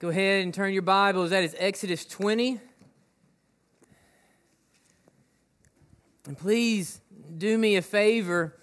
Go 0.00 0.08
ahead 0.08 0.44
and 0.44 0.54
turn 0.54 0.72
your 0.72 0.80
Bibles. 0.80 1.28
That 1.28 1.44
is 1.44 1.54
Exodus 1.58 2.06
20. 2.06 2.58
And 6.26 6.38
please 6.38 7.02
do 7.36 7.58
me 7.58 7.76
a 7.76 7.82
favor 7.82 8.56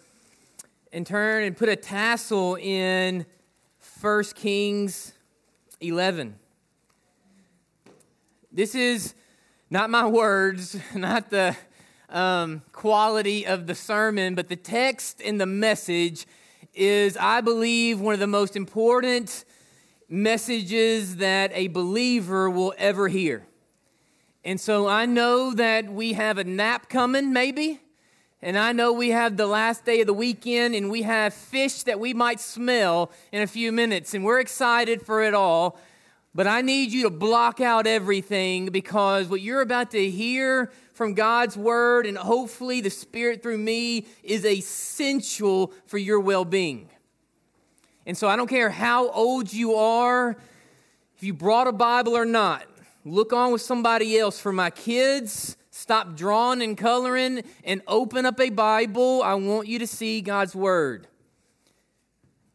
and 0.92 1.06
turn 1.06 1.44
and 1.44 1.56
put 1.56 1.70
a 1.70 1.76
tassel 1.76 2.56
in 2.56 3.28
1 4.02 4.24
Kings 4.34 5.14
11. 5.80 6.40
This 8.52 8.74
is 8.74 9.14
not 9.70 9.92
my 9.92 10.08
words, 10.08 10.76
not 10.96 11.30
the 11.30 11.56
um, 12.10 12.64
quality 12.72 13.46
of 13.46 13.68
the 13.68 13.76
sermon, 13.76 14.34
but 14.34 14.48
the 14.48 14.56
text 14.56 15.22
and 15.24 15.40
the 15.40 15.46
message 15.46 16.26
is, 16.74 17.16
I 17.16 17.42
believe, 17.42 18.02
one 18.02 18.16
of 18.16 18.20
the 18.20 18.26
most 18.26 18.56
important 18.56 19.46
messages 20.10 21.18
that 21.18 21.52
a 21.54 21.68
believer 21.68 22.50
will 22.50 22.74
ever 22.78 23.08
hear. 23.08 23.46
And 24.44 24.60
so 24.60 24.88
I 24.88 25.06
know 25.06 25.54
that 25.54 25.92
we 25.92 26.14
have 26.14 26.38
a 26.38 26.44
nap 26.44 26.90
coming, 26.90 27.34
maybe. 27.34 27.82
And 28.42 28.58
I 28.58 28.72
know 28.72 28.94
we 28.94 29.10
have 29.10 29.36
the 29.36 29.48
last 29.48 29.84
day 29.84 30.02
of 30.02 30.08
the 30.08 30.14
weekend 30.14 30.76
and 30.76 30.90
we 30.90 31.02
have 31.02 31.34
fish 31.34 31.84
that 31.84 32.00
we 32.00 32.14
might 32.14 32.40
smell 32.40 33.12
in 33.32 33.42
a 33.42 33.48
few 33.48 33.72
minutes. 33.72 34.14
And 34.14 34.24
we're 34.24 34.40
excited 34.40 35.02
for 35.06 35.24
it 35.24 35.34
all. 35.34 35.78
But 36.36 36.46
I 36.46 36.62
need 36.62 36.92
you 36.92 37.04
to 37.04 37.10
block 37.10 37.60
out 37.60 37.88
everything 37.88 38.68
because 38.68 39.28
what 39.28 39.42
you're 39.42 39.62
about 39.62 39.92
to 39.92 40.10
hear 40.10 40.72
from 40.94 41.16
God's 41.16 41.58
word 41.58 42.06
and 42.06 42.18
hopefully 42.18 42.80
the 42.80 42.92
Spirit 42.92 43.42
through 43.42 43.58
me 43.58 44.06
is 44.24 44.46
essential 44.46 45.74
for 45.88 45.98
your 45.98 46.20
well 46.20 46.46
being. 46.46 46.90
And 48.08 48.18
so 48.18 48.30
I 48.30 48.38
don't 48.38 48.48
care 48.48 48.70
how 48.70 49.10
old 49.10 49.52
you 49.52 49.76
are, 49.76 50.38
if 51.18 51.24
you 51.24 51.34
brought 51.34 51.68
a 51.68 51.74
Bible 51.74 52.16
or 52.16 52.24
not, 52.24 52.66
look 53.04 53.34
on 53.34 53.52
with 53.52 53.62
somebody 53.62 54.18
else. 54.18 54.40
For 54.40 54.54
my 54.54 54.70
kids, 54.70 55.58
stop 55.72 56.16
drawing 56.16 56.62
and 56.62 56.78
coloring 56.78 57.44
and 57.66 57.82
open 57.86 58.26
up 58.26 58.40
a 58.40 58.50
Bible. 58.50 59.22
I 59.24 59.34
want 59.36 59.68
you 59.68 59.78
to 59.80 59.88
see 59.88 60.22
God's 60.22 60.56
Word. 60.56 61.10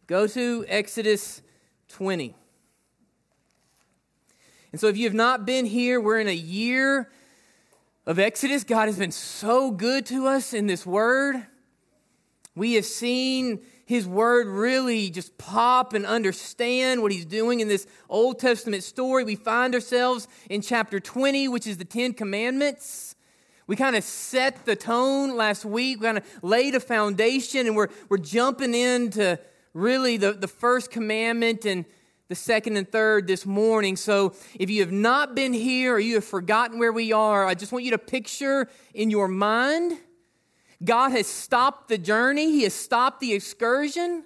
Go 0.06 0.26
to 0.26 0.64
Exodus 0.68 1.42
20. 1.88 2.34
And 4.72 4.80
so 4.80 4.86
if 4.86 4.96
you 4.96 5.04
have 5.04 5.12
not 5.12 5.44
been 5.44 5.66
here, 5.66 6.00
we're 6.00 6.18
in 6.18 6.28
a 6.28 6.34
year 6.34 7.10
of 8.06 8.18
Exodus. 8.18 8.64
God 8.64 8.88
has 8.88 8.98
been 8.98 9.12
so 9.12 9.70
good 9.70 10.06
to 10.06 10.26
us 10.28 10.54
in 10.54 10.66
this 10.66 10.86
Word. 10.86 11.46
We 12.54 12.72
have 12.74 12.86
seen 12.86 13.60
his 13.84 14.06
word 14.06 14.46
really 14.46 15.10
just 15.10 15.36
pop 15.38 15.92
and 15.92 16.06
understand 16.06 17.02
what 17.02 17.12
he's 17.12 17.24
doing 17.24 17.60
in 17.60 17.68
this 17.68 17.86
Old 18.08 18.38
Testament 18.38 18.84
story. 18.84 19.24
We 19.24 19.36
find 19.36 19.74
ourselves 19.74 20.28
in 20.48 20.62
chapter 20.62 21.00
20, 21.00 21.48
which 21.48 21.66
is 21.66 21.78
the 21.78 21.84
Ten 21.84 22.12
Commandments. 22.12 23.14
We 23.66 23.76
kind 23.76 23.96
of 23.96 24.04
set 24.04 24.64
the 24.64 24.76
tone 24.76 25.36
last 25.36 25.64
week, 25.64 26.00
we 26.00 26.06
kind 26.06 26.18
of 26.18 26.24
laid 26.42 26.74
a 26.74 26.80
foundation, 26.80 27.66
and 27.66 27.76
we're, 27.76 27.88
we're 28.08 28.18
jumping 28.18 28.74
into 28.74 29.38
really 29.72 30.16
the, 30.16 30.32
the 30.32 30.48
first 30.48 30.90
commandment 30.90 31.64
and 31.64 31.84
the 32.28 32.34
second 32.34 32.76
and 32.76 32.90
third 32.90 33.26
this 33.26 33.44
morning. 33.44 33.96
So 33.96 34.34
if 34.58 34.70
you 34.70 34.80
have 34.80 34.92
not 34.92 35.34
been 35.34 35.52
here 35.52 35.94
or 35.94 36.00
you 36.00 36.14
have 36.14 36.24
forgotten 36.24 36.78
where 36.78 36.92
we 36.92 37.12
are, 37.12 37.46
I 37.46 37.54
just 37.54 37.72
want 37.72 37.84
you 37.84 37.90
to 37.90 37.98
picture 37.98 38.68
in 38.94 39.10
your 39.10 39.28
mind 39.28 39.98
God 40.84 41.12
has 41.12 41.26
stopped 41.26 41.88
the 41.88 41.98
journey, 41.98 42.52
He 42.52 42.62
has 42.62 42.74
stopped 42.74 43.20
the 43.20 43.32
excursion. 43.32 44.24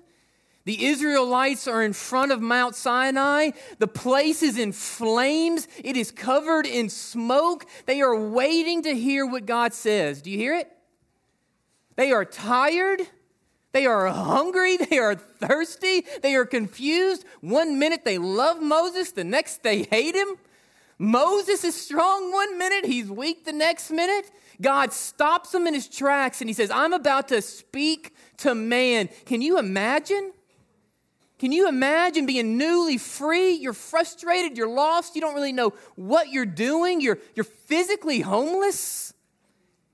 The 0.67 0.87
Israelites 0.87 1.69
are 1.69 1.85
in 1.85 1.93
front 1.93 2.33
of 2.33 2.43
Mount 2.43 2.75
Sinai. 2.75 3.53
The 3.79 3.87
place 3.87 4.43
is 4.43 4.59
in 4.59 4.73
flames. 4.73 5.69
It 5.85 5.97
is 5.97 6.11
covered 6.11 6.67
in 6.67 6.89
smoke. 6.89 7.67
They 7.87 8.01
are 8.01 8.19
waiting 8.19 8.83
to 8.83 8.93
hear 8.93 9.25
what 9.25 9.47
God 9.47 9.73
says. 9.73 10.21
Do 10.21 10.29
you 10.29 10.39
hear 10.39 10.57
it? 10.57 10.69
They 11.95 12.11
are 12.11 12.25
tired. 12.25 13.03
They 13.70 13.86
are 13.86 14.09
hungry. 14.09 14.77
They 14.91 14.98
are 14.98 15.14
thirsty. 15.14 16.05
They 16.23 16.35
are 16.35 16.45
confused. 16.45 17.25
One 17.42 17.79
minute 17.79 18.05
they 18.05 18.19
love 18.19 18.61
Moses, 18.61 19.13
the 19.13 19.23
next 19.23 19.63
they 19.63 19.85
hate 19.85 20.17
him. 20.17 20.36
Moses 20.98 21.62
is 21.62 21.80
strong 21.80 22.33
one 22.33 22.57
minute, 22.58 22.86
he's 22.86 23.11
weak 23.11 23.45
the 23.45 23.52
next 23.52 23.90
minute. 23.90 24.30
God 24.61 24.92
stops 24.92 25.55
him 25.55 25.67
in 25.67 25.74
his 25.74 25.89
tracks 25.89 26.40
and 26.40 26.48
he 26.48 26.55
says, 26.55 26.70
I'm 26.70 26.95
about 26.95 27.29
to 27.29 27.42
speak 27.42 28.14
to 28.39 28.55
man. 28.55 29.11
Can 29.27 29.42
you 29.42 29.58
imagine? 29.58 30.33
Can 31.39 31.52
you 31.52 31.68
imagine 31.68 32.24
being 32.24 32.56
newly 32.56 32.96
free? 32.96 33.52
You're 33.52 33.74
frustrated, 33.74 34.56
you're 34.56 34.68
lost, 34.68 35.14
you 35.14 35.20
don't 35.20 35.35
really 35.35 35.52
know 35.52 35.74
what 35.95 36.30
you're 36.30 36.46
doing, 36.46 37.02
you're, 37.02 37.18
you're 37.35 37.45
physically 37.45 38.20
homeless. 38.20 39.12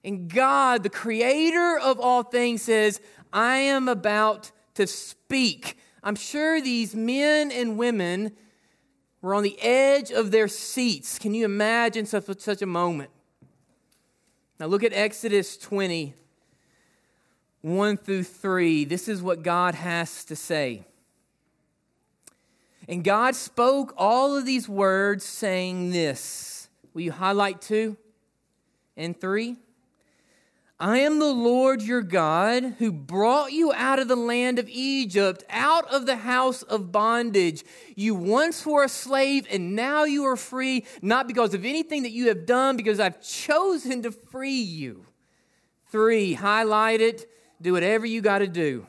And 0.05 0.29
God, 0.33 0.85
the 0.85 0.91
creator 0.91 1.79
of 1.83 1.99
all 1.99 2.23
things, 2.23 2.63
says, 2.63 3.01
I 3.33 3.57
am 3.57 3.89
about 3.89 4.53
to 4.75 4.87
speak. 4.87 5.79
I'm 6.05 6.15
sure 6.15 6.61
these 6.61 6.95
men 6.95 7.51
and 7.51 7.77
women 7.77 8.33
were 9.23 9.35
on 9.35 9.45
the 9.45 9.59
edge 9.63 10.11
of 10.11 10.33
their 10.33 10.49
seats. 10.49 11.19
Can 11.19 11.33
you 11.33 11.45
imagine 11.45 12.05
such, 12.05 12.25
such 12.41 12.61
a 12.61 12.67
moment? 12.67 13.11
Now 14.59 14.67
look 14.67 14.83
at 14.83 14.93
Exodus 14.93 15.57
20, 15.57 16.15
1 17.63 17.97
through 17.97 18.25
3. 18.25 18.85
This 18.85 19.09
is 19.09 19.23
what 19.23 19.43
God 19.43 19.77
has 19.77 20.25
to 20.27 20.37
say. 20.37 20.85
And 22.89 23.05
God 23.05 23.37
spoke 23.37 23.95
all 23.97 24.37
of 24.37 24.45
these 24.45 24.69
words, 24.69 25.25
saying 25.25 25.91
this. 25.91 26.69
Will 26.93 27.03
you 27.03 27.13
highlight 27.13 27.63
two 27.63 27.97
and 28.97 29.19
three? 29.19 29.57
I 30.83 30.99
am 30.99 31.21
the 31.21 31.33
Lord 31.33 31.81
your 31.81 32.03
God 32.03 32.75
who 32.81 32.91
brought 32.91 33.53
you 33.53 33.73
out 33.73 34.01
of 34.01 34.09
the 34.09 34.17
land 34.17 34.59
of 34.59 34.69
Egypt, 34.69 35.45
out 35.49 35.89
of 35.95 36.07
the 36.07 36.17
house 36.17 36.65
of 36.65 36.91
bondage. 36.91 37.63
You 37.95 38.17
once 38.17 38.67
were 38.67 38.83
a 38.83 38.89
slave 38.89 39.47
and 39.49 39.77
now 39.77 40.03
you 40.03 40.25
are 40.25 40.37
free, 40.37 40.85
not 41.01 41.29
because 41.29 41.55
of 41.55 41.65
anything 41.65 42.03
that 42.03 42.11
you 42.11 42.27
have 42.27 42.47
done, 42.47 42.77
because 42.77 42.99
I've 42.99 43.23
chosen 43.23 44.03
to 44.03 44.11
free 44.11 44.61
you. 44.61 45.07
Three, 45.93 46.33
highlight 46.33 47.01
it, 47.01 47.31
do 47.61 47.75
whatever 47.75 48.05
you 48.05 48.21
got 48.21 48.39
to 48.39 48.49
do. 48.49 48.85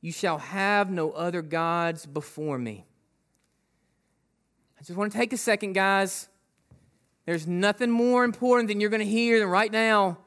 You 0.00 0.12
shall 0.12 0.38
have 0.38 0.92
no 0.92 1.10
other 1.10 1.42
gods 1.42 2.06
before 2.06 2.56
me. 2.56 2.86
I 4.78 4.84
just 4.84 4.96
want 4.96 5.10
to 5.10 5.18
take 5.18 5.32
a 5.32 5.36
second, 5.36 5.72
guys. 5.72 6.28
There's 7.26 7.48
nothing 7.48 7.90
more 7.90 8.22
important 8.22 8.68
than 8.68 8.80
you're 8.80 8.90
going 8.90 9.00
to 9.00 9.06
hear 9.06 9.40
than 9.40 9.48
right 9.48 9.72
now 9.72 10.18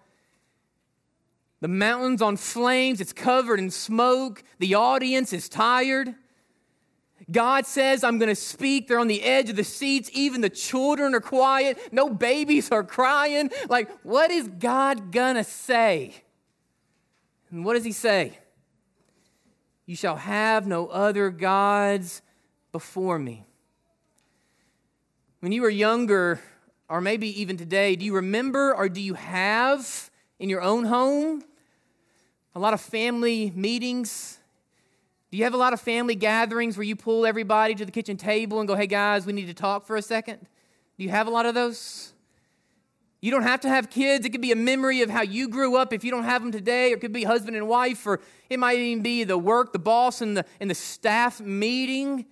the 1.61 1.67
mountain's 1.67 2.21
on 2.21 2.37
flames, 2.37 2.99
it's 2.99 3.13
covered 3.13 3.59
in 3.59 3.69
smoke. 3.69 4.43
The 4.59 4.73
audience 4.73 5.31
is 5.31 5.47
tired. 5.47 6.15
God 7.31 7.67
says, 7.67 8.03
I'm 8.03 8.17
going 8.17 8.29
to 8.29 8.35
speak. 8.35 8.87
They're 8.87 8.99
on 8.99 9.07
the 9.07 9.23
edge 9.23 9.49
of 9.49 9.55
the 9.55 9.63
seats. 9.63 10.09
Even 10.11 10.41
the 10.41 10.49
children 10.49 11.13
are 11.13 11.21
quiet. 11.21 11.77
No 11.93 12.09
babies 12.09 12.71
are 12.71 12.83
crying. 12.83 13.51
Like, 13.69 13.89
what 14.03 14.31
is 14.31 14.47
God 14.47 15.11
going 15.11 15.35
to 15.35 15.43
say? 15.43 16.15
And 17.51 17.63
what 17.63 17.75
does 17.75 17.85
he 17.85 17.91
say? 17.91 18.39
You 19.85 19.95
shall 19.95 20.15
have 20.15 20.65
no 20.65 20.87
other 20.87 21.29
gods 21.29 22.23
before 22.71 23.19
me. 23.19 23.45
When 25.41 25.51
you 25.51 25.61
were 25.61 25.69
younger, 25.69 26.39
or 26.89 27.01
maybe 27.01 27.39
even 27.39 27.55
today, 27.55 27.95
do 27.95 28.03
you 28.03 28.15
remember 28.15 28.75
or 28.75 28.89
do 28.89 28.99
you 28.99 29.13
have 29.13 30.09
in 30.39 30.49
your 30.49 30.61
own 30.61 30.85
home 30.85 31.43
a 32.53 32.59
lot 32.59 32.73
of 32.73 32.81
family 32.81 33.51
meetings. 33.55 34.39
Do 35.31 35.37
you 35.37 35.45
have 35.45 35.53
a 35.53 35.57
lot 35.57 35.71
of 35.71 35.79
family 35.79 36.15
gatherings 36.15 36.77
where 36.77 36.83
you 36.83 36.95
pull 36.95 37.25
everybody 37.25 37.73
to 37.75 37.85
the 37.85 37.91
kitchen 37.91 38.17
table 38.17 38.59
and 38.59 38.67
go, 38.67 38.75
hey 38.75 38.87
guys, 38.87 39.25
we 39.25 39.33
need 39.33 39.47
to 39.47 39.53
talk 39.53 39.85
for 39.85 39.95
a 39.95 40.01
second? 40.01 40.39
Do 40.97 41.03
you 41.03 41.09
have 41.09 41.27
a 41.27 41.29
lot 41.29 41.45
of 41.45 41.55
those? 41.55 42.11
You 43.21 43.31
don't 43.31 43.43
have 43.43 43.61
to 43.61 43.69
have 43.69 43.89
kids. 43.89 44.25
It 44.25 44.31
could 44.31 44.41
be 44.41 44.51
a 44.51 44.57
memory 44.57 45.01
of 45.01 45.09
how 45.09 45.21
you 45.21 45.47
grew 45.47 45.77
up 45.77 45.93
if 45.93 46.03
you 46.03 46.11
don't 46.11 46.25
have 46.25 46.41
them 46.41 46.51
today, 46.51 46.91
or 46.91 46.95
it 46.95 47.01
could 47.01 47.13
be 47.13 47.23
husband 47.23 47.55
and 47.55 47.67
wife, 47.67 48.05
or 48.05 48.19
it 48.49 48.59
might 48.59 48.77
even 48.77 49.01
be 49.03 49.23
the 49.23 49.37
work, 49.37 49.71
the 49.71 49.79
boss, 49.79 50.21
and 50.21 50.35
the, 50.35 50.45
and 50.59 50.69
the 50.69 50.75
staff 50.75 51.39
meeting. 51.39 52.25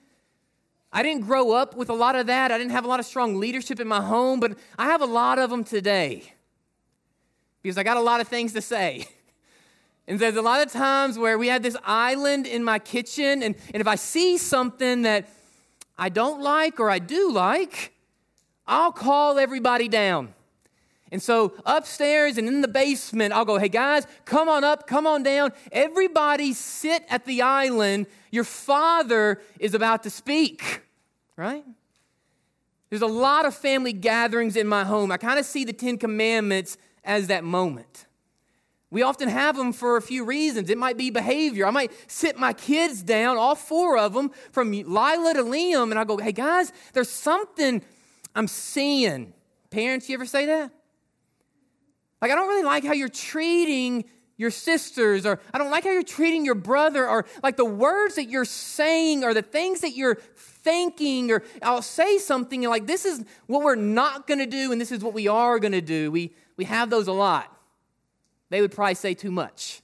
I 0.92 1.04
didn't 1.04 1.22
grow 1.22 1.52
up 1.52 1.76
with 1.76 1.90
a 1.90 1.94
lot 1.94 2.16
of 2.16 2.28
that. 2.28 2.52
I 2.52 2.58
didn't 2.58 2.72
have 2.72 2.84
a 2.84 2.88
lot 2.88 3.00
of 3.00 3.06
strong 3.06 3.36
leadership 3.36 3.80
in 3.80 3.88
my 3.88 4.02
home, 4.02 4.40
but 4.40 4.58
I 4.78 4.86
have 4.86 5.02
a 5.02 5.06
lot 5.06 5.38
of 5.38 5.52
them 5.52 5.64
today 5.64 6.34
because 7.62 7.78
I 7.78 7.84
got 7.84 7.98
a 7.98 8.02
lot 8.02 8.20
of 8.20 8.28
things 8.28 8.54
to 8.54 8.62
say. 8.62 9.08
And 10.10 10.20
there's 10.20 10.38
a 10.38 10.42
lot 10.42 10.66
of 10.66 10.74
times 10.74 11.20
where 11.20 11.38
we 11.38 11.48
had 11.48 11.62
this 11.62 11.78
island 11.86 12.48
in 12.48 12.64
my 12.64 12.80
kitchen, 12.80 13.44
and, 13.44 13.56
and 13.72 13.80
if 13.80 13.88
I 13.88 13.94
see 13.94 14.40
something 14.40 15.04
that 15.04 15.30
I 16.00 16.10
don't 16.10 16.42
like 16.42 16.80
or 16.80 16.90
I 16.90 16.98
do 16.98 17.32
like, 17.32 17.94
I'll 18.66 18.92
call 18.92 19.38
everybody 19.38 19.88
down. 19.88 20.34
And 21.12 21.22
so 21.22 21.54
upstairs 21.64 22.40
and 22.40 22.48
in 22.48 22.62
the 22.62 22.68
basement, 22.68 23.34
I'll 23.34 23.46
go, 23.46 23.60
hey 23.60 23.70
guys, 23.70 24.08
come 24.26 24.50
on 24.50 24.64
up, 24.64 24.88
come 24.88 25.06
on 25.06 25.22
down. 25.22 25.52
Everybody 25.72 26.54
sit 26.54 27.04
at 27.08 27.26
the 27.26 27.44
island. 27.44 28.08
Your 28.32 28.44
father 28.44 29.40
is 29.60 29.76
about 29.76 30.02
to 30.04 30.10
speak, 30.10 30.82
right? 31.36 31.64
There's 32.90 33.04
a 33.04 33.08
lot 33.08 33.46
of 33.46 33.54
family 33.54 33.94
gatherings 33.94 34.56
in 34.56 34.68
my 34.68 34.86
home. 34.86 35.12
I 35.12 35.18
kind 35.18 35.38
of 35.38 35.46
see 35.46 35.66
the 35.66 35.74
Ten 35.74 36.00
Commandments 36.00 36.80
as 37.04 37.28
that 37.28 37.44
moment. 37.44 38.08
We 38.92 39.04
often 39.04 39.30
have 39.30 39.56
them 39.56 39.72
for 39.72 39.98
a 39.98 40.02
few 40.02 40.26
reasons. 40.26 40.70
It 40.70 40.78
might 40.78 40.98
be 40.98 41.12
behavior. 41.12 41.68
I 41.68 41.72
might 41.72 41.92
sit 42.08 42.40
my 42.40 42.54
kids 42.54 43.04
down, 43.04 43.38
all 43.38 43.54
four 43.56 43.98
of 43.98 44.14
them, 44.14 44.32
from 44.52 44.72
Lila 44.72 45.34
to 45.36 45.44
Liam, 45.44 45.92
and 45.92 46.00
I 46.00 46.04
go, 46.06 46.18
hey 46.18 46.32
guys, 46.32 46.72
there's 46.94 47.10
something 47.10 47.84
I'm 48.36 48.48
seeing. 48.48 49.34
Parents, 49.70 50.10
you 50.10 50.16
ever 50.16 50.26
say 50.26 50.48
that? 50.48 50.72
Like, 52.20 52.32
I 52.32 52.36
don't 52.36 52.48
really 52.48 52.64
like 52.64 52.84
how 52.84 52.94
you're 52.94 53.10
treating 53.10 54.06
your 54.38 54.50
sisters, 54.50 55.26
or 55.26 55.40
I 55.54 55.58
don't 55.58 55.70
like 55.70 55.84
how 55.84 55.92
you're 55.92 56.02
treating 56.02 56.44
your 56.44 56.56
brother, 56.56 57.08
or 57.08 57.26
like 57.44 57.58
the 57.58 57.66
words 57.66 58.16
that 58.16 58.30
you're 58.30 58.46
saying, 58.46 59.24
or 59.24 59.36
the 59.36 59.42
things 59.44 59.82
that 59.82 59.96
you're 59.96 60.16
thinking, 60.16 61.30
or 61.30 61.44
I'll 61.62 61.84
say 61.84 62.18
something 62.18 62.64
like, 62.64 62.88
this 62.88 63.06
is 63.06 63.24
what 63.46 63.64
we're 63.64 63.76
not 63.76 64.26
gonna 64.26 64.48
do, 64.48 64.72
and 64.72 64.82
this 64.82 64.92
is 64.92 65.04
what 65.04 65.14
we 65.14 65.28
are 65.28 65.60
gonna 65.60 65.82
do. 65.82 66.10
We, 66.10 66.34
we 66.58 66.66
have 66.66 66.90
those 66.90 67.08
a 67.08 67.12
lot. 67.12 67.56
They 68.50 68.62
would 68.62 68.72
probably 68.72 68.96
say 68.96 69.14
too 69.14 69.32
much. 69.32 69.82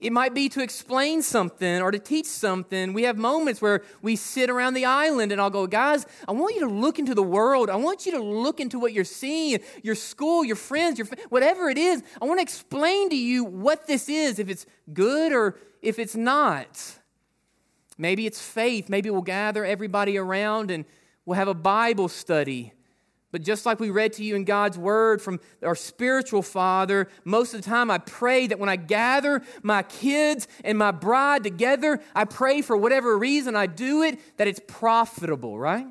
It 0.00 0.12
might 0.12 0.32
be 0.32 0.48
to 0.50 0.62
explain 0.62 1.22
something 1.22 1.82
or 1.82 1.90
to 1.90 1.98
teach 1.98 2.26
something. 2.26 2.92
We 2.92 3.02
have 3.02 3.18
moments 3.18 3.60
where 3.60 3.82
we 4.00 4.14
sit 4.14 4.48
around 4.48 4.74
the 4.74 4.84
island 4.84 5.32
and 5.32 5.40
I'll 5.40 5.50
go, 5.50 5.66
guys, 5.66 6.06
I 6.28 6.32
want 6.32 6.54
you 6.54 6.60
to 6.60 6.72
look 6.72 7.00
into 7.00 7.16
the 7.16 7.22
world. 7.22 7.68
I 7.68 7.74
want 7.74 8.06
you 8.06 8.12
to 8.12 8.22
look 8.22 8.60
into 8.60 8.78
what 8.78 8.92
you're 8.92 9.04
seeing, 9.04 9.58
your 9.82 9.96
school, 9.96 10.44
your 10.44 10.54
friends, 10.54 10.98
your 11.00 11.08
whatever 11.30 11.68
it 11.68 11.78
is. 11.78 12.04
I 12.22 12.26
want 12.26 12.38
to 12.38 12.42
explain 12.42 13.10
to 13.10 13.16
you 13.16 13.42
what 13.42 13.88
this 13.88 14.08
is, 14.08 14.38
if 14.38 14.48
it's 14.48 14.66
good 14.92 15.32
or 15.32 15.56
if 15.82 15.98
it's 15.98 16.14
not. 16.14 16.80
Maybe 17.96 18.24
it's 18.24 18.40
faith. 18.40 18.88
Maybe 18.88 19.10
we'll 19.10 19.22
gather 19.22 19.64
everybody 19.64 20.16
around 20.16 20.70
and 20.70 20.84
we'll 21.26 21.36
have 21.36 21.48
a 21.48 21.54
Bible 21.54 22.06
study. 22.06 22.72
But 23.30 23.42
just 23.42 23.66
like 23.66 23.78
we 23.78 23.90
read 23.90 24.14
to 24.14 24.24
you 24.24 24.36
in 24.36 24.44
God's 24.44 24.78
word 24.78 25.20
from 25.20 25.38
our 25.62 25.74
spiritual 25.74 26.42
father, 26.42 27.08
most 27.24 27.52
of 27.52 27.60
the 27.62 27.68
time 27.68 27.90
I 27.90 27.98
pray 27.98 28.46
that 28.46 28.58
when 28.58 28.70
I 28.70 28.76
gather 28.76 29.42
my 29.62 29.82
kids 29.82 30.48
and 30.64 30.78
my 30.78 30.92
bride 30.92 31.44
together, 31.44 32.00
I 32.14 32.24
pray 32.24 32.62
for 32.62 32.76
whatever 32.76 33.18
reason 33.18 33.54
I 33.54 33.66
do 33.66 34.02
it, 34.02 34.18
that 34.38 34.48
it's 34.48 34.60
profitable, 34.66 35.58
right? 35.58 35.86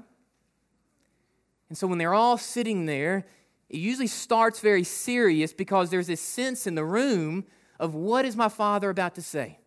And 1.70 1.78
so 1.78 1.86
when 1.86 2.00
they're 2.00 2.14
all 2.14 2.38
sitting 2.38 2.88
there, 2.88 3.26
it 3.70 3.78
usually 3.78 4.08
starts 4.08 4.60
very 4.60 4.84
serious 4.84 5.54
because 5.54 5.90
there's 5.90 6.08
this 6.08 6.22
sense 6.22 6.66
in 6.66 6.76
the 6.76 6.86
room 6.86 7.46
of 7.80 7.94
what 7.94 8.26
is 8.26 8.36
my 8.36 8.50
father 8.50 8.90
about 8.90 9.16
to 9.16 9.22
say? 9.22 9.60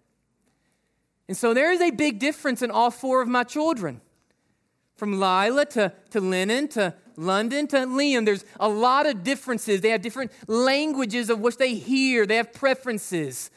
And 1.28 1.36
so 1.36 1.54
there 1.54 1.70
is 1.70 1.80
a 1.80 1.90
big 1.90 2.18
difference 2.18 2.62
in 2.62 2.70
all 2.70 2.90
four 2.90 3.22
of 3.22 3.28
my 3.28 3.44
children. 3.44 4.00
From 4.96 5.20
Lila 5.20 5.64
to, 5.66 5.92
to 6.10 6.20
Lennon 6.20 6.68
to 6.68 6.94
London 7.20 7.66
to 7.68 7.76
Liam, 7.76 8.24
there's 8.24 8.44
a 8.58 8.68
lot 8.68 9.06
of 9.06 9.22
differences. 9.22 9.82
They 9.82 9.90
have 9.90 10.00
different 10.00 10.32
languages 10.46 11.28
of 11.28 11.40
which 11.40 11.58
they 11.58 11.74
hear, 11.74 12.26
they 12.26 12.36
have 12.36 12.52
preferences. 12.52 13.50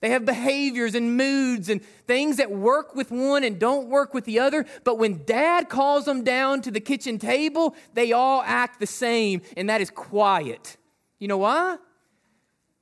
They 0.00 0.10
have 0.10 0.24
behaviors 0.24 0.94
and 0.94 1.16
moods 1.16 1.68
and 1.68 1.82
things 2.06 2.36
that 2.36 2.52
work 2.52 2.94
with 2.94 3.10
one 3.10 3.42
and 3.42 3.58
don't 3.58 3.88
work 3.88 4.14
with 4.14 4.26
the 4.26 4.38
other. 4.38 4.64
But 4.84 4.96
when 4.96 5.24
dad 5.24 5.68
calls 5.68 6.04
them 6.04 6.22
down 6.22 6.62
to 6.62 6.70
the 6.70 6.78
kitchen 6.78 7.18
table, 7.18 7.74
they 7.94 8.12
all 8.12 8.42
act 8.46 8.78
the 8.78 8.86
same, 8.86 9.42
and 9.56 9.68
that 9.68 9.80
is 9.80 9.90
quiet. 9.90 10.76
You 11.18 11.26
know 11.26 11.38
why? 11.38 11.78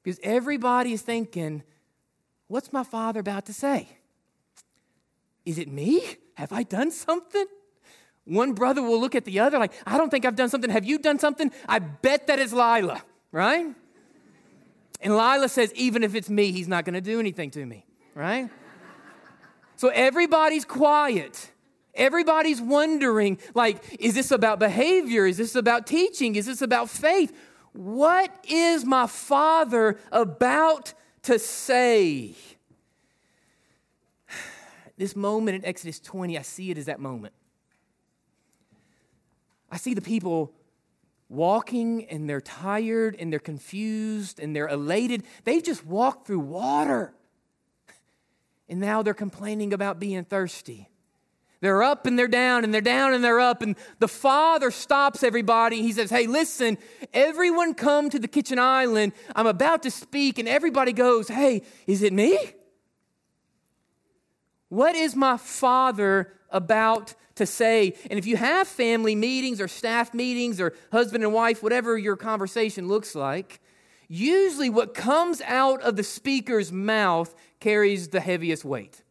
Because 0.02 0.20
everybody 0.22 0.92
is 0.92 1.00
thinking, 1.00 1.62
what's 2.48 2.70
my 2.70 2.84
father 2.84 3.20
about 3.20 3.46
to 3.46 3.54
say? 3.54 3.88
Is 5.46 5.56
it 5.56 5.68
me? 5.72 6.02
Have 6.34 6.52
I 6.52 6.64
done 6.64 6.90
something? 6.90 7.46
One 8.26 8.54
brother 8.54 8.82
will 8.82 9.00
look 9.00 9.14
at 9.14 9.24
the 9.24 9.38
other 9.38 9.58
like, 9.58 9.72
I 9.86 9.96
don't 9.96 10.10
think 10.10 10.24
I've 10.24 10.36
done 10.36 10.48
something. 10.48 10.68
Have 10.70 10.84
you 10.84 10.98
done 10.98 11.18
something? 11.18 11.52
I 11.68 11.78
bet 11.78 12.26
that 12.26 12.38
is 12.40 12.52
Lila, 12.52 13.02
right? 13.30 13.74
And 15.00 15.16
Lila 15.16 15.48
says, 15.48 15.72
even 15.74 16.02
if 16.02 16.14
it's 16.14 16.28
me, 16.28 16.50
he's 16.50 16.66
not 16.66 16.84
going 16.84 16.94
to 16.94 17.00
do 17.00 17.20
anything 17.20 17.50
to 17.52 17.64
me, 17.64 17.84
right? 18.14 18.50
so 19.76 19.88
everybody's 19.88 20.64
quiet. 20.64 21.52
Everybody's 21.94 22.60
wondering, 22.60 23.38
like, 23.54 23.82
is 24.00 24.14
this 24.14 24.30
about 24.32 24.58
behavior? 24.58 25.24
Is 25.24 25.36
this 25.36 25.54
about 25.54 25.86
teaching? 25.86 26.34
Is 26.34 26.46
this 26.46 26.62
about 26.62 26.90
faith? 26.90 27.32
What 27.72 28.34
is 28.48 28.84
my 28.84 29.06
father 29.06 29.98
about 30.10 30.94
to 31.22 31.38
say? 31.38 32.34
This 34.98 35.14
moment 35.14 35.56
in 35.56 35.64
Exodus 35.66 36.00
20, 36.00 36.38
I 36.38 36.42
see 36.42 36.70
it 36.70 36.78
as 36.78 36.86
that 36.86 36.98
moment. 36.98 37.34
I 39.76 39.78
see 39.78 39.92
the 39.92 40.00
people 40.00 40.54
walking 41.28 42.06
and 42.06 42.30
they're 42.30 42.40
tired 42.40 43.14
and 43.18 43.30
they're 43.30 43.38
confused 43.38 44.40
and 44.40 44.56
they're 44.56 44.68
elated. 44.68 45.24
They've 45.44 45.62
just 45.62 45.84
walked 45.84 46.26
through 46.26 46.38
water. 46.38 47.12
And 48.70 48.80
now 48.80 49.02
they're 49.02 49.12
complaining 49.12 49.74
about 49.74 50.00
being 50.00 50.24
thirsty. 50.24 50.88
They're 51.60 51.82
up 51.82 52.06
and 52.06 52.18
they're 52.18 52.26
down 52.26 52.64
and 52.64 52.72
they're 52.72 52.80
down 52.80 53.12
and 53.12 53.22
they're 53.22 53.38
up. 53.38 53.60
And 53.60 53.76
the 53.98 54.08
father 54.08 54.70
stops 54.70 55.22
everybody. 55.22 55.82
He 55.82 55.92
says, 55.92 56.08
Hey, 56.08 56.26
listen, 56.26 56.78
everyone 57.12 57.74
come 57.74 58.08
to 58.08 58.18
the 58.18 58.28
kitchen 58.28 58.58
island. 58.58 59.12
I'm 59.34 59.46
about 59.46 59.82
to 59.82 59.90
speak. 59.90 60.38
And 60.38 60.48
everybody 60.48 60.94
goes, 60.94 61.28
Hey, 61.28 61.60
is 61.86 62.00
it 62.00 62.14
me? 62.14 62.38
What 64.70 64.96
is 64.96 65.14
my 65.14 65.36
father 65.36 66.32
about 66.48 67.14
to 67.36 67.46
say. 67.46 67.94
And 68.10 68.18
if 68.18 68.26
you 68.26 68.36
have 68.36 68.66
family 68.66 69.14
meetings 69.14 69.60
or 69.60 69.68
staff 69.68 70.12
meetings 70.12 70.60
or 70.60 70.74
husband 70.90 71.24
and 71.24 71.32
wife, 71.32 71.62
whatever 71.62 71.96
your 71.96 72.16
conversation 72.16 72.88
looks 72.88 73.14
like, 73.14 73.60
usually 74.08 74.70
what 74.70 74.94
comes 74.94 75.40
out 75.42 75.80
of 75.82 75.96
the 75.96 76.02
speaker's 76.02 76.72
mouth 76.72 77.34
carries 77.60 78.08
the 78.08 78.20
heaviest 78.20 78.64
weight. 78.64 79.02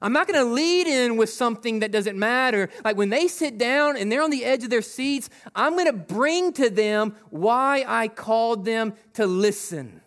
I'm 0.00 0.12
not 0.12 0.28
going 0.28 0.38
to 0.38 0.52
lead 0.52 0.86
in 0.86 1.16
with 1.16 1.28
something 1.28 1.80
that 1.80 1.90
doesn't 1.90 2.16
matter. 2.16 2.68
Like 2.84 2.96
when 2.96 3.08
they 3.08 3.26
sit 3.26 3.58
down 3.58 3.96
and 3.96 4.12
they're 4.12 4.22
on 4.22 4.30
the 4.30 4.44
edge 4.44 4.62
of 4.62 4.70
their 4.70 4.82
seats, 4.82 5.28
I'm 5.56 5.72
going 5.72 5.86
to 5.86 5.92
bring 5.92 6.52
to 6.52 6.70
them 6.70 7.16
why 7.30 7.84
I 7.86 8.06
called 8.06 8.64
them 8.64 8.94
to 9.14 9.26
listen. 9.26 10.00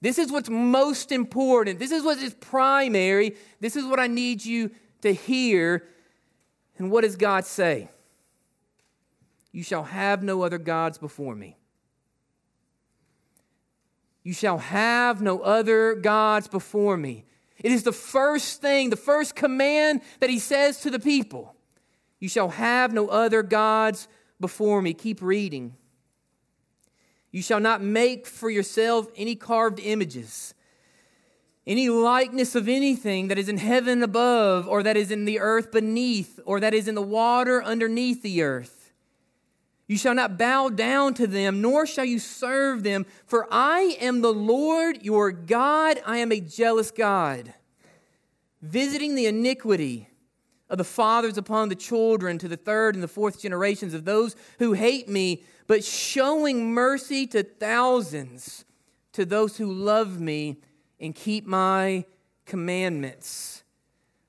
This 0.00 0.18
is 0.18 0.30
what's 0.30 0.48
most 0.48 1.10
important. 1.10 1.80
This 1.80 1.90
is 1.90 2.04
what 2.04 2.18
is 2.18 2.34
primary. 2.34 3.34
This 3.60 3.74
is 3.74 3.84
what 3.84 3.98
I 3.98 4.06
need 4.06 4.44
you 4.44 4.70
to 5.02 5.12
hear. 5.12 5.84
And 6.78 6.90
what 6.90 7.02
does 7.02 7.16
God 7.16 7.44
say? 7.44 7.88
You 9.52 9.62
shall 9.62 9.84
have 9.84 10.22
no 10.22 10.42
other 10.42 10.58
gods 10.58 10.98
before 10.98 11.34
me. 11.34 11.56
You 14.22 14.32
shall 14.32 14.58
have 14.58 15.22
no 15.22 15.40
other 15.40 15.94
gods 15.94 16.48
before 16.48 16.96
me. 16.96 17.24
It 17.58 17.72
is 17.72 17.84
the 17.84 17.92
first 17.92 18.60
thing, 18.60 18.90
the 18.90 18.96
first 18.96 19.34
command 19.34 20.02
that 20.20 20.28
he 20.28 20.38
says 20.38 20.80
to 20.80 20.90
the 20.90 20.98
people. 20.98 21.54
You 22.18 22.28
shall 22.28 22.48
have 22.50 22.92
no 22.92 23.08
other 23.08 23.42
gods 23.42 24.08
before 24.40 24.82
me. 24.82 24.94
Keep 24.94 25.22
reading. 25.22 25.76
You 27.30 27.40
shall 27.40 27.60
not 27.60 27.82
make 27.82 28.26
for 28.26 28.50
yourself 28.50 29.06
any 29.16 29.36
carved 29.36 29.78
images 29.78 30.54
any 31.66 31.88
likeness 31.88 32.54
of 32.54 32.68
anything 32.68 33.28
that 33.28 33.38
is 33.38 33.48
in 33.48 33.58
heaven 33.58 34.02
above, 34.02 34.68
or 34.68 34.82
that 34.82 34.96
is 34.96 35.10
in 35.10 35.24
the 35.24 35.40
earth 35.40 35.72
beneath, 35.72 36.38
or 36.44 36.60
that 36.60 36.74
is 36.74 36.86
in 36.86 36.94
the 36.94 37.02
water 37.02 37.62
underneath 37.62 38.22
the 38.22 38.42
earth. 38.42 38.92
You 39.88 39.96
shall 39.96 40.14
not 40.14 40.38
bow 40.38 40.68
down 40.68 41.14
to 41.14 41.26
them, 41.26 41.60
nor 41.60 41.86
shall 41.86 42.04
you 42.04 42.18
serve 42.18 42.82
them, 42.82 43.06
for 43.26 43.46
I 43.50 43.96
am 44.00 44.20
the 44.20 44.32
Lord 44.32 45.02
your 45.02 45.30
God. 45.32 46.00
I 46.04 46.18
am 46.18 46.32
a 46.32 46.40
jealous 46.40 46.90
God, 46.90 47.54
visiting 48.62 49.14
the 49.14 49.26
iniquity 49.26 50.08
of 50.68 50.78
the 50.78 50.84
fathers 50.84 51.38
upon 51.38 51.68
the 51.68 51.76
children 51.76 52.38
to 52.38 52.48
the 52.48 52.56
third 52.56 52.94
and 52.94 53.02
the 53.02 53.08
fourth 53.08 53.40
generations 53.40 53.94
of 53.94 54.04
those 54.04 54.34
who 54.58 54.72
hate 54.72 55.08
me, 55.08 55.44
but 55.68 55.84
showing 55.84 56.72
mercy 56.72 57.26
to 57.28 57.44
thousands 57.44 58.64
to 59.12 59.24
those 59.24 59.56
who 59.56 59.72
love 59.72 60.20
me 60.20 60.56
and 61.00 61.14
keep 61.14 61.46
my 61.46 62.04
commandments. 62.44 63.62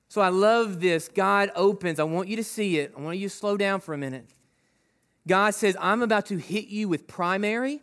So 0.08 0.20
I 0.20 0.28
love 0.28 0.80
this. 0.80 1.08
God 1.08 1.50
opens. 1.54 2.00
I 2.00 2.04
want 2.04 2.28
you 2.28 2.36
to 2.36 2.44
see 2.44 2.78
it. 2.78 2.92
I 2.96 3.00
want 3.00 3.18
you 3.18 3.28
to 3.28 3.34
slow 3.34 3.56
down 3.56 3.80
for 3.80 3.94
a 3.94 3.98
minute. 3.98 4.28
God 5.26 5.54
says, 5.54 5.76
I'm 5.78 6.02
about 6.02 6.26
to 6.26 6.38
hit 6.38 6.68
you 6.68 6.88
with 6.88 7.06
primary. 7.06 7.80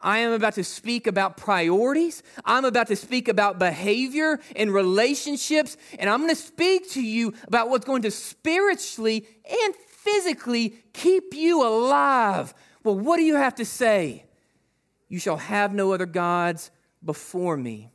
I 0.00 0.18
am 0.18 0.32
about 0.32 0.54
to 0.54 0.64
speak 0.64 1.06
about 1.06 1.36
priorities. 1.36 2.22
I'm 2.44 2.64
about 2.64 2.88
to 2.88 2.96
speak 2.96 3.28
about 3.28 3.58
behavior 3.58 4.40
and 4.56 4.72
relationships. 4.72 5.76
And 5.98 6.10
I'm 6.10 6.20
going 6.20 6.30
to 6.30 6.36
speak 6.36 6.90
to 6.92 7.02
you 7.02 7.34
about 7.46 7.68
what's 7.68 7.84
going 7.84 8.02
to 8.02 8.10
spiritually 8.10 9.26
and 9.48 9.74
physically 9.76 10.70
keep 10.92 11.34
you 11.34 11.64
alive. 11.64 12.52
Well, 12.82 12.98
what 12.98 13.18
do 13.18 13.22
you 13.22 13.36
have 13.36 13.54
to 13.56 13.64
say? 13.64 14.24
You 15.08 15.20
shall 15.20 15.36
have 15.36 15.72
no 15.72 15.92
other 15.92 16.06
gods 16.06 16.70
before 17.04 17.56
me. 17.56 17.91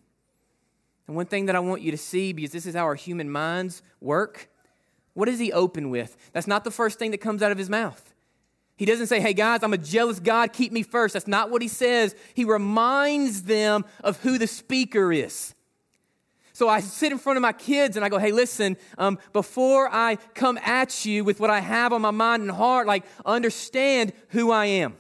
And 1.08 1.16
one 1.16 1.26
thing 1.26 1.46
that 1.46 1.56
I 1.56 1.60
want 1.60 1.82
you 1.82 1.92
to 1.92 1.98
see, 1.98 2.34
because 2.34 2.52
this 2.52 2.66
is 2.66 2.76
how 2.76 2.84
our 2.84 2.96
human 2.96 3.32
minds 3.32 3.82
work, 4.02 4.50
what 5.14 5.26
does 5.26 5.40
he 5.40 5.52
open 5.52 5.90
with? 5.90 6.16
That's 6.34 6.48
not 6.48 6.64
the 6.64 6.72
first 6.72 7.00
thing 7.00 7.12
that 7.12 7.20
comes 7.20 7.42
out 7.42 7.52
of 7.52 7.58
his 7.58 7.70
mouth. 7.70 8.14
He 8.76 8.86
doesn't 8.86 9.08
say, 9.08 9.20
hey 9.20 9.34
guys, 9.34 9.64
I'm 9.64 9.74
a 9.74 9.78
jealous 9.78 10.20
God, 10.20 10.54
keep 10.54 10.72
me 10.72 10.84
first. 10.84 11.14
That's 11.14 11.28
not 11.28 11.50
what 11.50 11.64
he 11.64 11.68
says. 11.68 12.16
He 12.36 12.46
reminds 12.46 13.44
them 13.44 13.86
of 14.04 14.22
who 14.22 14.38
the 14.38 14.46
speaker 14.46 15.12
is. 15.12 15.56
So 16.54 16.70
I 16.70 16.80
sit 16.82 17.12
in 17.12 17.18
front 17.18 17.38
of 17.38 17.42
my 17.42 17.54
kids 17.54 17.96
and 17.96 18.06
I 18.06 18.10
go, 18.10 18.18
hey, 18.18 18.32
listen, 18.32 18.78
um, 18.98 19.20
before 19.32 19.90
I 19.92 20.18
come 20.34 20.58
at 20.60 21.06
you 21.06 21.24
with 21.24 21.40
what 21.40 21.50
I 21.50 21.60
have 21.60 21.94
on 21.94 22.02
my 22.02 22.12
mind 22.12 22.44
and 22.44 22.52
heart, 22.52 22.88
like, 22.88 23.06
understand 23.26 24.12
who 24.30 24.52
I 24.52 24.66
am. 24.66 24.98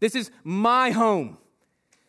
This 0.00 0.14
is 0.14 0.30
my 0.42 0.90
home. 0.90 1.38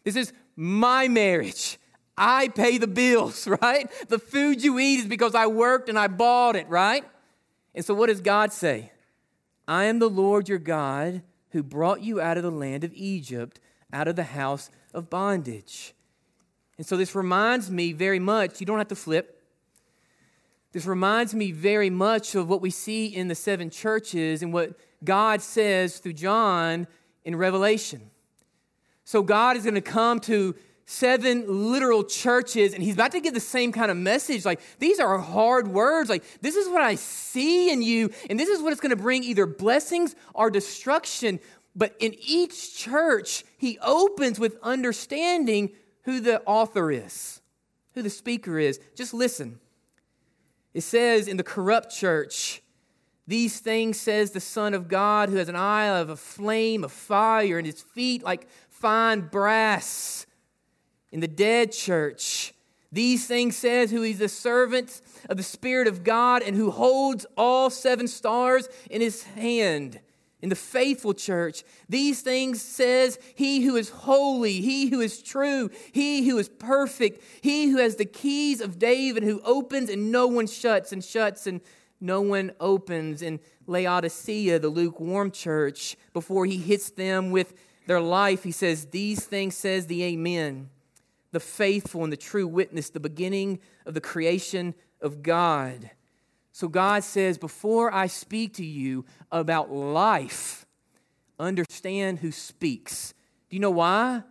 This 0.04 0.16
is 0.16 0.34
my 0.56 1.08
marriage. 1.08 1.78
I 2.18 2.48
pay 2.50 2.78
the 2.78 2.88
bills, 2.88 3.48
right? 3.62 3.90
The 4.08 4.20
food 4.20 4.64
you 4.64 4.80
eat 4.80 5.00
is 5.00 5.06
because 5.06 5.36
I 5.36 5.48
worked 5.48 5.90
and 5.90 5.98
I 5.98 6.08
bought 6.08 6.56
it, 6.56 6.68
right? 6.70 7.04
And 7.76 7.84
so 7.84 7.94
what 7.94 8.08
does 8.08 8.22
God 8.22 8.54
say? 8.54 8.92
I 9.68 9.86
am 9.86 10.00
the 10.00 10.10
Lord 10.10 10.50
your 10.50 10.60
God 10.60 11.22
who 11.52 11.64
brought 11.64 12.02
you 12.02 12.20
out 12.20 12.38
of 12.38 12.44
the 12.44 12.52
land 12.52 12.84
of 12.84 12.94
Egypt, 12.94 13.60
out 13.92 14.08
of 14.08 14.16
the 14.16 14.24
house 14.24 14.70
of 14.94 15.10
bondage. 15.10 15.94
And 16.78 16.86
so 16.86 16.98
this 16.98 17.16
reminds 17.16 17.70
me 17.70 17.94
very 17.94 18.20
much, 18.20 18.60
you 18.60 18.66
don't 18.66 18.80
have 18.80 18.88
to 18.90 18.96
flip. 18.96 19.42
This 20.72 20.86
reminds 20.86 21.36
me 21.36 21.52
very 21.52 21.92
much 21.92 22.34
of 22.34 22.50
what 22.50 22.62
we 22.62 22.72
see 22.72 23.06
in 23.06 23.28
the 23.28 23.36
seven 23.36 23.70
churches 23.70 24.42
and 24.42 24.52
what 24.52 24.74
God 25.04 25.42
says 25.42 26.00
through 26.00 26.14
John 26.14 26.88
in 27.24 27.36
Revelation. 27.36 28.10
So 29.04 29.22
God 29.22 29.56
is 29.56 29.64
going 29.64 29.76
to 29.76 29.82
come 29.82 30.20
to 30.22 30.56
seven 30.86 31.72
literal 31.72 32.04
churches 32.04 32.74
and 32.74 32.84
he's 32.84 32.96
about 32.96 33.12
to 33.12 33.22
give 33.22 33.34
the 33.34 33.40
same 33.40 33.72
kind 33.72 33.90
of 33.90 33.96
message 33.96 34.44
like 34.44 34.60
these 34.80 35.00
are 35.00 35.18
hard 35.18 35.68
words 35.68 36.10
like 36.10 36.24
this 36.42 36.58
is 36.58 36.68
what 36.68 36.82
i 36.82 36.94
see 36.96 37.72
in 37.72 37.82
you 37.82 38.10
and 38.30 38.38
this 38.38 38.50
is 38.50 38.62
what 38.62 38.74
it's 38.74 38.82
going 38.82 38.90
to 38.90 39.02
bring 39.02 39.24
either 39.24 39.46
blessings 39.46 40.14
or 40.34 40.50
destruction 40.50 41.40
but 41.76 41.96
in 42.00 42.16
each 42.20 42.78
church 42.78 43.44
he 43.58 43.80
opens 43.80 44.40
with 44.40 44.58
understanding 44.62 45.72
who 46.04 46.20
the 46.20 46.42
author 46.44 46.92
is, 46.92 47.42
who 47.94 48.02
the 48.02 48.10
speaker 48.10 48.60
is. 48.60 48.80
Just 48.96 49.14
listen. 49.14 49.60
It 50.74 50.82
says 50.82 51.28
in 51.28 51.38
the 51.38 51.44
corrupt 51.44 51.94
church, 51.94 52.62
these 53.26 53.60
things 53.60 54.00
says 54.00 54.32
the 54.32 54.42
Son 54.42 54.74
of 54.74 54.88
God, 54.88 55.30
who 55.30 55.38
has 55.38 55.50
an 55.50 55.56
eye 55.56 55.88
of 55.88 56.10
a 56.10 56.16
flame 56.16 56.84
of 56.84 56.92
fire 56.92 57.58
and 57.58 57.66
his 57.66 57.82
feet 57.82 58.24
like 58.24 58.48
fine 58.70 59.22
brass. 59.22 60.26
In 61.14 61.20
the 61.20 61.28
dead 61.28 61.72
church, 61.72 62.56
these 62.92 63.28
things 63.28 63.56
says 63.56 63.92
who 63.92 64.02
is 64.02 64.18
the 64.18 64.28
servant 64.28 65.00
of 65.30 65.38
the 65.38 65.44
Spirit 65.44 65.88
of 65.88 66.04
God 66.04 66.42
and 66.42 66.56
who 66.56 66.72
holds 66.72 67.28
all 67.38 67.70
seven 67.70 68.08
stars 68.08 68.68
in 68.90 69.00
his 69.00 69.22
hand 69.24 70.00
in 70.42 70.50
the 70.50 70.56
faithful 70.56 71.14
church. 71.14 71.64
These 71.88 72.22
things 72.22 72.64
says 72.64 73.20
he 73.36 73.62
who 73.62 73.76
is 73.76 73.90
holy, 73.92 74.60
he 74.60 74.88
who 74.88 75.02
is 75.02 75.22
true, 75.22 75.70
he 75.92 76.28
who 76.28 76.40
is 76.40 76.50
perfect, 76.50 77.24
he 77.42 77.70
who 77.70 77.78
has 77.78 77.96
the 77.96 78.06
keys 78.06 78.60
of 78.60 78.80
David, 78.80 79.22
who 79.22 79.40
opens 79.44 79.92
and 79.92 80.12
no 80.12 80.26
one 80.26 80.48
shuts, 80.48 80.92
and 80.92 81.04
shuts 81.04 81.46
and 81.46 81.62
no 82.02 82.22
one 82.22 82.54
opens. 82.60 83.22
In 83.22 83.40
Laodicea, 83.68 84.58
the 84.58 84.70
lukewarm 84.70 85.30
church, 85.30 85.96
before 86.12 86.48
he 86.48 86.58
hits 86.58 86.90
them 86.90 87.30
with 87.30 87.54
their 87.86 88.02
life, 88.02 88.44
he 88.44 88.52
says, 88.52 88.88
These 88.88 89.26
things 89.26 89.56
says 89.56 89.86
the 89.86 90.04
Amen, 90.04 90.70
the 91.34 91.40
faithful 91.40 92.04
and 92.04 92.14
the 92.14 92.18
true 92.18 92.48
witness, 92.48 92.90
the 92.90 93.00
beginning 93.00 93.60
of 93.86 93.96
the 93.96 94.02
creation 94.02 94.76
of 95.02 95.24
God. 95.24 95.90
So 96.54 96.68
God 96.68 97.04
says, 97.04 97.38
Before 97.38 97.94
I 97.94 98.08
speak 98.08 98.54
to 98.54 98.66
you 98.66 99.04
about 99.32 99.72
life, 99.72 100.66
understand 101.40 102.20
who 102.20 102.32
speaks. 102.32 103.14
Do 103.50 103.56
you 103.56 103.60
know 103.60 103.72
why? 103.72 104.22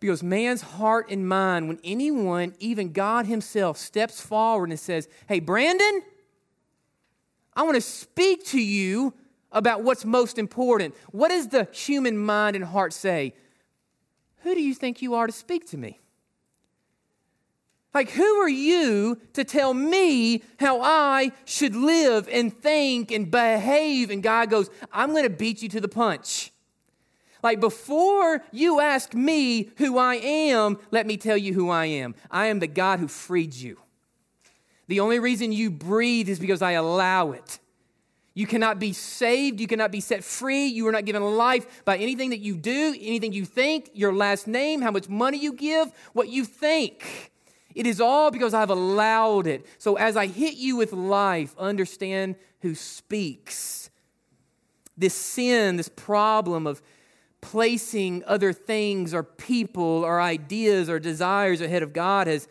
Because 0.00 0.22
man's 0.22 0.62
heart 0.62 1.10
and 1.10 1.28
mind, 1.28 1.68
when 1.68 1.78
anyone, 1.84 2.54
even 2.58 2.92
God 2.92 3.26
Himself, 3.26 3.76
steps 3.76 4.20
forward 4.22 4.70
and 4.70 4.80
says, 4.80 5.06
Hey, 5.28 5.38
Brandon, 5.38 6.02
I 7.54 7.62
want 7.62 7.74
to 7.74 7.82
speak 7.82 8.46
to 8.46 8.60
you 8.60 9.12
about 9.52 9.82
what's 9.82 10.06
most 10.06 10.38
important. 10.38 10.94
What 11.10 11.28
does 11.28 11.48
the 11.48 11.68
human 11.72 12.16
mind 12.16 12.56
and 12.56 12.64
heart 12.64 12.94
say? 12.94 13.34
Who 14.42 14.54
do 14.54 14.62
you 14.62 14.74
think 14.74 15.02
you 15.02 15.14
are 15.14 15.26
to 15.26 15.32
speak 15.32 15.68
to 15.70 15.76
me? 15.76 16.00
Like, 17.92 18.10
who 18.10 18.36
are 18.36 18.48
you 18.48 19.20
to 19.32 19.42
tell 19.42 19.74
me 19.74 20.42
how 20.60 20.80
I 20.80 21.32
should 21.44 21.74
live 21.74 22.28
and 22.30 22.56
think 22.56 23.10
and 23.10 23.30
behave? 23.30 24.10
And 24.10 24.22
God 24.22 24.48
goes, 24.48 24.70
I'm 24.92 25.10
going 25.10 25.24
to 25.24 25.30
beat 25.30 25.60
you 25.60 25.68
to 25.70 25.80
the 25.80 25.88
punch. 25.88 26.52
Like, 27.42 27.58
before 27.58 28.42
you 28.52 28.80
ask 28.80 29.14
me 29.14 29.70
who 29.78 29.98
I 29.98 30.16
am, 30.16 30.78
let 30.90 31.06
me 31.06 31.16
tell 31.16 31.36
you 31.36 31.52
who 31.52 31.68
I 31.68 31.86
am. 31.86 32.14
I 32.30 32.46
am 32.46 32.60
the 32.60 32.66
God 32.68 33.00
who 33.00 33.08
freed 33.08 33.54
you. 33.54 33.78
The 34.86 35.00
only 35.00 35.18
reason 35.18 35.50
you 35.50 35.70
breathe 35.70 36.28
is 36.28 36.38
because 36.38 36.62
I 36.62 36.72
allow 36.72 37.32
it. 37.32 37.58
You 38.34 38.46
cannot 38.46 38.78
be 38.78 38.92
saved. 38.92 39.60
You 39.60 39.66
cannot 39.66 39.90
be 39.90 40.00
set 40.00 40.22
free. 40.22 40.66
You 40.66 40.86
are 40.86 40.92
not 40.92 41.04
given 41.04 41.22
life 41.22 41.84
by 41.84 41.96
anything 41.98 42.30
that 42.30 42.38
you 42.38 42.56
do, 42.56 42.94
anything 43.00 43.32
you 43.32 43.44
think, 43.44 43.90
your 43.92 44.12
last 44.12 44.46
name, 44.46 44.82
how 44.82 44.90
much 44.90 45.08
money 45.08 45.38
you 45.38 45.52
give, 45.52 45.90
what 46.12 46.28
you 46.28 46.44
think. 46.44 47.32
It 47.74 47.86
is 47.86 48.00
all 48.00 48.30
because 48.30 48.54
I've 48.54 48.70
allowed 48.70 49.46
it. 49.46 49.66
So 49.78 49.96
as 49.96 50.16
I 50.16 50.26
hit 50.26 50.54
you 50.54 50.76
with 50.76 50.92
life, 50.92 51.54
understand 51.58 52.36
who 52.62 52.74
speaks. 52.74 53.90
This 54.96 55.14
sin, 55.14 55.76
this 55.76 55.88
problem 55.88 56.66
of 56.66 56.82
placing 57.40 58.22
other 58.26 58.52
things 58.52 59.14
or 59.14 59.22
people 59.22 60.04
or 60.04 60.20
ideas 60.20 60.90
or 60.90 60.98
desires 60.98 61.60
ahead 61.60 61.82
of 61.82 61.92
God 61.92 62.26
has 62.26 62.48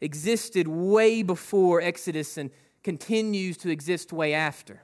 existed 0.00 0.66
way 0.66 1.22
before 1.22 1.80
Exodus 1.80 2.36
and 2.36 2.50
continues 2.82 3.56
to 3.58 3.70
exist 3.70 4.12
way 4.12 4.32
after. 4.32 4.82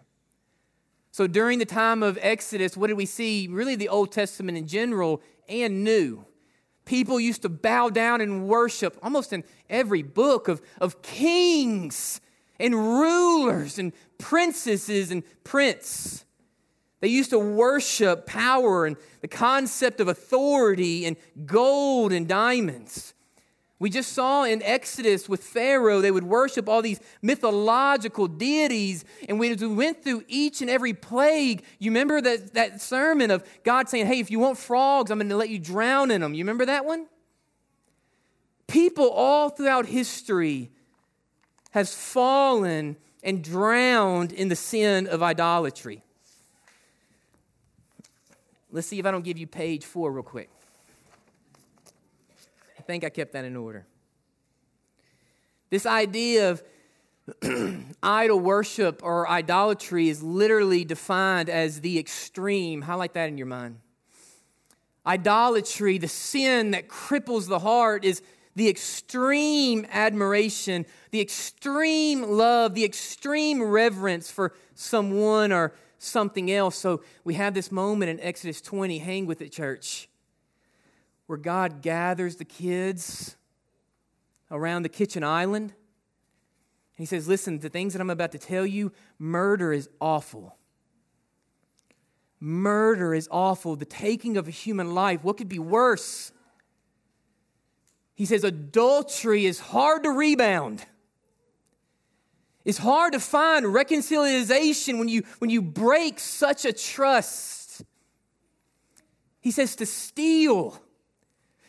So 1.18 1.26
during 1.26 1.58
the 1.58 1.64
time 1.64 2.04
of 2.04 2.16
Exodus, 2.22 2.76
what 2.76 2.86
did 2.86 2.96
we 2.96 3.04
see? 3.04 3.48
Really, 3.48 3.74
the 3.74 3.88
Old 3.88 4.12
Testament 4.12 4.56
in 4.56 4.68
general 4.68 5.20
and 5.48 5.82
New. 5.82 6.24
People 6.84 7.18
used 7.18 7.42
to 7.42 7.48
bow 7.48 7.90
down 7.90 8.20
and 8.20 8.46
worship 8.46 8.96
almost 9.02 9.32
in 9.32 9.42
every 9.68 10.04
book 10.04 10.46
of, 10.46 10.62
of 10.80 11.02
kings 11.02 12.20
and 12.60 12.72
rulers 12.72 13.80
and 13.80 13.92
princesses 14.18 15.10
and 15.10 15.24
prince. 15.42 16.24
They 17.00 17.08
used 17.08 17.30
to 17.30 17.38
worship 17.40 18.24
power 18.24 18.86
and 18.86 18.96
the 19.20 19.26
concept 19.26 19.98
of 19.98 20.06
authority 20.06 21.04
and 21.04 21.16
gold 21.44 22.12
and 22.12 22.28
diamonds. 22.28 23.12
We 23.80 23.90
just 23.90 24.12
saw 24.12 24.42
in 24.42 24.60
Exodus 24.62 25.28
with 25.28 25.44
Pharaoh, 25.44 26.00
they 26.00 26.10
would 26.10 26.24
worship 26.24 26.68
all 26.68 26.82
these 26.82 27.00
mythological 27.22 28.26
deities. 28.26 29.04
And 29.28 29.38
we 29.38 29.54
went 29.54 30.02
through 30.02 30.24
each 30.26 30.60
and 30.60 30.68
every 30.68 30.92
plague, 30.92 31.62
you 31.78 31.92
remember 31.92 32.20
that, 32.20 32.54
that 32.54 32.82
sermon 32.82 33.30
of 33.30 33.44
God 33.62 33.88
saying, 33.88 34.06
Hey, 34.06 34.18
if 34.18 34.30
you 34.32 34.40
want 34.40 34.58
frogs, 34.58 35.10
I'm 35.10 35.18
going 35.18 35.28
to 35.28 35.36
let 35.36 35.48
you 35.48 35.60
drown 35.60 36.10
in 36.10 36.20
them. 36.20 36.34
You 36.34 36.42
remember 36.42 36.66
that 36.66 36.84
one? 36.84 37.06
People 38.66 39.08
all 39.10 39.48
throughout 39.48 39.86
history 39.86 40.70
has 41.70 41.94
fallen 41.94 42.96
and 43.22 43.44
drowned 43.44 44.32
in 44.32 44.48
the 44.48 44.56
sin 44.56 45.06
of 45.06 45.22
idolatry. 45.22 46.02
Let's 48.70 48.88
see 48.88 48.98
if 48.98 49.06
I 49.06 49.12
don't 49.12 49.24
give 49.24 49.38
you 49.38 49.46
page 49.46 49.84
four 49.84 50.10
real 50.12 50.22
quick 50.24 50.50
think 52.88 53.04
I 53.04 53.10
kept 53.10 53.34
that 53.34 53.44
in 53.44 53.54
order. 53.54 53.86
This 55.68 55.84
idea 55.84 56.50
of 56.50 56.62
idol 58.02 58.40
worship 58.40 59.02
or 59.04 59.28
idolatry 59.28 60.08
is 60.08 60.22
literally 60.22 60.86
defined 60.86 61.50
as 61.50 61.82
the 61.82 61.98
extreme. 61.98 62.80
Highlight 62.80 63.12
that 63.12 63.28
in 63.28 63.36
your 63.36 63.46
mind. 63.46 63.80
Idolatry, 65.06 65.98
the 65.98 66.08
sin 66.08 66.70
that 66.70 66.88
cripples 66.88 67.46
the 67.46 67.58
heart, 67.58 68.06
is 68.06 68.22
the 68.56 68.70
extreme 68.70 69.86
admiration, 69.92 70.86
the 71.10 71.20
extreme 71.20 72.22
love, 72.22 72.72
the 72.74 72.86
extreme 72.86 73.62
reverence 73.62 74.30
for 74.30 74.54
someone 74.74 75.52
or 75.52 75.74
something 75.98 76.50
else. 76.50 76.76
So 76.76 77.02
we 77.22 77.34
have 77.34 77.52
this 77.52 77.70
moment 77.70 78.08
in 78.08 78.18
Exodus 78.20 78.62
20. 78.62 78.96
Hang 78.96 79.26
with 79.26 79.42
it, 79.42 79.52
church 79.52 80.08
where 81.28 81.38
God 81.38 81.82
gathers 81.82 82.36
the 82.36 82.44
kids 82.44 83.36
around 84.50 84.82
the 84.82 84.88
kitchen 84.88 85.22
island. 85.22 85.70
And 85.70 85.74
he 86.96 87.04
says, 87.04 87.28
Listen, 87.28 87.58
the 87.58 87.68
things 87.68 87.92
that 87.92 88.00
I'm 88.00 88.08
about 88.08 88.32
to 88.32 88.38
tell 88.38 88.64
you, 88.64 88.92
murder 89.18 89.70
is 89.70 89.90
awful. 90.00 90.56
Murder 92.40 93.14
is 93.14 93.28
awful. 93.30 93.76
The 93.76 93.84
taking 93.84 94.38
of 94.38 94.48
a 94.48 94.50
human 94.50 94.94
life, 94.94 95.22
what 95.22 95.36
could 95.36 95.50
be 95.50 95.58
worse? 95.58 96.32
He 98.14 98.24
says, 98.24 98.42
Adultery 98.42 99.44
is 99.44 99.60
hard 99.60 100.04
to 100.04 100.10
rebound. 100.10 100.86
It's 102.64 102.78
hard 102.78 103.12
to 103.12 103.20
find 103.20 103.66
reconciliation 103.66 104.98
when 104.98 105.08
you, 105.08 105.24
when 105.40 105.50
you 105.50 105.60
break 105.60 106.18
such 106.18 106.64
a 106.64 106.72
trust. 106.72 107.82
He 109.40 109.50
says 109.50 109.76
to 109.76 109.84
steal, 109.84 110.80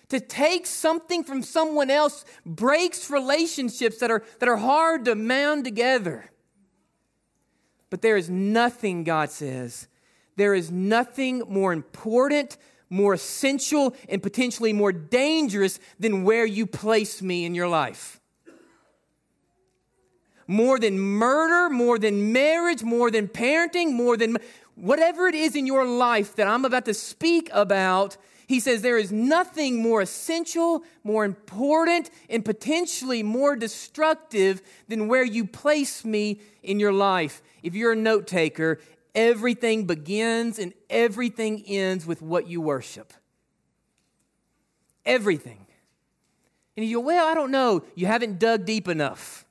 to 0.09 0.19
take 0.19 0.65
something 0.65 1.23
from 1.23 1.41
someone 1.41 1.89
else 1.89 2.25
breaks 2.45 3.09
relationships 3.09 3.99
that 3.99 4.11
are, 4.11 4.23
that 4.39 4.49
are 4.49 4.57
hard 4.57 5.05
to 5.05 5.15
mound 5.15 5.63
together. 5.63 6.31
But 7.89 8.01
there 8.01 8.17
is 8.17 8.29
nothing, 8.29 9.03
God 9.03 9.31
says, 9.31 9.87
there 10.35 10.53
is 10.53 10.71
nothing 10.71 11.43
more 11.47 11.73
important, 11.73 12.57
more 12.89 13.13
essential, 13.13 13.95
and 14.07 14.21
potentially 14.23 14.73
more 14.73 14.91
dangerous 14.91 15.79
than 15.99 16.23
where 16.23 16.45
you 16.45 16.65
place 16.65 17.21
me 17.21 17.45
in 17.45 17.53
your 17.53 17.67
life. 17.67 18.19
More 20.47 20.79
than 20.79 20.99
murder, 20.99 21.71
more 21.71 21.99
than 21.99 22.33
marriage, 22.33 22.83
more 22.83 23.11
than 23.11 23.27
parenting, 23.27 23.93
more 23.93 24.17
than 24.17 24.37
whatever 24.75 25.27
it 25.27 25.35
is 25.35 25.55
in 25.55 25.67
your 25.67 25.85
life 25.85 26.35
that 26.35 26.47
I'm 26.47 26.65
about 26.65 26.85
to 26.85 26.93
speak 26.93 27.49
about, 27.53 28.17
he 28.49 28.59
says 28.59 28.81
there 28.81 28.97
is 28.97 29.11
nothing 29.11 29.79
more 29.79 30.01
essential, 30.01 30.83
more 31.03 31.23
important, 31.23 32.09
and 32.31 32.43
potentially 32.43 33.21
more 33.21 33.55
destructive 33.55 34.63
than 34.87 35.07
where 35.07 35.23
you 35.23 35.45
place 35.45 36.03
me 36.03 36.41
in 36.63 36.79
your 36.79 36.91
life. 36.91 37.43
If 37.61 37.75
you're 37.75 37.91
a 37.91 37.95
note 37.95 38.25
taker, 38.25 38.79
everything 39.13 39.85
begins 39.85 40.57
and 40.57 40.73
everything 40.89 41.63
ends 41.67 42.07
with 42.07 42.23
what 42.23 42.47
you 42.47 42.59
worship. 42.59 43.13
Everything. 45.05 45.67
And 46.75 46.83
you 46.83 46.97
go, 46.97 47.01
well, 47.01 47.27
I 47.27 47.35
don't 47.35 47.51
know. 47.51 47.83
You 47.93 48.07
haven't 48.07 48.39
dug 48.39 48.65
deep 48.65 48.87
enough. 48.87 49.45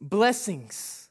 Blessings, 0.00 1.10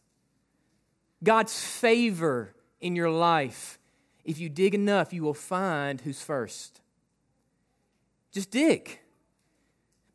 God's 1.23 1.63
favor 1.63 2.55
in 2.81 2.95
your 2.95 3.11
life 3.11 3.77
if 4.23 4.39
you 4.39 4.49
dig 4.49 4.73
enough, 4.73 5.13
you 5.13 5.23
will 5.23 5.33
find 5.33 6.01
who's 6.01 6.21
first. 6.21 6.81
Just 8.31 8.51
dig. 8.51 8.99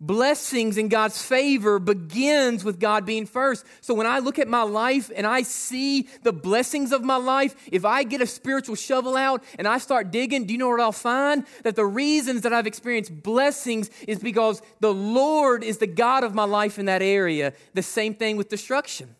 Blessings 0.00 0.79
in 0.79 0.87
God's 0.87 1.21
favor 1.21 1.81
begins 1.81 2.62
with 2.65 2.79
God 2.79 3.05
being 3.05 3.27
first. 3.27 3.67
So 3.81 3.95
when 3.95 4.07
I 4.07 4.21
look 4.21 4.38
at 4.38 4.47
my 4.47 4.62
life 4.62 5.11
and 5.15 5.27
I 5.27 5.43
see 5.43 6.07
the 6.23 6.33
blessings 6.33 6.93
of 6.93 7.03
my 7.03 7.17
life, 7.17 7.57
if 7.73 7.85
I 7.85 8.05
get 8.05 8.21
a 8.21 8.27
spiritual 8.27 8.77
shovel 8.77 9.17
out 9.17 9.43
and 9.59 9.67
I 9.67 9.79
start 9.79 10.12
digging, 10.12 10.45
do 10.45 10.53
you 10.53 10.59
know 10.59 10.69
what 10.69 10.81
I'll 10.81 10.93
find? 10.93 11.45
That 11.65 11.75
the 11.75 11.85
reasons 11.85 12.43
that 12.43 12.53
I've 12.53 12.69
experienced 12.69 13.25
blessings 13.25 13.91
is 14.07 14.21
because 14.21 14.62
the 14.79 14.95
Lord 14.95 15.65
is 15.65 15.79
the 15.79 15.88
God 15.88 16.23
of 16.23 16.33
my 16.33 16.45
life 16.45 16.79
in 16.79 16.87
that 16.87 17.03
area. 17.03 17.53
The 17.75 17.83
same 17.83 18.15
thing 18.15 18.37
with 18.37 18.49
destruction. 18.49 19.17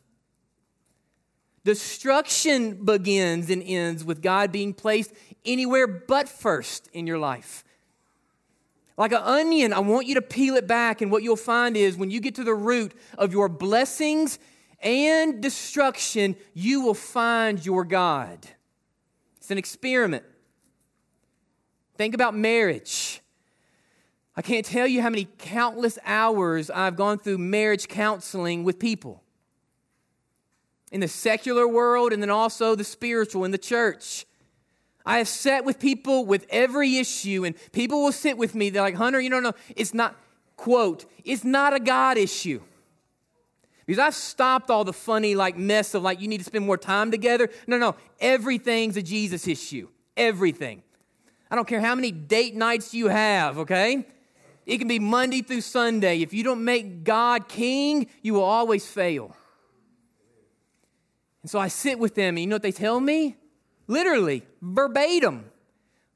Destruction 1.69 2.83
begins 2.83 3.51
and 3.51 3.63
ends 3.63 4.03
with 4.03 4.23
God 4.23 4.51
being 4.51 4.73
placed 4.73 5.13
anywhere 5.45 5.87
but 5.87 6.27
first 6.27 6.89
in 6.95 7.07
your 7.07 7.19
life. 7.19 7.63
Like 8.97 9.13
an 9.13 9.21
onion, 9.23 9.75
I 9.75 9.81
want 9.81 10.07
you 10.07 10.15
to 10.15 10.23
peel 10.23 10.55
it 10.57 10.67
back, 10.67 11.03
and 11.03 11.11
what 11.11 11.23
you'll 11.23 11.37
find 11.37 11.77
is 11.77 11.95
when 11.95 12.11
you 12.11 12.21
get 12.21 12.37
to 12.37 12.43
the 12.43 12.55
root 12.55 12.95
of 13.19 13.35
your 13.35 13.51
blessings 13.51 14.39
and 14.81 15.43
destruction, 15.43 16.37
you 16.55 16.81
will 16.81 16.95
find 16.95 17.63
your 17.63 17.85
God. 17.85 18.39
It's 19.37 19.51
an 19.51 19.59
experiment. 19.59 20.25
Think 21.99 22.15
about 22.15 22.35
marriage. 22.35 23.21
I 24.35 24.41
can't 24.41 24.65
tell 24.65 24.87
you 24.87 25.03
how 25.03 25.11
many 25.11 25.29
countless 25.37 25.99
hours 26.07 26.71
I've 26.71 26.97
gone 26.97 27.19
through 27.19 27.37
marriage 27.37 27.89
counseling 27.89 28.65
with 28.65 28.79
people 28.79 29.23
in 30.91 31.01
the 31.01 31.09
secular 31.09 31.67
world 31.67 32.13
and 32.13 32.23
then 32.23 32.31
also 32.31 32.75
the 32.75 32.85
spiritual 32.85 33.45
in 33.45 33.51
the 33.51 33.59
church. 33.59 34.27
I 35.05 35.19
have 35.19 35.29
sat 35.29 35.65
with 35.65 35.79
people 35.79 36.27
with 36.27 36.45
every 36.51 36.99
issue, 36.99 37.45
and 37.45 37.55
people 37.73 38.03
will 38.03 38.13
sit 38.13 38.37
with 38.37 38.55
me. 38.55 38.69
They're 38.69 38.83
like, 38.83 38.95
Hunter, 38.95 39.19
you 39.21 39.31
don't 39.31 39.43
know, 39.43 39.55
it's 39.75 39.95
not, 39.95 40.15
quote, 40.57 41.07
it's 41.25 41.45
not 41.45 41.73
a 41.73 41.81
God 41.81 42.19
issue. 42.19 42.61
Because 43.87 43.99
I've 44.01 44.15
stopped 44.15 44.69
all 44.69 44.85
the 44.85 44.93
funny, 44.93 45.35
like, 45.35 45.57
mess 45.57 45.95
of 45.95 46.03
like, 46.03 46.21
you 46.21 46.29
need 46.29 46.39
to 46.39 46.45
spend 46.45 46.67
more 46.67 46.77
time 46.77 47.11
together. 47.11 47.49
No, 47.67 47.79
no, 47.79 47.95
everything's 48.21 48.99
a 48.99 49.03
Jesus 49.03 49.49
issue. 49.49 49.89
Everything. 50.15 50.83
I 51.51 51.57
don't 51.57 51.67
care 51.67 51.81
how 51.81 51.95
many 51.95 52.11
date 52.11 52.55
nights 52.55 52.93
you 52.93 53.09
have, 53.09 53.61
okay? 53.61 54.07
It 54.67 54.77
can 54.77 54.89
be 54.89 54.99
Monday 54.99 55.41
through 55.41 55.63
Sunday. 55.63 56.21
If 56.21 56.35
you 56.35 56.45
don't 56.45 56.63
make 56.63 57.03
God 57.03 57.49
king, 57.49 58.09
you 58.21 58.35
will 58.35 58.45
always 58.45 58.87
fail. 58.87 59.35
And 61.49 61.51
so 61.51 61.61
I 61.61 61.69
sit 61.69 61.99
with 61.99 62.15
them, 62.15 62.37
and 62.37 62.41
you 62.41 62.47
know 62.47 62.57
what 62.57 62.63
they 62.63 62.73
tell 62.73 63.01
me? 63.01 63.35
Literally, 63.87 64.43
verbatim. 64.61 65.47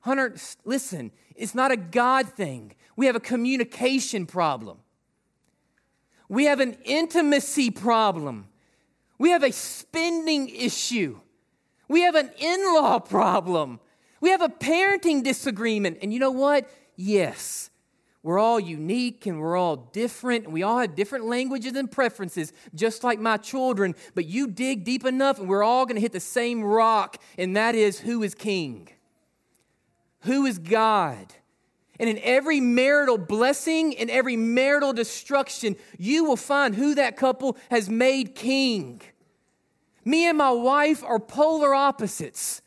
Hunter, 0.01 0.37
listen, 0.67 1.11
it's 1.35 1.55
not 1.55 1.73
a 1.73 1.77
God 1.79 2.29
thing. 2.29 2.75
We 2.97 3.07
have 3.07 3.17
a 3.17 3.21
communication 3.21 4.27
problem. 4.27 4.77
We 6.29 6.45
have 6.45 6.61
an 6.61 6.77
intimacy 6.85 7.71
problem. 7.71 8.49
We 9.17 9.31
have 9.31 9.43
a 9.43 9.53
spending 9.53 10.51
issue. 10.51 11.19
We 11.89 12.03
have 12.03 12.15
an 12.15 12.31
in 12.39 12.75
law 12.75 12.99
problem. 13.17 13.81
We 14.21 14.29
have 14.33 14.43
a 14.43 14.51
parenting 14.51 15.25
disagreement. 15.25 16.01
And 16.03 16.13
you 16.13 16.19
know 16.19 16.31
what? 16.31 16.69
Yes, 16.95 17.71
we're 18.23 18.39
all 18.39 18.61
unique 18.61 19.27
and 19.27 19.41
we're 19.41 19.57
all 19.57 19.77
different 19.77 20.45
and 20.45 20.53
we 20.53 20.63
all 20.63 20.79
have 20.79 20.95
different 20.95 21.27
languages 21.27 21.75
and 21.75 21.91
preferences, 21.91 22.53
just 22.75 23.03
like 23.03 23.19
my 23.19 23.37
children. 23.37 23.97
But 24.15 24.27
you 24.27 24.47
dig 24.47 24.85
deep 24.85 25.05
enough 25.05 25.41
and 25.41 25.49
we're 25.49 25.65
all 25.65 25.87
going 25.87 25.97
to 25.97 26.01
hit 26.01 26.13
the 26.13 26.21
same 26.21 26.63
rock, 26.63 27.21
and 27.37 27.57
that 27.57 27.75
is 27.75 27.99
who 27.99 28.23
is 28.23 28.35
king? 28.35 28.89
Who 30.21 30.47
is 30.47 30.59
God? 30.59 31.35
And 31.99 32.09
in 32.09 32.19
every 32.23 32.61
marital 32.61 33.19
blessing 33.19 33.97
and 33.97 34.09
every 34.09 34.37
marital 34.37 34.93
destruction, 34.93 35.77
you 35.99 36.25
will 36.25 36.37
find 36.37 36.75
who 36.75 36.95
that 36.95 37.17
couple 37.17 37.57
has 37.71 37.91
made 37.91 38.35
king. 38.35 39.03
Me 40.05 40.27
and 40.27 40.39
my 40.39 40.51
wife 40.51 41.05
are 41.05 41.21
polar 41.21 41.75
opposites. 41.75 42.63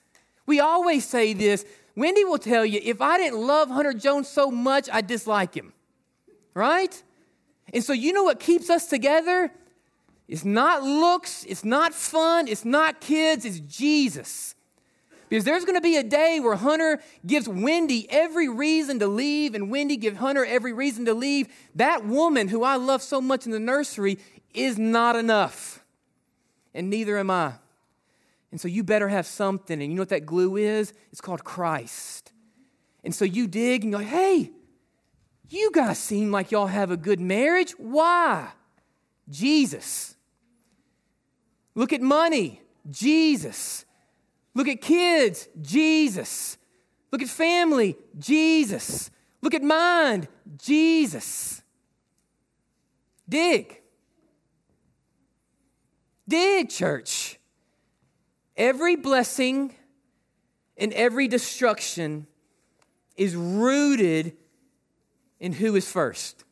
We 0.45 0.59
always 0.59 1.05
say 1.05 1.33
this 1.33 1.65
Wendy 1.95 2.23
will 2.23 2.37
tell 2.37 2.65
you 2.65 2.79
if 2.83 3.01
I 3.01 3.17
didn't 3.17 3.39
love 3.39 3.69
Hunter 3.69 3.93
Jones 3.93 4.27
so 4.27 4.51
much, 4.51 4.89
I'd 4.91 5.07
dislike 5.07 5.55
him. 5.55 5.73
Right? 6.53 7.01
And 7.73 7.83
so, 7.83 7.93
you 7.93 8.13
know 8.13 8.23
what 8.23 8.39
keeps 8.39 8.69
us 8.69 8.87
together? 8.87 9.51
It's 10.27 10.45
not 10.45 10.83
looks, 10.83 11.45
it's 11.45 11.63
not 11.63 11.93
fun, 11.93 12.47
it's 12.47 12.65
not 12.65 12.99
kids, 12.99 13.45
it's 13.45 13.59
Jesus. 13.59 14.55
Because 15.29 15.43
there's 15.43 15.65
going 15.65 15.75
to 15.75 15.81
be 15.81 15.97
a 15.97 16.03
day 16.03 16.39
where 16.39 16.55
Hunter 16.55 17.01
gives 17.25 17.49
Wendy 17.49 18.07
every 18.09 18.47
reason 18.47 18.99
to 18.99 19.07
leave, 19.07 19.55
and 19.55 19.71
Wendy 19.71 19.97
gives 19.97 20.17
Hunter 20.17 20.45
every 20.45 20.71
reason 20.73 21.05
to 21.05 21.13
leave. 21.13 21.47
That 21.75 22.05
woman 22.05 22.47
who 22.47 22.63
I 22.63 22.75
love 22.75 23.01
so 23.01 23.19
much 23.21 23.45
in 23.45 23.51
the 23.51 23.59
nursery 23.59 24.19
is 24.53 24.77
not 24.77 25.15
enough. 25.15 25.83
And 26.73 26.89
neither 26.89 27.17
am 27.17 27.31
I. 27.31 27.53
And 28.55 28.61
so 28.61 28.69
you 28.69 28.85
better 28.85 29.09
have 29.09 29.25
something. 29.27 29.81
And 29.81 29.91
you 29.91 29.97
know 29.97 30.01
what 30.03 30.07
that 30.07 30.25
glue 30.25 30.55
is? 30.55 30.93
It's 31.11 31.19
called 31.19 31.43
Christ. 31.43 32.31
And 33.03 33.13
so 33.13 33.25
you 33.25 33.47
dig 33.47 33.83
and 33.83 33.91
you're 33.91 33.99
like, 33.99 34.07
hey, 34.07 34.49
you 35.49 35.71
guys 35.73 35.99
seem 35.99 36.31
like 36.31 36.51
y'all 36.51 36.67
have 36.67 36.89
a 36.89 36.95
good 36.95 37.19
marriage. 37.19 37.71
Why? 37.71 38.47
Jesus. 39.29 40.15
Look 41.75 41.91
at 41.91 41.99
money. 41.99 42.61
Jesus. 42.89 43.83
Look 44.53 44.69
at 44.69 44.79
kids. 44.79 45.49
Jesus. 45.61 46.57
Look 47.11 47.21
at 47.21 47.27
family. 47.27 47.97
Jesus. 48.17 49.11
Look 49.41 49.53
at 49.53 49.63
mind. 49.63 50.29
Jesus. 50.57 51.61
Dig. 53.27 53.81
Dig, 56.25 56.69
church. 56.69 57.37
Every 58.57 58.95
blessing 58.95 59.75
and 60.77 60.93
every 60.93 61.27
destruction 61.27 62.27
is 63.17 63.35
rooted 63.35 64.35
in 65.39 65.53
who 65.53 65.75
is 65.75 65.89
first. 65.89 66.43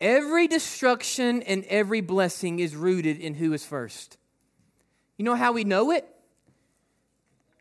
Every 0.00 0.48
destruction 0.48 1.42
and 1.42 1.64
every 1.64 2.00
blessing 2.00 2.58
is 2.58 2.76
rooted 2.76 3.18
in 3.18 3.34
who 3.34 3.52
is 3.52 3.64
first. 3.64 4.18
You 5.16 5.24
know 5.24 5.34
how 5.34 5.52
we 5.52 5.64
know 5.64 5.90
it? 5.92 6.06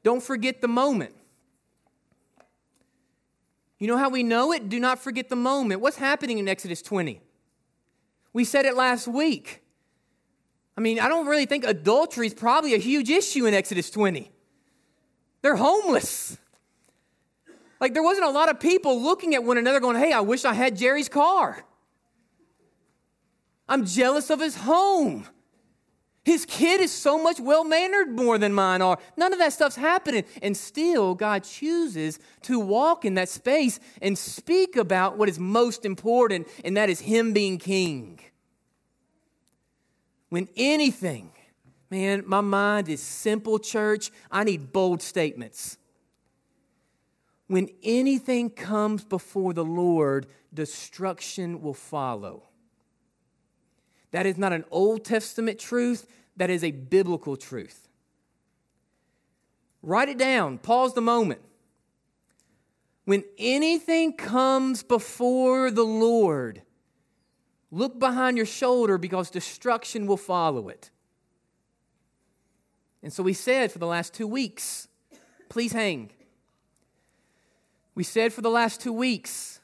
Don't 0.04 0.22
forget 0.22 0.62
the 0.62 0.68
moment. 0.68 1.16
You 3.80 3.88
know 3.88 3.98
how 3.98 4.10
we 4.10 4.24
know 4.24 4.52
it? 4.52 4.70
Do 4.70 4.80
not 4.80 5.00
forget 5.00 5.30
the 5.30 5.36
moment. 5.36 5.82
What's 5.82 5.98
happening 5.98 6.38
in 6.38 6.48
Exodus 6.48 6.82
20? 6.82 7.22
We 8.34 8.44
said 8.46 8.66
it 8.66 8.76
last 8.76 9.08
week. 9.08 9.63
I 10.78 10.82
mean, 10.82 11.00
I 11.00 11.08
don't 11.08 11.28
really 11.28 11.46
think 11.46 11.66
adultery 11.66 12.28
is 12.28 12.34
probably 12.34 12.74
a 12.74 12.80
huge 12.80 13.10
issue 13.10 13.46
in 13.46 13.54
Exodus 13.54 13.90
20. 13.90 14.32
They're 15.42 15.56
homeless. 15.56 16.38
Like, 17.80 17.94
there 17.94 18.04
wasn't 18.04 18.28
a 18.28 18.32
lot 18.32 18.50
of 18.50 18.60
people 18.60 19.02
looking 19.02 19.36
at 19.36 19.44
one 19.44 19.58
another 19.58 19.80
going, 19.80 19.98
hey, 19.98 20.14
I 20.14 20.22
wish 20.22 20.46
I 20.46 20.54
had 20.54 20.78
Jerry's 20.78 21.10
car. 21.10 21.64
I'm 23.68 23.86
jealous 23.86 24.30
of 24.30 24.40
his 24.40 24.56
home. 24.56 25.28
His 26.24 26.46
kid 26.46 26.80
is 26.80 26.92
so 26.92 27.22
much 27.22 27.40
well 27.40 27.66
mannered 27.66 28.10
more 28.10 28.38
than 28.38 28.54
mine 28.54 28.82
are. 28.82 28.98
None 29.18 29.34
of 29.34 29.40
that 29.40 29.52
stuff's 29.52 29.76
happening. 29.76 30.24
And 30.42 30.56
still, 30.56 31.16
God 31.16 31.44
chooses 31.44 32.18
to 32.44 32.60
walk 32.60 33.04
in 33.04 33.16
that 33.16 33.28
space 33.28 33.80
and 34.02 34.18
speak 34.18 34.78
about 34.78 35.18
what 35.18 35.28
is 35.28 35.38
most 35.38 35.84
important, 35.84 36.48
and 36.64 36.78
that 36.78 36.90
is 36.90 37.02
Him 37.02 37.34
being 37.34 37.58
king. 37.58 38.20
When 40.34 40.50
anything, 40.56 41.30
man, 41.92 42.24
my 42.26 42.42
mind 42.42 42.90
is 42.90 43.04
simple, 43.04 43.60
church. 43.60 44.10
I 44.32 44.44
need 44.44 44.74
bold 44.74 45.04
statements. 45.04 45.78
When 47.46 47.70
anything 47.84 48.50
comes 48.50 49.04
before 49.04 49.54
the 49.54 49.64
Lord, 49.64 50.26
destruction 50.52 51.62
will 51.62 51.76
follow. 51.76 52.46
That 54.10 54.26
is 54.26 54.40
not 54.40 54.54
an 54.54 54.66
Old 54.72 55.06
Testament 55.06 55.60
truth, 55.60 56.08
that 56.36 56.50
is 56.50 56.64
a 56.64 56.72
biblical 56.72 57.38
truth. 57.38 57.88
Write 59.84 60.10
it 60.10 60.18
down, 60.18 60.58
pause 60.58 60.96
the 60.96 61.02
moment. 61.02 61.42
When 63.06 63.24
anything 63.38 64.14
comes 64.14 64.82
before 64.82 65.70
the 65.70 65.86
Lord, 65.86 66.64
look 67.74 68.00
behind 68.00 68.38
your 68.38 68.46
shoulder 68.46 68.98
because 68.98 69.32
destruction 69.32 70.06
will 70.06 70.18
follow 70.18 70.70
it. 70.70 70.92
And 73.02 73.12
so 73.12 73.24
we 73.24 73.34
said 73.34 73.72
for 73.72 73.80
the 73.80 73.88
last 73.88 74.14
two 74.14 74.28
weeks, 74.28 74.88
please 75.50 75.74
hang. 75.74 76.12
We 77.96 78.04
said 78.04 78.32
for 78.32 78.42
the 78.42 78.50
last 78.50 78.80
two 78.80 78.94
weeks, 78.94 79.60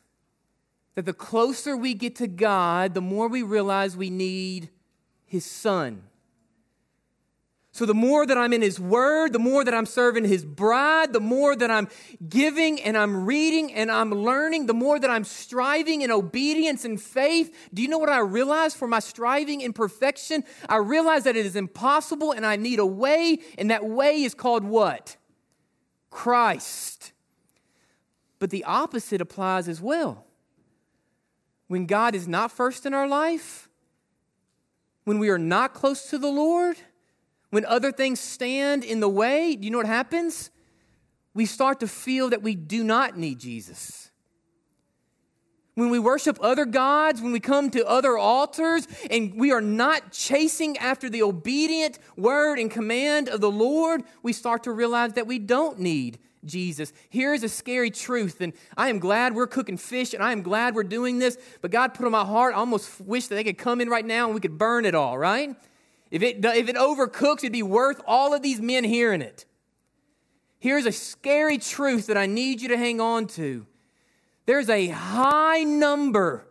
that 0.95 1.06
the 1.06 1.13
closer 1.13 1.78
we 1.78 1.93
get 1.93 2.17
to 2.17 2.28
God, 2.28 2.93
the 2.93 3.02
more 3.02 3.30
we 3.30 3.41
realize 3.41 3.95
we 3.95 4.10
need 4.10 4.69
His 5.26 5.45
Son. 5.45 6.04
So, 7.71 7.86
the 7.86 7.93
more 7.93 8.25
that 8.25 8.38
I'm 8.38 8.51
in 8.51 8.63
His 8.63 8.79
Word, 8.79 9.32
the 9.32 9.39
more 9.39 9.63
that 9.63 9.73
I'm 9.73 9.86
serving 9.86 10.25
His 10.25 10.43
bride, 10.43 11.13
the 11.13 11.19
more 11.19 11.55
that 11.55 11.69
I'm 11.69 11.88
giving 12.27 12.82
and 12.82 12.97
I'm 12.97 13.25
reading 13.25 13.71
and 13.73 13.91
I'm 13.91 14.12
learning, 14.12 14.65
the 14.65 14.73
more 14.73 14.99
that 14.99 15.10
I'm 15.10 15.23
striving 15.23 16.01
in 16.01 16.10
obedience 16.10 16.84
and 16.84 16.99
faith. 16.99 17.69
Do 17.73 17.84
you 17.84 17.88
know 17.88 17.99
what 17.99 18.10
I 18.10 18.19
realize 18.19 18.73
for 18.73 18.88
my 18.88 18.99
striving 18.99 19.62
in 19.62 19.73
perfection? 19.73 20.43
I 20.67 20.77
realize 20.77 21.25
that 21.25 21.36
it 21.36 21.45
is 21.45 21.55
impossible 21.55 22.32
and 22.32 22.43
I 22.43 22.55
need 22.55 22.79
a 22.79 22.86
way, 22.86 23.38
and 23.58 23.69
that 23.69 23.86
way 23.86 24.23
is 24.23 24.34
called 24.34 24.63
what? 24.63 25.15
Christ. 26.10 27.13
But 28.39 28.49
the 28.49 28.63
opposite 28.63 29.21
applies 29.21 29.67
as 29.67 29.79
well 29.79 30.25
when 31.67 31.86
God 31.86 32.15
is 32.15 32.27
not 32.27 32.51
first 32.51 32.88
in 32.88 32.95
our 32.95 33.08
life, 33.08 33.69
when 35.03 35.19
we 35.19 35.29
are 35.29 35.38
not 35.38 35.75
close 35.75 36.10
to 36.10 36.17
the 36.17 36.29
Lord, 36.29 36.77
when 37.49 37.65
other 37.65 37.91
things 37.91 38.19
stand 38.19 38.83
in 38.83 38.99
the 38.99 39.09
way, 39.09 39.55
do 39.55 39.65
you 39.65 39.71
know 39.71 39.77
what 39.77 39.88
happens? 39.88 40.51
We 41.33 41.45
start 41.45 41.79
to 41.79 41.88
feel 41.88 42.29
that 42.29 42.41
we 42.41 42.55
do 42.55 42.83
not 42.83 43.17
need 43.17 43.39
Jesus. 43.39 44.12
When 45.75 45.89
we 45.89 45.99
worship 45.99 46.38
other 46.41 46.65
gods, 46.65 47.21
when 47.21 47.31
we 47.31 47.39
come 47.39 47.69
to 47.71 47.88
other 47.88 48.17
altars, 48.17 48.85
and 49.09 49.35
we 49.35 49.51
are 49.51 49.62
not 49.62 50.12
chasing 50.12 50.77
after 50.77 51.09
the 51.09 51.23
obedient 51.23 51.99
word 52.17 52.59
and 52.59 52.69
command 52.69 53.29
of 53.29 53.39
the 53.39 53.51
Lord, 53.51 54.03
we 54.21 54.33
start 54.33 54.63
to 54.63 54.71
realize 54.71 55.13
that 55.13 55.25
we 55.25 55.39
don't 55.39 55.79
need 55.79 56.19
Jesus. 56.43 56.91
Here 57.09 57.33
is 57.33 57.43
a 57.43 57.49
scary 57.49 57.91
truth, 57.91 58.41
and 58.41 58.51
I 58.75 58.89
am 58.89 58.99
glad 58.99 59.35
we're 59.35 59.47
cooking 59.47 59.77
fish, 59.77 60.13
and 60.13 60.21
I 60.21 60.33
am 60.33 60.41
glad 60.41 60.75
we're 60.75 60.83
doing 60.83 61.19
this, 61.19 61.38
but 61.62 61.71
God 61.71 61.93
put 61.93 62.05
on 62.05 62.12
my 62.12 62.25
heart, 62.25 62.55
I 62.55 62.57
almost 62.57 62.99
wish 62.99 63.27
that 63.27 63.35
they 63.35 63.43
could 63.43 63.57
come 63.57 63.79
in 63.79 63.89
right 63.89 64.05
now 64.05 64.25
and 64.25 64.35
we 64.35 64.41
could 64.41 64.57
burn 64.57 64.83
it 64.85 64.95
all, 64.95 65.17
right? 65.17 65.55
If 66.12 66.24
it, 66.24 66.43
if 66.43 66.69
it 66.69 66.76
overcooks, 66.76 67.43
it'd 67.43 67.52
be 67.52 67.63
worth 67.63 68.02
all 68.08 68.34
of 68.34 68.41
these 68.41 68.60
men 68.60 68.84
hearing 68.84 69.22
it. 69.22 69.45
Here's 70.60 70.86
a 70.86 70.91
scary 70.91 71.58
truth 71.58 72.08
that 72.08 72.17
I 72.17 72.26
need 72.26 72.62
you 72.62 72.69
to 72.69 72.78
hang 72.78 73.00
on 73.00 73.28
to. 73.28 73.65
There's 74.45 74.69
a 74.69 74.88
high 74.88 75.63
number 75.63 76.48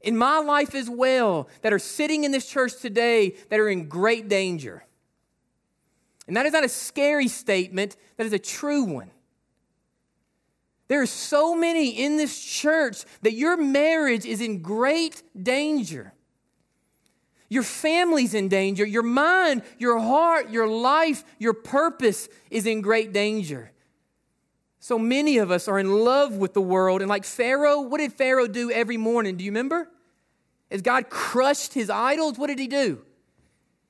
in 0.00 0.16
my 0.16 0.38
life 0.38 0.74
as 0.74 0.88
well 0.88 1.48
that 1.62 1.72
are 1.72 1.78
sitting 1.78 2.24
in 2.24 2.32
this 2.32 2.48
church 2.48 2.76
today 2.80 3.34
that 3.50 3.60
are 3.60 3.68
in 3.68 3.88
great 3.88 4.28
danger. 4.28 4.84
And 6.26 6.36
that 6.36 6.46
is 6.46 6.52
not 6.52 6.64
a 6.64 6.68
scary 6.68 7.28
statement, 7.28 7.96
that 8.16 8.26
is 8.26 8.32
a 8.32 8.38
true 8.38 8.84
one. 8.84 9.10
There 10.88 11.02
are 11.02 11.06
so 11.06 11.54
many 11.54 11.90
in 11.90 12.16
this 12.16 12.40
church 12.40 13.04
that 13.22 13.32
your 13.32 13.56
marriage 13.56 14.24
is 14.24 14.40
in 14.40 14.62
great 14.62 15.22
danger. 15.40 16.14
Your 17.48 17.62
family's 17.62 18.34
in 18.34 18.48
danger. 18.48 18.84
Your 18.84 19.02
mind, 19.02 19.62
your 19.78 19.98
heart, 19.98 20.50
your 20.50 20.66
life, 20.66 21.24
your 21.38 21.54
purpose 21.54 22.28
is 22.50 22.66
in 22.66 22.80
great 22.80 23.12
danger. 23.12 23.70
So 24.80 24.98
many 24.98 25.38
of 25.38 25.50
us 25.50 25.68
are 25.68 25.78
in 25.78 26.04
love 26.04 26.36
with 26.36 26.54
the 26.54 26.60
world. 26.60 27.02
And 27.02 27.08
like 27.08 27.24
Pharaoh, 27.24 27.80
what 27.80 27.98
did 27.98 28.12
Pharaoh 28.12 28.46
do 28.46 28.70
every 28.70 28.96
morning? 28.96 29.36
Do 29.36 29.44
you 29.44 29.50
remember? 29.50 29.88
As 30.70 30.82
God 30.82 31.10
crushed 31.10 31.74
his 31.74 31.90
idols, 31.90 32.38
what 32.38 32.48
did 32.48 32.58
he 32.58 32.66
do? 32.66 33.02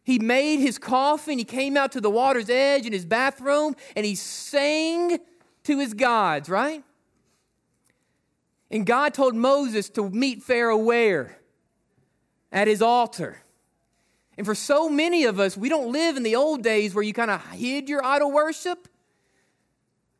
He 0.04 0.18
made 0.18 0.58
his 0.58 0.78
coffin, 0.78 1.36
he 1.36 1.44
came 1.44 1.76
out 1.76 1.92
to 1.92 2.00
the 2.00 2.10
water's 2.10 2.48
edge 2.48 2.86
in 2.86 2.92
his 2.92 3.04
bathroom, 3.04 3.74
and 3.96 4.06
he 4.06 4.14
sang 4.14 5.18
to 5.64 5.78
his 5.80 5.94
gods, 5.94 6.48
right? 6.48 6.84
And 8.70 8.86
God 8.86 9.14
told 9.14 9.34
Moses 9.34 9.88
to 9.90 10.08
meet 10.08 10.42
Pharaoh 10.42 10.76
where? 10.76 11.38
At 12.52 12.68
his 12.68 12.80
altar. 12.80 13.42
And 14.36 14.46
for 14.46 14.54
so 14.54 14.88
many 14.88 15.24
of 15.24 15.40
us, 15.40 15.56
we 15.56 15.68
don't 15.68 15.92
live 15.92 16.16
in 16.16 16.22
the 16.22 16.36
old 16.36 16.62
days 16.62 16.94
where 16.94 17.04
you 17.04 17.12
kind 17.12 17.30
of 17.30 17.44
hid 17.52 17.88
your 17.88 18.04
idol 18.04 18.30
worship. 18.30 18.88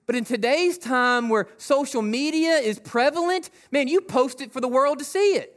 But 0.07 0.16
in 0.16 0.24
today's 0.24 0.79
time 0.79 1.29
where 1.29 1.48
social 1.59 2.00
media 2.00 2.57
is 2.57 2.79
prevalent, 2.79 3.50
man, 3.70 3.88
you 3.88 4.00
post 4.00 4.40
it 4.40 4.52
for 4.52 4.61
the 4.61 4.68
world 4.68 4.98
to 5.00 5.05
see 5.05 5.35
it. 5.35 5.52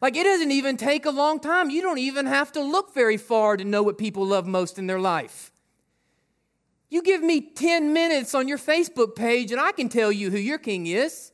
Like 0.00 0.16
it 0.16 0.24
doesn't 0.24 0.52
even 0.52 0.76
take 0.76 1.04
a 1.04 1.10
long 1.10 1.40
time. 1.40 1.68
You 1.68 1.82
don't 1.82 1.98
even 1.98 2.26
have 2.26 2.52
to 2.52 2.62
look 2.62 2.94
very 2.94 3.16
far 3.16 3.56
to 3.56 3.64
know 3.64 3.82
what 3.82 3.98
people 3.98 4.24
love 4.26 4.46
most 4.46 4.78
in 4.78 4.86
their 4.86 5.00
life. 5.00 5.50
You 6.88 7.02
give 7.02 7.22
me 7.22 7.40
10 7.40 7.92
minutes 7.92 8.34
on 8.34 8.46
your 8.46 8.58
Facebook 8.58 9.16
page, 9.16 9.50
and 9.50 9.60
I 9.60 9.72
can 9.72 9.88
tell 9.88 10.12
you 10.12 10.30
who 10.30 10.38
your 10.38 10.58
king 10.58 10.86
is. 10.86 11.32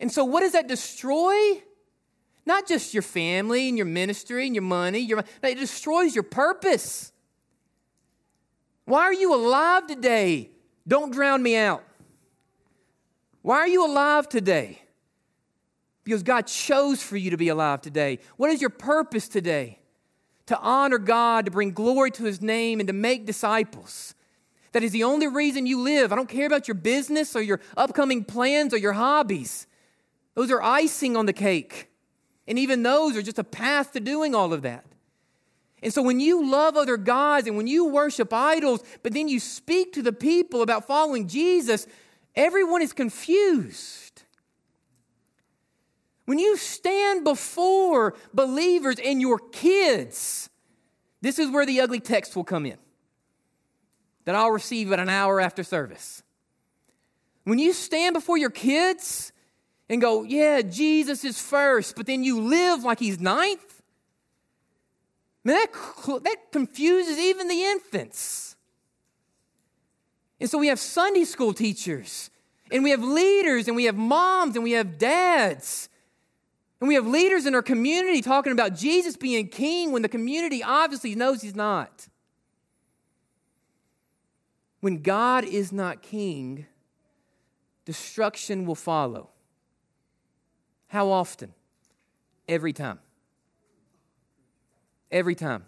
And 0.00 0.10
so, 0.10 0.24
what 0.24 0.40
does 0.40 0.52
that 0.52 0.66
destroy? 0.66 1.62
Not 2.44 2.66
just 2.66 2.92
your 2.92 3.02
family 3.02 3.68
and 3.68 3.76
your 3.76 3.86
ministry 3.86 4.46
and 4.46 4.54
your 4.54 4.62
money, 4.62 4.98
your, 4.98 5.24
it 5.42 5.58
destroys 5.58 6.14
your 6.14 6.24
purpose. 6.24 7.12
Why 8.84 9.02
are 9.02 9.14
you 9.14 9.34
alive 9.34 9.86
today? 9.86 10.50
Don't 10.86 11.12
drown 11.12 11.42
me 11.42 11.56
out. 11.56 11.84
Why 13.42 13.58
are 13.58 13.68
you 13.68 13.86
alive 13.86 14.28
today? 14.28 14.82
Because 16.04 16.22
God 16.22 16.48
chose 16.48 17.02
for 17.02 17.16
you 17.16 17.30
to 17.30 17.36
be 17.36 17.48
alive 17.48 17.80
today. 17.80 18.18
What 18.36 18.50
is 18.50 18.60
your 18.60 18.70
purpose 18.70 19.28
today? 19.28 19.78
to 20.46 20.58
honor 20.58 20.98
God, 20.98 21.46
to 21.46 21.50
bring 21.50 21.72
glory 21.72 22.10
to 22.12 22.24
his 22.24 22.42
name, 22.42 22.80
and 22.80 22.86
to 22.86 22.92
make 22.92 23.26
disciples. 23.26 24.14
That 24.72 24.82
is 24.82 24.92
the 24.92 25.04
only 25.04 25.26
reason 25.26 25.66
you 25.66 25.80
live. 25.80 26.12
I 26.12 26.16
don't 26.16 26.28
care 26.28 26.46
about 26.46 26.66
your 26.66 26.74
business 26.74 27.36
or 27.36 27.42
your 27.42 27.60
upcoming 27.76 28.24
plans 28.24 28.72
or 28.72 28.78
your 28.78 28.94
hobbies. 28.94 29.66
Those 30.34 30.50
are 30.50 30.62
icing 30.62 31.16
on 31.16 31.26
the 31.26 31.32
cake. 31.32 31.88
And 32.46 32.58
even 32.58 32.82
those 32.82 33.16
are 33.16 33.22
just 33.22 33.38
a 33.38 33.44
path 33.44 33.92
to 33.92 34.00
doing 34.00 34.34
all 34.34 34.52
of 34.52 34.62
that. 34.62 34.84
And 35.82 35.92
so 35.92 36.02
when 36.02 36.20
you 36.20 36.48
love 36.48 36.76
other 36.76 36.96
gods 36.96 37.46
and 37.46 37.56
when 37.56 37.66
you 37.66 37.86
worship 37.86 38.32
idols, 38.32 38.82
but 39.02 39.12
then 39.12 39.28
you 39.28 39.40
speak 39.40 39.92
to 39.94 40.02
the 40.02 40.12
people 40.12 40.62
about 40.62 40.86
following 40.86 41.26
Jesus, 41.26 41.86
everyone 42.36 42.82
is 42.82 42.92
confused. 42.92 44.22
When 46.24 46.38
you 46.38 46.56
stand 46.56 47.24
before 47.24 48.14
believers 48.32 48.96
and 49.04 49.20
your 49.20 49.38
kids, 49.38 50.48
this 51.20 51.38
is 51.38 51.50
where 51.50 51.66
the 51.66 51.80
ugly 51.80 52.00
text 52.00 52.36
will 52.36 52.44
come 52.44 52.64
in 52.64 52.78
that 54.24 54.36
I'll 54.36 54.52
receive 54.52 54.92
at 54.92 55.00
an 55.00 55.08
hour 55.08 55.40
after 55.40 55.64
service. 55.64 56.22
When 57.44 57.58
you 57.58 57.72
stand 57.72 58.14
before 58.14 58.38
your 58.38 58.50
kids 58.50 59.32
and 59.92 60.00
go, 60.00 60.22
Yeah, 60.22 60.62
Jesus 60.62 61.22
is 61.22 61.40
first, 61.40 61.94
but 61.96 62.06
then 62.06 62.24
you 62.24 62.40
live 62.40 62.82
like 62.82 62.98
he's 62.98 63.20
ninth, 63.20 63.82
man, 65.44 65.56
that, 65.56 66.22
that 66.24 66.36
confuses 66.50 67.18
even 67.18 67.46
the 67.46 67.62
infants. 67.62 68.56
And 70.40 70.48
so 70.48 70.56
we 70.58 70.68
have 70.68 70.80
Sunday 70.80 71.24
school 71.24 71.52
teachers, 71.52 72.30
and 72.70 72.82
we 72.82 72.90
have 72.90 73.04
leaders, 73.04 73.68
and 73.68 73.76
we 73.76 73.84
have 73.84 73.96
moms, 73.96 74.56
and 74.56 74.64
we 74.64 74.72
have 74.72 74.98
dads 74.98 75.90
and 76.80 76.88
we 76.88 76.96
have 76.96 77.06
leaders 77.06 77.46
in 77.46 77.54
our 77.54 77.62
community 77.62 78.20
talking 78.20 78.50
about 78.50 78.74
Jesus 78.74 79.16
being 79.16 79.46
king 79.46 79.92
when 79.92 80.02
the 80.02 80.08
community 80.08 80.64
obviously 80.64 81.14
knows 81.14 81.40
he's 81.40 81.54
not. 81.54 82.08
When 84.80 85.00
God 85.00 85.44
is 85.44 85.70
not 85.70 86.02
king, 86.02 86.66
destruction 87.84 88.66
will 88.66 88.74
follow. 88.74 89.31
How 90.92 91.10
often? 91.10 91.54
every 92.48 92.72
time. 92.72 92.98
Every 95.10 95.34
time. 95.34 95.64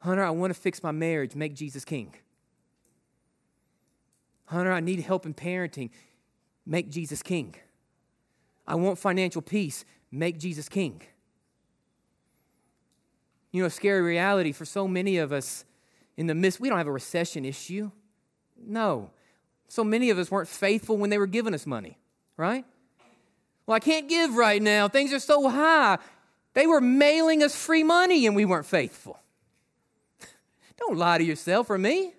Hunter, 0.00 0.24
I 0.24 0.30
want 0.30 0.52
to 0.52 0.58
fix 0.58 0.82
my 0.82 0.90
marriage. 0.90 1.34
Make 1.34 1.54
Jesus 1.54 1.84
king. 1.84 2.14
Hunter, 4.46 4.72
I 4.72 4.80
need 4.80 5.00
help 5.00 5.26
in 5.26 5.34
parenting. 5.34 5.90
Make 6.66 6.90
Jesus 6.90 7.22
king. 7.22 7.54
I 8.66 8.74
want 8.74 8.98
financial 8.98 9.42
peace. 9.42 9.84
Make 10.10 10.38
Jesus 10.38 10.68
king. 10.68 11.02
You 13.50 13.62
know, 13.62 13.68
scary 13.68 14.02
reality 14.02 14.52
for 14.52 14.64
so 14.64 14.88
many 14.88 15.18
of 15.18 15.32
us 15.32 15.64
in 16.16 16.26
the 16.26 16.34
midst, 16.34 16.60
we 16.60 16.68
don't 16.68 16.78
have 16.78 16.86
a 16.86 16.92
recession 16.92 17.44
issue. 17.44 17.90
No. 18.58 19.10
So 19.68 19.82
many 19.82 20.10
of 20.10 20.18
us 20.18 20.30
weren't 20.30 20.48
faithful 20.48 20.96
when 20.98 21.10
they 21.10 21.18
were 21.18 21.26
giving 21.26 21.54
us 21.54 21.66
money, 21.66 21.98
right? 22.36 22.64
Well, 23.66 23.76
I 23.76 23.80
can't 23.80 24.08
give 24.08 24.34
right 24.36 24.60
now. 24.60 24.88
Things 24.88 25.12
are 25.12 25.18
so 25.18 25.48
high. 25.48 25.98
They 26.54 26.66
were 26.66 26.80
mailing 26.80 27.42
us 27.42 27.54
free 27.54 27.82
money 27.82 28.26
and 28.26 28.36
we 28.36 28.44
weren't 28.44 28.66
faithful. 28.66 29.18
Don't 30.76 30.96
lie 30.96 31.18
to 31.18 31.24
yourself 31.24 31.70
or 31.70 31.78
me. 31.78 32.12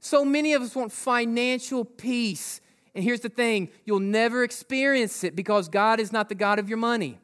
So 0.00 0.24
many 0.24 0.52
of 0.54 0.62
us 0.62 0.74
want 0.74 0.92
financial 0.92 1.84
peace. 1.84 2.60
And 2.94 3.04
here's 3.04 3.20
the 3.20 3.28
thing 3.28 3.68
you'll 3.84 4.00
never 4.00 4.42
experience 4.42 5.22
it 5.24 5.36
because 5.36 5.68
God 5.68 6.00
is 6.00 6.12
not 6.12 6.28
the 6.28 6.34
God 6.34 6.58
of 6.58 6.68
your 6.68 6.78
money. 6.78 7.18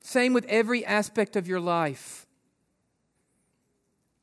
Same 0.00 0.32
with 0.32 0.46
every 0.46 0.86
aspect 0.86 1.36
of 1.36 1.46
your 1.46 1.60
life. 1.60 2.26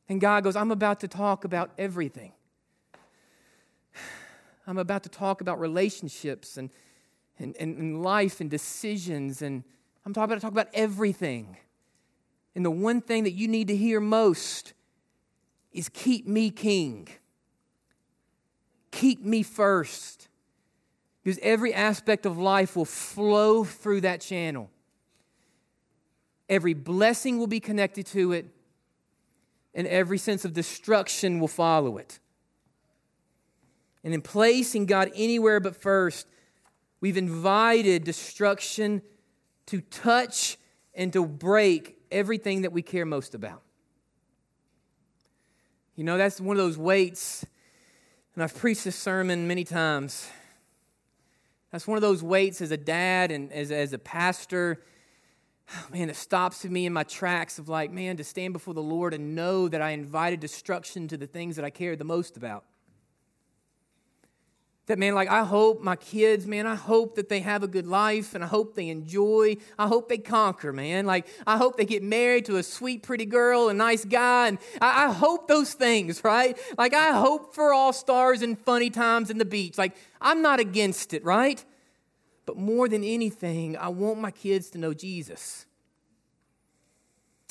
And 0.09 0.19
God 0.19 0.43
goes, 0.43 0.55
I'm 0.55 0.71
about 0.71 1.01
to 1.01 1.07
talk 1.07 1.43
about 1.45 1.71
everything. 1.77 2.31
I'm 4.67 4.77
about 4.77 5.03
to 5.03 5.09
talk 5.09 5.41
about 5.41 5.59
relationships 5.59 6.57
and, 6.57 6.69
and, 7.37 7.55
and, 7.59 7.77
and 7.77 8.03
life 8.03 8.41
and 8.41 8.49
decisions. 8.49 9.41
And 9.41 9.63
I'm 10.05 10.13
talking 10.13 10.25
about 10.25 10.35
to 10.35 10.41
talk 10.41 10.51
about 10.51 10.69
everything. 10.73 11.57
And 12.55 12.65
the 12.65 12.71
one 12.71 13.01
thing 13.01 13.25
that 13.25 13.33
you 13.33 13.47
need 13.47 13.67
to 13.67 13.75
hear 13.75 13.99
most 13.99 14.73
is 15.71 15.89
keep 15.89 16.27
me 16.27 16.49
king. 16.49 17.07
Keep 18.91 19.23
me 19.23 19.43
first. 19.43 20.29
Because 21.23 21.39
every 21.41 21.73
aspect 21.73 22.25
of 22.25 22.37
life 22.37 22.75
will 22.75 22.85
flow 22.85 23.63
through 23.63 24.01
that 24.01 24.21
channel. 24.21 24.69
Every 26.47 26.73
blessing 26.73 27.39
will 27.39 27.47
be 27.47 27.59
connected 27.59 28.05
to 28.07 28.31
it, 28.31 28.45
and 29.73 29.87
every 29.87 30.19
sense 30.19 30.45
of 30.45 30.53
destruction 30.53 31.39
will 31.39 31.47
follow 31.47 31.97
it. 31.97 32.19
And 34.05 34.13
in 34.13 34.21
placing 34.21 34.85
God 34.85 35.11
anywhere 35.15 35.59
but 35.59 35.75
first, 35.75 36.27
we've 37.01 37.17
invited 37.17 38.05
destruction 38.05 39.01
to 39.65 39.81
touch 39.81 40.57
and 40.93 41.11
to 41.11 41.25
break 41.25 41.97
everything 42.11 42.61
that 42.61 42.71
we 42.71 42.81
care 42.81 43.05
most 43.05 43.35
about. 43.35 43.61
You 45.95 46.05
know, 46.05 46.17
that's 46.17 46.39
one 46.39 46.55
of 46.55 46.63
those 46.63 46.77
weights, 46.77 47.45
and 48.35 48.43
I've 48.43 48.55
preached 48.55 48.85
this 48.85 48.95
sermon 48.95 49.47
many 49.47 49.65
times. 49.65 50.29
That's 51.71 51.87
one 51.87 51.97
of 51.97 52.01
those 52.01 52.23
weights 52.23 52.61
as 52.61 52.71
a 52.71 52.77
dad 52.77 53.31
and 53.31 53.51
as, 53.51 53.71
as 53.71 53.91
a 53.91 53.99
pastor 53.99 54.81
man, 55.91 56.09
it 56.09 56.15
stops 56.15 56.63
me 56.65 56.85
in 56.85 56.93
my 56.93 57.03
tracks 57.03 57.59
of 57.59 57.69
like, 57.69 57.91
man, 57.91 58.17
to 58.17 58.23
stand 58.23 58.53
before 58.53 58.73
the 58.73 58.83
Lord 58.83 59.13
and 59.13 59.35
know 59.35 59.67
that 59.67 59.81
I 59.81 59.91
invited 59.91 60.39
destruction 60.39 61.07
to 61.09 61.17
the 61.17 61.27
things 61.27 61.55
that 61.55 61.65
I 61.65 61.69
cared 61.69 61.99
the 61.99 62.05
most 62.05 62.37
about. 62.37 62.65
That, 64.87 64.99
man, 64.99 65.15
like, 65.15 65.29
I 65.29 65.43
hope 65.43 65.81
my 65.81 65.95
kids, 65.95 66.45
man, 66.45 66.67
I 66.67 66.75
hope 66.75 67.15
that 67.15 67.27
they 67.27 67.39
have 67.39 67.63
a 67.63 67.67
good 67.67 67.87
life 67.87 68.35
and 68.35 68.43
I 68.43 68.47
hope 68.47 68.75
they 68.75 68.89
enjoy. 68.89 69.57
I 69.79 69.87
hope 69.87 70.09
they 70.09 70.19
conquer, 70.19 70.71
man. 70.71 71.07
Like, 71.07 71.25
I 71.47 71.57
hope 71.57 71.75
they 71.75 71.85
get 71.85 72.03
married 72.03 72.45
to 72.45 72.57
a 72.57 72.63
sweet, 72.63 73.01
pretty 73.01 73.25
girl, 73.25 73.69
a 73.69 73.73
nice 73.73 74.05
guy. 74.05 74.49
And 74.49 74.59
I, 74.79 75.05
I 75.05 75.11
hope 75.11 75.47
those 75.47 75.73
things, 75.73 76.23
right? 76.23 76.55
Like, 76.77 76.93
I 76.93 77.13
hope 77.13 77.55
for 77.55 77.73
all 77.73 77.93
stars 77.93 78.43
and 78.43 78.59
funny 78.59 78.91
times 78.91 79.31
in 79.31 79.39
the 79.39 79.45
beach. 79.45 79.75
Like, 79.75 79.95
I'm 80.21 80.43
not 80.43 80.59
against 80.59 81.15
it, 81.15 81.25
right? 81.25 81.65
But 82.45 82.55
more 82.55 82.87
than 82.87 83.03
anything, 83.03 83.75
I 83.77 83.87
want 83.89 84.19
my 84.19 84.29
kids 84.29 84.69
to 84.71 84.77
know 84.77 84.93
Jesus. 84.93 85.65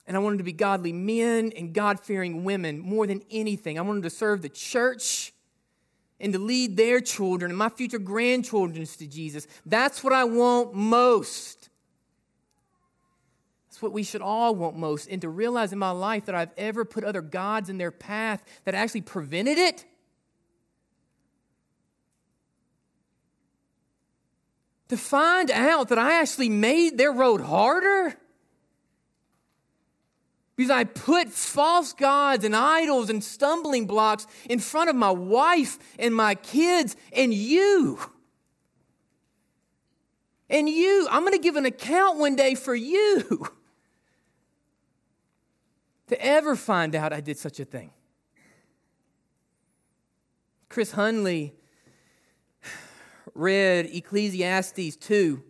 And 0.07 0.17
I 0.17 0.21
want 0.21 0.35
them 0.35 0.39
to 0.39 0.45
be 0.45 0.53
godly 0.53 0.93
men 0.93 1.53
and 1.57 1.73
God 1.73 1.99
fearing 1.99 2.45
women 2.45 2.79
more 2.79 3.09
than 3.09 3.23
anything. 3.29 3.77
I 3.77 3.83
want 3.83 3.97
them 3.97 4.03
to 4.03 4.17
serve 4.17 4.43
the 4.43 4.49
church 4.49 5.34
and 6.21 6.33
to 6.33 6.39
lead 6.39 6.77
their 6.77 7.01
children 7.01 7.51
and 7.51 7.59
my 7.59 7.69
future 7.69 7.99
grandchildren 7.99 8.87
to 8.87 9.07
Jesus. 9.07 9.47
That's 9.67 10.03
what 10.05 10.13
I 10.13 10.25
want 10.25 10.75
most. 10.75 11.69
That's 13.69 13.83
what 13.83 13.93
we 13.93 14.05
should 14.05 14.23
all 14.23 14.55
want 14.55 14.77
most. 14.77 15.09
And 15.09 15.21
to 15.23 15.29
realize 15.29 15.73
in 15.73 15.79
my 15.79 15.91
life 15.91 16.27
that 16.27 16.35
I've 16.35 16.53
ever 16.57 16.85
put 16.85 17.03
other 17.03 17.21
gods 17.21 17.69
in 17.69 17.79
their 17.79 17.91
path 17.91 18.43
that 18.65 18.75
actually 18.75 19.03
prevented 19.03 19.59
it 19.59 19.85
to 24.89 24.97
find 24.97 25.51
out 25.51 25.89
that 25.89 25.99
I 25.99 26.21
actually 26.21 26.49
made 26.49 26.99
their 26.99 27.13
road 27.13 27.41
harder? 27.41 28.15
Because 30.57 30.71
I 30.71 30.85
put 30.85 31.29
false 31.31 31.93
gods 31.93 32.45
and 32.45 32.55
idols 32.55 33.11
and 33.11 33.23
stumbling 33.23 33.87
blocks 33.87 34.27
in 34.49 34.61
front 34.61 34.89
of 34.89 34.97
my 34.97 35.11
wife 35.11 35.79
and 35.99 36.15
my 36.15 36.37
kids 36.37 36.97
and 37.13 37.35
you. 37.35 37.99
And 40.49 40.69
you, 40.69 41.09
I'm 41.11 41.23
going 41.23 41.33
to 41.33 41.39
give 41.39 41.57
an 41.57 41.67
account 41.67 42.19
one 42.19 42.37
day 42.37 42.55
for 42.55 42.75
you 42.75 43.49
to 46.09 46.25
ever 46.25 46.55
find 46.55 46.95
out 46.95 47.13
I 47.13 47.21
did 47.21 47.39
such 47.39 47.59
a 47.59 47.65
thing. 47.65 47.91
Chris 50.69 50.93
Hunley 50.93 51.53
read 53.35 53.87
Ecclesiastes 53.87 54.97
2. 54.97 55.43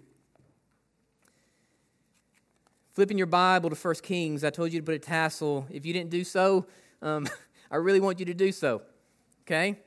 Flipping 2.95 3.19
your 3.19 3.27
Bible 3.27 3.71
to 3.71 3.77
1 3.77 3.95
Kings, 4.03 4.45
I 4.45 4.51
told 4.51 4.73
you 4.73 4.79
to 4.79 4.85
put 4.85 4.95
a 4.95 5.01
tassel. 5.01 5.67
If 5.69 5.85
you 5.85 5.93
didn't 5.93 6.11
do 6.11 6.23
so, 6.23 6.67
um, 7.03 7.29
I 7.71 7.77
really 7.77 7.99
want 7.99 8.21
you 8.21 8.27
to 8.27 8.35
do 8.35 8.53
so. 8.53 8.83
Okay? 9.43 9.81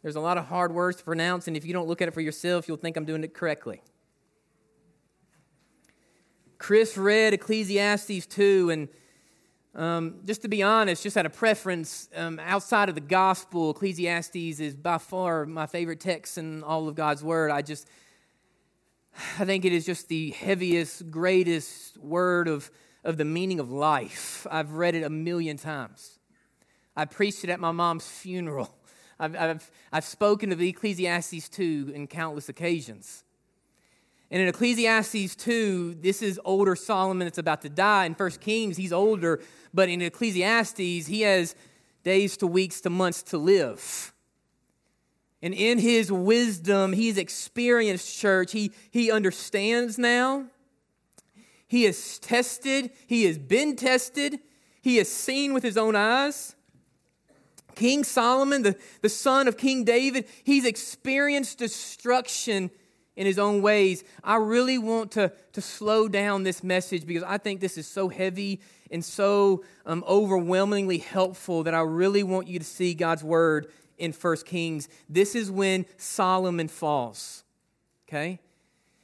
There's 0.00 0.16
a 0.16 0.20
lot 0.20 0.38
of 0.38 0.46
hard 0.46 0.72
words 0.72 0.96
to 0.96 1.04
pronounce, 1.04 1.46
and 1.46 1.58
if 1.58 1.66
you 1.66 1.74
don't 1.74 1.86
look 1.86 2.00
at 2.00 2.08
it 2.08 2.14
for 2.14 2.22
yourself, 2.22 2.68
you'll 2.68 2.78
think 2.78 2.96
I'm 2.96 3.04
doing 3.04 3.22
it 3.22 3.34
correctly. 3.34 3.82
Chris 6.56 6.96
read 6.96 7.34
Ecclesiastes 7.34 8.24
2, 8.26 8.70
and 8.70 8.88
um, 9.74 10.20
just 10.24 10.40
to 10.40 10.48
be 10.48 10.62
honest, 10.62 11.02
just 11.02 11.18
out 11.18 11.26
of 11.26 11.34
preference, 11.34 12.08
um, 12.16 12.40
outside 12.42 12.88
of 12.88 12.94
the 12.94 13.02
gospel, 13.02 13.72
Ecclesiastes 13.72 14.58
is 14.58 14.74
by 14.74 14.96
far 14.96 15.44
my 15.44 15.66
favorite 15.66 16.00
text 16.00 16.38
in 16.38 16.62
all 16.64 16.88
of 16.88 16.94
God's 16.94 17.22
word. 17.22 17.50
I 17.50 17.60
just, 17.60 17.86
I 19.38 19.44
think 19.44 19.64
it 19.64 19.72
is 19.72 19.84
just 19.84 20.08
the 20.08 20.30
heaviest, 20.30 21.10
greatest 21.10 21.98
word 21.98 22.48
of, 22.48 22.70
of 23.04 23.16
the 23.16 23.24
meaning 23.24 23.60
of 23.60 23.70
life. 23.70 24.46
I've 24.50 24.72
read 24.72 24.94
it 24.94 25.02
a 25.02 25.10
million 25.10 25.56
times. 25.56 26.18
I 26.96 27.04
preached 27.04 27.44
it 27.44 27.50
at 27.50 27.60
my 27.60 27.72
mom's 27.72 28.06
funeral. 28.06 28.74
I've, 29.18 29.36
I've, 29.36 29.70
I've 29.92 30.04
spoken 30.04 30.52
of 30.52 30.60
Ecclesiastes 30.60 31.48
2 31.48 31.92
in 31.94 32.06
countless 32.06 32.48
occasions. 32.48 33.24
And 34.30 34.40
in 34.40 34.48
Ecclesiastes 34.48 35.36
2, 35.36 35.96
this 36.00 36.22
is 36.22 36.40
older 36.44 36.74
Solomon 36.74 37.26
that's 37.26 37.38
about 37.38 37.62
to 37.62 37.68
die. 37.68 38.06
In 38.06 38.14
1 38.14 38.30
Kings, 38.40 38.78
he's 38.78 38.92
older, 38.92 39.40
but 39.74 39.88
in 39.88 40.00
Ecclesiastes, 40.00 40.78
he 41.06 41.20
has 41.20 41.54
days 42.02 42.36
to 42.38 42.46
weeks 42.46 42.80
to 42.80 42.90
months 42.90 43.22
to 43.24 43.38
live. 43.38 44.11
And 45.42 45.52
in 45.52 45.78
his 45.78 46.12
wisdom, 46.12 46.92
he's 46.92 47.18
experienced 47.18 48.16
church. 48.16 48.52
He, 48.52 48.70
he 48.90 49.10
understands 49.10 49.98
now. 49.98 50.46
He 51.66 51.84
has 51.84 52.18
tested. 52.20 52.90
He 53.06 53.24
has 53.24 53.38
been 53.38 53.74
tested. 53.74 54.38
He 54.82 54.96
has 54.96 55.08
seen 55.08 55.52
with 55.52 55.64
his 55.64 55.76
own 55.76 55.96
eyes. 55.96 56.54
King 57.74 58.04
Solomon, 58.04 58.62
the, 58.62 58.76
the 59.00 59.08
son 59.08 59.48
of 59.48 59.56
King 59.56 59.82
David, 59.82 60.26
he's 60.44 60.64
experienced 60.64 61.58
destruction 61.58 62.70
in 63.16 63.26
his 63.26 63.38
own 63.38 63.62
ways. 63.62 64.04
I 64.22 64.36
really 64.36 64.78
want 64.78 65.12
to, 65.12 65.32
to 65.52 65.60
slow 65.60 66.08
down 66.08 66.44
this 66.44 66.62
message 66.62 67.06
because 67.06 67.22
I 67.22 67.38
think 67.38 67.60
this 67.60 67.76
is 67.76 67.86
so 67.86 68.08
heavy 68.08 68.60
and 68.90 69.04
so 69.04 69.64
um, 69.86 70.04
overwhelmingly 70.06 70.98
helpful 70.98 71.62
that 71.64 71.74
I 71.74 71.80
really 71.80 72.22
want 72.22 72.46
you 72.46 72.58
to 72.58 72.64
see 72.64 72.94
God's 72.94 73.24
word 73.24 73.72
in 74.02 74.12
First 74.12 74.44
Kings. 74.44 74.88
This 75.08 75.34
is 75.34 75.50
when 75.50 75.86
Solomon 75.96 76.66
falls. 76.66 77.44
Okay? 78.08 78.40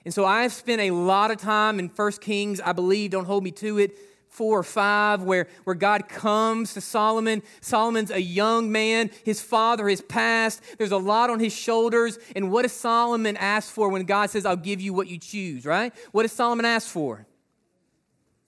And 0.04 0.12
so 0.12 0.24
I've 0.24 0.52
spent 0.52 0.80
a 0.80 0.90
lot 0.90 1.30
of 1.30 1.38
time 1.38 1.78
in 1.78 1.88
First 1.88 2.20
Kings. 2.20 2.60
I 2.60 2.72
believe, 2.72 3.12
don't 3.12 3.24
hold 3.24 3.44
me 3.44 3.52
to 3.52 3.78
it, 3.78 3.96
four 4.28 4.58
or 4.58 4.64
five 4.64 5.22
where, 5.22 5.46
where 5.64 5.76
God 5.76 6.08
comes 6.08 6.74
to 6.74 6.80
Solomon. 6.80 7.42
Solomon's 7.60 8.10
a 8.10 8.20
young 8.20 8.72
man. 8.72 9.10
His 9.24 9.40
father 9.40 9.88
has 9.88 10.00
passed. 10.00 10.62
There's 10.78 10.92
a 10.92 10.98
lot 10.98 11.30
on 11.30 11.38
his 11.38 11.54
shoulders. 11.54 12.18
And 12.34 12.50
what 12.50 12.62
does 12.62 12.72
Solomon 12.72 13.36
ask 13.36 13.72
for 13.72 13.88
when 13.88 14.02
God 14.04 14.30
says, 14.30 14.44
I'll 14.44 14.56
give 14.56 14.80
you 14.80 14.92
what 14.92 15.06
you 15.06 15.18
choose, 15.18 15.64
right? 15.64 15.94
What 16.10 16.22
does 16.22 16.32
Solomon 16.32 16.66
ask 16.66 16.88
for? 16.88 17.24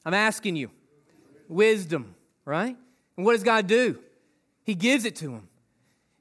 I'm 0.05 0.15
asking 0.15 0.57
you. 0.57 0.71
Wisdom, 1.49 2.15
right? 2.45 2.77
And 3.17 3.27
what 3.27 3.35
does 3.35 3.45
God 3.45 3.67
do? 3.67 3.99
He 4.65 4.75
gives 4.75 5.05
it 5.05 5.17
to 5.17 5.33
him. 5.33 5.50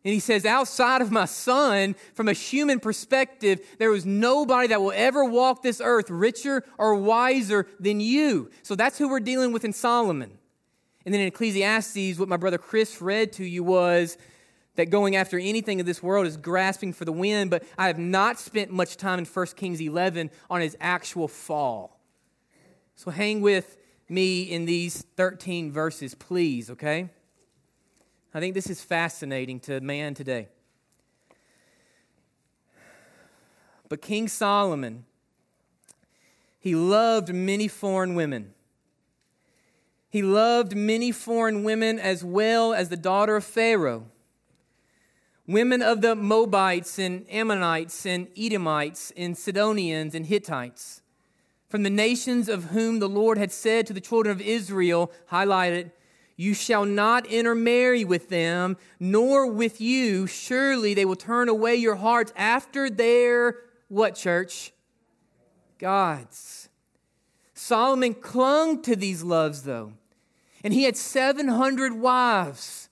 And 0.06 0.14
he 0.14 0.20
says, 0.22 0.46
outside 0.46 1.02
of 1.02 1.12
my 1.12 1.26
son, 1.26 1.96
from 2.14 2.30
a 2.30 2.34
human 2.34 2.80
perspective, 2.80 3.60
there 3.80 3.92
was 3.92 4.06
nobody 4.06 4.68
that 4.70 4.82
will 4.82 4.94
ever 4.96 5.26
walk 5.26 5.62
this 5.62 5.82
earth 5.84 6.10
richer 6.10 6.64
or 6.78 6.96
wiser 6.96 7.68
than 7.80 8.00
you. 8.00 8.50
So 8.64 8.76
that's 8.76 8.98
who 8.98 9.10
we're 9.10 9.20
dealing 9.20 9.52
with 9.52 9.66
in 9.66 9.74
Solomon. 9.74 10.38
And 11.06 11.14
then 11.14 11.22
in 11.22 11.28
Ecclesiastes, 11.28 12.18
what 12.18 12.30
my 12.30 12.38
brother 12.38 12.58
Chris 12.58 13.02
read 13.02 13.34
to 13.34 13.44
you 13.44 13.64
was 13.64 14.18
that 14.76 14.90
going 14.90 15.18
after 15.18 15.38
anything 15.38 15.82
of 15.82 15.86
this 15.86 16.02
world 16.02 16.26
is 16.26 16.38
grasping 16.38 16.94
for 16.94 17.04
the 17.04 17.12
wind, 17.12 17.50
but 17.50 17.64
I 17.78 17.88
have 17.88 18.00
not 18.00 18.40
spent 18.40 18.72
much 18.72 18.96
time 18.96 19.20
in 19.20 19.26
1 19.26 19.46
Kings 19.58 19.82
11 19.82 20.32
on 20.50 20.62
his 20.62 20.78
actual 20.80 21.28
fall. 21.28 22.00
So 22.96 23.12
hang 23.12 23.42
with 23.42 23.76
me 24.08 24.44
in 24.44 24.64
these 24.66 25.02
13 25.18 25.74
verses, 25.74 26.16
please, 26.16 26.70
okay? 26.70 27.10
I 28.34 28.40
think 28.40 28.54
this 28.54 28.70
is 28.70 28.82
fascinating 28.82 29.60
to 29.62 29.82
man 29.82 30.14
today. 30.14 30.50
But 33.88 34.04
King 34.04 34.28
Solomon, 34.28 35.06
he 36.60 36.76
loved 36.76 37.34
many 37.34 37.68
foreign 37.68 38.14
women. 38.14 38.54
He 40.10 40.22
loved 40.22 40.76
many 40.76 41.12
foreign 41.12 41.64
women 41.64 41.98
as 41.98 42.24
well 42.24 42.74
as 42.74 42.90
the 42.90 42.98
daughter 42.98 43.36
of 43.36 43.44
Pharaoh. 43.44 44.06
Women 45.48 45.82
of 45.82 46.02
the 46.02 46.16
Moabites 46.16 47.00
and 47.00 47.26
Ammonites 47.32 48.06
and 48.06 48.28
Edomites 48.38 49.12
and 49.18 49.36
Sidonians 49.36 50.14
and 50.14 50.28
Hittites. 50.28 51.02
From 51.68 51.82
the 51.82 51.90
nations 51.90 52.50
of 52.50 52.66
whom 52.66 53.00
the 53.00 53.10
Lord 53.10 53.40
had 53.40 53.52
said 53.52 53.88
to 53.88 53.94
the 53.94 54.02
children 54.02 54.32
of 54.32 54.42
Israel, 54.42 55.12
highlighted, 55.32 55.92
you 56.40 56.54
shall 56.54 56.86
not 56.86 57.26
intermarry 57.26 58.06
with 58.06 58.30
them, 58.30 58.78
nor 58.98 59.46
with 59.46 59.82
you. 59.82 60.26
Surely 60.26 60.94
they 60.94 61.04
will 61.04 61.18
turn 61.18 61.50
away 61.50 61.76
your 61.76 61.96
hearts 61.96 62.32
after 62.34 62.90
their, 62.90 63.58
what, 63.90 64.16
church? 64.16 64.72
Gods. 65.80 66.70
Solomon 67.54 68.14
clung 68.14 68.82
to 68.84 68.96
these 68.96 69.22
loves, 69.22 69.64
though. 69.64 69.92
And 70.64 70.74
he 70.74 70.84
had 70.84 70.96
700 70.96 71.96
wives, 71.96 72.88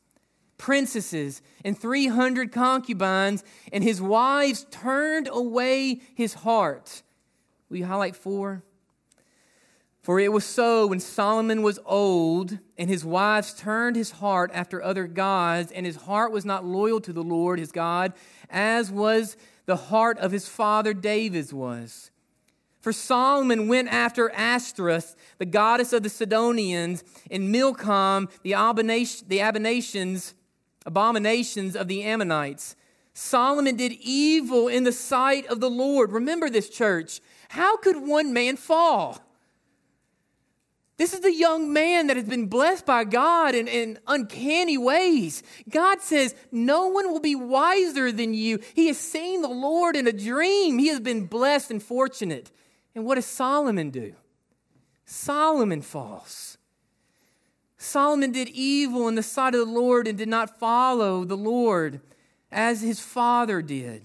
princesses, 0.57 1.41
and 1.63 1.79
300 1.79 2.51
concubines, 2.51 3.45
and 3.71 3.81
his 3.81 4.01
wives 4.01 4.65
turned 4.71 5.29
away 5.31 6.01
his 6.13 6.33
heart. 6.33 7.01
You 7.69 7.85
highlight 7.85 8.17
four? 8.17 8.63
For 10.07 10.21
it 10.21 10.31
was 10.31 10.45
so 10.45 10.87
when 10.87 11.01
Solomon 11.01 11.63
was 11.63 11.81
old, 11.85 12.59
and 12.77 12.89
his 12.89 13.03
wives 13.03 13.53
turned 13.53 13.97
his 13.97 14.11
heart 14.11 14.49
after 14.53 14.81
other 14.81 15.05
gods, 15.05 15.69
and 15.69 15.85
his 15.85 15.97
heart 15.97 16.31
was 16.31 16.45
not 16.45 16.63
loyal 16.63 17.01
to 17.01 17.11
the 17.11 17.21
Lord 17.21 17.59
his 17.59 17.73
God, 17.73 18.13
as 18.49 18.89
was 18.89 19.35
the 19.65 19.75
heart 19.75 20.17
of 20.19 20.31
his 20.31 20.47
father 20.47 20.93
David's 20.93 21.53
was. 21.53 22.09
For 22.79 22.93
Solomon 22.93 23.67
went 23.67 23.89
after 23.89 24.31
Ashtoreth, 24.31 25.13
the 25.39 25.45
goddess 25.45 25.91
of 25.91 26.03
the 26.03 26.09
Sidonians, 26.09 27.03
and 27.29 27.51
Milcom, 27.51 28.29
the, 28.43 28.55
the 29.27 29.39
abominations, 29.39 30.35
abominations 30.85 31.75
of 31.75 31.89
the 31.89 32.03
Ammonites. 32.03 32.77
Solomon 33.13 33.75
did 33.75 33.91
evil 33.91 34.69
in 34.69 34.85
the 34.85 34.93
sight 34.93 35.45
of 35.47 35.59
the 35.59 35.69
Lord. 35.69 36.13
Remember 36.13 36.49
this, 36.49 36.69
church. 36.69 37.19
How 37.49 37.75
could 37.75 37.97
one 37.97 38.31
man 38.31 38.55
fall? 38.55 39.26
This 40.97 41.13
is 41.13 41.19
the 41.19 41.33
young 41.33 41.71
man 41.71 42.07
that 42.07 42.17
has 42.17 42.25
been 42.25 42.47
blessed 42.47 42.85
by 42.85 43.03
God 43.03 43.53
in, 43.53 43.67
in 43.67 43.99
uncanny 44.07 44.79
ways. 44.79 45.43
God 45.69 46.01
says, 46.01 46.33
No 46.51 46.87
one 46.87 47.11
will 47.11 47.19
be 47.19 47.35
wiser 47.35 48.11
than 48.11 48.33
you. 48.33 48.59
He 48.73 48.87
has 48.87 48.97
seen 48.97 49.43
the 49.43 49.47
Lord 49.47 49.95
in 49.95 50.07
a 50.07 50.11
dream. 50.11 50.79
He 50.79 50.87
has 50.87 50.99
been 50.99 51.25
blessed 51.25 51.69
and 51.69 51.83
fortunate. 51.83 52.51
And 52.95 53.05
what 53.05 53.15
does 53.15 53.27
Solomon 53.27 53.91
do? 53.91 54.15
Solomon 55.05 55.83
falls. 55.83 56.57
Solomon 57.77 58.31
did 58.31 58.49
evil 58.49 59.07
in 59.07 59.13
the 59.13 59.23
sight 59.23 59.53
of 59.53 59.67
the 59.67 59.71
Lord 59.71 60.07
and 60.07 60.17
did 60.17 60.27
not 60.27 60.59
follow 60.59 61.23
the 61.23 61.37
Lord 61.37 62.01
as 62.51 62.81
his 62.81 62.99
father 62.99 63.61
did. 63.61 64.03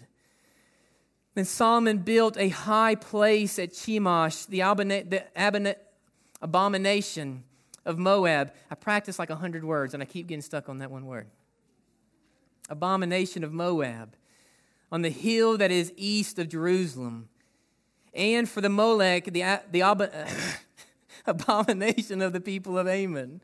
Then 1.34 1.46
Solomon 1.46 1.98
built 1.98 2.36
a 2.36 2.50
high 2.50 2.96
place 2.96 3.58
at 3.58 3.72
Chemosh, 3.72 4.46
the, 4.46 4.60
Abana, 4.60 5.04
the 5.04 5.24
Abana, 5.34 5.76
abomination 6.42 7.44
of 7.86 7.98
Moab. 7.98 8.52
I 8.70 8.74
practice 8.74 9.18
like 9.18 9.30
a 9.30 9.36
hundred 9.36 9.64
words 9.64 9.94
and 9.94 10.02
I 10.02 10.06
keep 10.06 10.26
getting 10.26 10.42
stuck 10.42 10.68
on 10.68 10.78
that 10.78 10.90
one 10.90 11.06
word. 11.06 11.28
Abomination 12.68 13.44
of 13.44 13.52
Moab 13.52 14.16
on 14.90 15.02
the 15.02 15.10
hill 15.10 15.56
that 15.56 15.70
is 15.70 15.92
east 15.96 16.38
of 16.38 16.48
Jerusalem. 16.48 17.28
And 18.12 18.48
for 18.48 18.60
the 18.60 18.68
Molech, 18.68 19.24
the, 19.24 19.60
the 19.70 19.82
ab- 19.82 20.12
abomination 21.26 22.20
of 22.20 22.32
the 22.32 22.40
people 22.40 22.76
of 22.76 22.86
Ammon. 22.86 23.40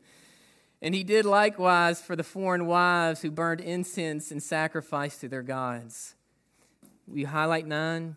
And 0.81 0.93
he 0.93 1.03
did 1.03 1.25
likewise 1.25 2.01
for 2.01 2.15
the 2.15 2.23
foreign 2.23 2.65
wives 2.67 3.21
who 3.21 3.31
burned 3.31 3.61
incense 3.61 4.31
and 4.31 4.41
sacrificed 4.41 5.21
to 5.21 5.27
their 5.27 5.41
gods. 5.41 6.15
We 7.07 7.23
highlight 7.23 7.65
nine. 7.65 8.15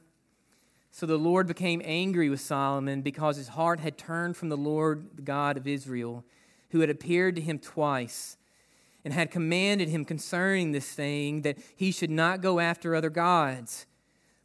So 0.95 1.07
the 1.07 1.17
Lord 1.17 1.47
became 1.47 1.81
angry 1.87 2.29
with 2.29 2.43
Solomon 2.43 3.01
because 3.01 3.39
his 3.39 3.49
heart 3.49 3.81
had 3.81 3.97
turned 3.97 4.37
from 4.37 4.51
the 4.51 4.59
Lord, 4.59 5.17
the 5.17 5.23
God 5.23 5.57
of 5.57 5.67
Israel, 5.67 6.23
who 6.71 6.81
had 6.81 6.91
appeared 6.91 7.35
to 7.37 7.43
him 7.43 7.59
twice 7.59 8.37
and 9.03 9.15
had 9.15 9.31
commanded 9.31 9.89
him 9.89 10.05
concerning 10.05 10.71
this 10.73 10.93
thing 10.93 11.43
that 11.43 11.57
he 11.75 11.91
should 11.91 12.11
not 12.11 12.43
go 12.43 12.61
after 12.61 12.95
other 12.95 13.09
gods. 13.09 13.87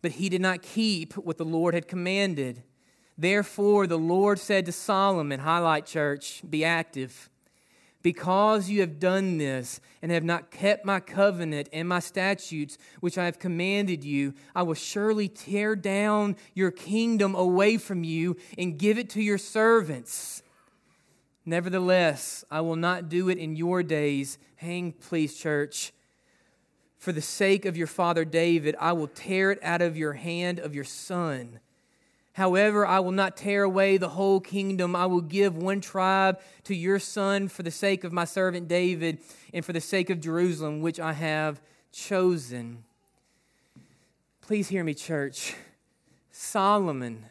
But 0.01 0.13
he 0.13 0.29
did 0.29 0.41
not 0.41 0.61
keep 0.61 1.13
what 1.17 1.37
the 1.37 1.43
Lord 1.43 1.73
had 1.73 1.87
commanded. 1.87 2.63
Therefore, 3.17 3.85
the 3.85 3.99
Lord 3.99 4.39
said 4.39 4.65
to 4.67 4.71
Solomon, 4.71 5.41
Highlight 5.41 5.85
Church, 5.85 6.41
be 6.49 6.63
active. 6.63 7.29
Because 8.07 8.69
you 8.69 8.79
have 8.79 9.01
done 9.01 9.37
this 9.37 9.81
and 10.01 10.13
have 10.13 10.23
not 10.23 10.49
kept 10.49 10.85
my 10.85 11.01
covenant 11.01 11.67
and 11.73 11.89
my 11.89 11.99
statutes, 11.99 12.77
which 13.01 13.17
I 13.17 13.25
have 13.25 13.37
commanded 13.37 14.01
you, 14.01 14.33
I 14.55 14.63
will 14.63 14.75
surely 14.75 15.27
tear 15.27 15.75
down 15.75 16.37
your 16.53 16.71
kingdom 16.71 17.35
away 17.35 17.75
from 17.75 18.05
you 18.05 18.37
and 18.57 18.79
give 18.79 18.97
it 18.97 19.09
to 19.09 19.21
your 19.21 19.37
servants. 19.37 20.41
Nevertheless, 21.45 22.45
I 22.49 22.61
will 22.61 22.77
not 22.77 23.09
do 23.09 23.27
it 23.27 23.37
in 23.39 23.57
your 23.57 23.83
days. 23.83 24.37
Hang, 24.55 24.93
please, 24.93 25.37
church. 25.37 25.91
For 26.97 27.11
the 27.11 27.21
sake 27.21 27.65
of 27.65 27.75
your 27.75 27.87
father 27.87 28.23
David, 28.23 28.77
I 28.79 28.93
will 28.93 29.09
tear 29.09 29.51
it 29.51 29.59
out 29.61 29.81
of 29.81 29.97
your 29.97 30.13
hand 30.13 30.59
of 30.59 30.73
your 30.73 30.85
son. 30.85 31.59
However, 32.37 32.85
I 32.85 32.99
will 32.99 33.13
not 33.13 33.35
tear 33.35 33.63
away 33.63 33.97
the 33.97 34.09
whole 34.09 34.39
kingdom. 34.39 34.95
I 34.95 35.07
will 35.07 35.21
give 35.21 35.57
one 35.57 35.81
tribe 35.81 36.39
to 36.65 36.75
your 36.75 36.99
son 36.99 37.47
for 37.47 37.63
the 37.63 37.71
sake 37.71 38.03
of 38.03 38.13
my 38.13 38.25
servant 38.25 38.67
David 38.67 39.17
and 39.55 39.65
for 39.65 39.73
the 39.73 39.81
sake 39.81 40.11
of 40.11 40.21
Jerusalem, 40.21 40.81
which 40.81 40.99
I 40.99 41.13
have 41.13 41.59
chosen. 41.91 42.83
Please 44.39 44.67
hear 44.67 44.83
me, 44.83 44.93
church. 44.93 45.55
Solomon, 46.29 47.25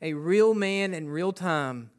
a 0.00 0.12
real 0.12 0.54
man 0.54 0.94
in 0.94 1.08
real 1.08 1.32
time, 1.32 1.90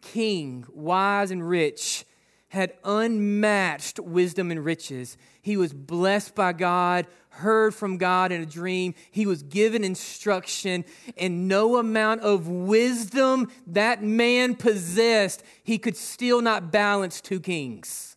king, 0.00 0.66
wise 0.74 1.30
and 1.30 1.48
rich, 1.48 2.04
had 2.48 2.72
unmatched 2.82 4.00
wisdom 4.00 4.50
and 4.50 4.64
riches. 4.64 5.16
He 5.40 5.56
was 5.56 5.72
blessed 5.72 6.34
by 6.34 6.52
God, 6.52 7.06
heard 7.32 7.74
from 7.74 7.96
God 7.96 8.30
in 8.32 8.40
a 8.40 8.46
dream. 8.46 8.94
He 9.10 9.26
was 9.26 9.42
given 9.42 9.84
instruction, 9.84 10.84
and 11.16 11.48
no 11.48 11.76
amount 11.76 12.20
of 12.20 12.48
wisdom 12.48 13.50
that 13.68 14.02
man 14.02 14.54
possessed, 14.54 15.42
he 15.62 15.78
could 15.78 15.96
still 15.96 16.40
not 16.42 16.70
balance 16.70 17.20
two 17.20 17.40
kings. 17.40 18.16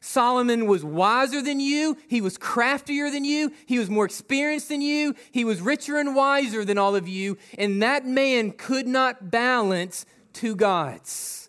Solomon 0.00 0.66
was 0.66 0.84
wiser 0.84 1.40
than 1.40 1.60
you. 1.60 1.96
He 2.08 2.20
was 2.20 2.36
craftier 2.36 3.10
than 3.10 3.24
you. 3.24 3.52
He 3.64 3.78
was 3.78 3.88
more 3.88 4.04
experienced 4.04 4.68
than 4.68 4.82
you. 4.82 5.14
He 5.32 5.46
was 5.46 5.62
richer 5.62 5.96
and 5.96 6.14
wiser 6.14 6.62
than 6.64 6.76
all 6.76 6.94
of 6.94 7.08
you. 7.08 7.38
And 7.56 7.82
that 7.82 8.04
man 8.04 8.52
could 8.52 8.86
not 8.86 9.30
balance 9.30 10.04
two 10.34 10.56
gods. 10.56 11.48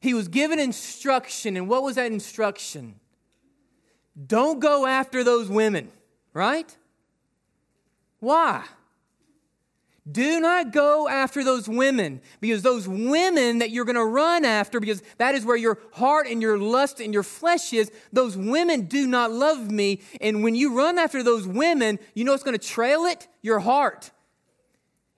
He 0.00 0.12
was 0.12 0.28
given 0.28 0.58
instruction, 0.58 1.56
and 1.56 1.66
what 1.66 1.82
was 1.82 1.94
that 1.94 2.12
instruction? 2.12 3.00
Don't 4.26 4.60
go 4.60 4.86
after 4.86 5.24
those 5.24 5.48
women, 5.48 5.90
right? 6.32 6.76
Why? 8.20 8.64
Do 10.10 10.38
not 10.38 10.70
go 10.70 11.08
after 11.08 11.42
those 11.42 11.66
women 11.66 12.20
because 12.40 12.60
those 12.60 12.86
women 12.86 13.60
that 13.60 13.70
you're 13.70 13.86
going 13.86 13.96
to 13.96 14.04
run 14.04 14.44
after, 14.44 14.78
because 14.78 15.02
that 15.16 15.34
is 15.34 15.46
where 15.46 15.56
your 15.56 15.78
heart 15.92 16.26
and 16.26 16.42
your 16.42 16.58
lust 16.58 17.00
and 17.00 17.14
your 17.14 17.22
flesh 17.22 17.72
is, 17.72 17.90
those 18.12 18.36
women 18.36 18.82
do 18.82 19.06
not 19.06 19.32
love 19.32 19.70
me. 19.70 20.02
And 20.20 20.44
when 20.44 20.54
you 20.54 20.76
run 20.76 20.98
after 20.98 21.22
those 21.22 21.46
women, 21.46 21.98
you 22.12 22.24
know 22.24 22.32
what's 22.32 22.44
going 22.44 22.58
to 22.58 22.66
trail 22.66 23.06
it? 23.06 23.26
Your 23.40 23.60
heart. 23.60 24.10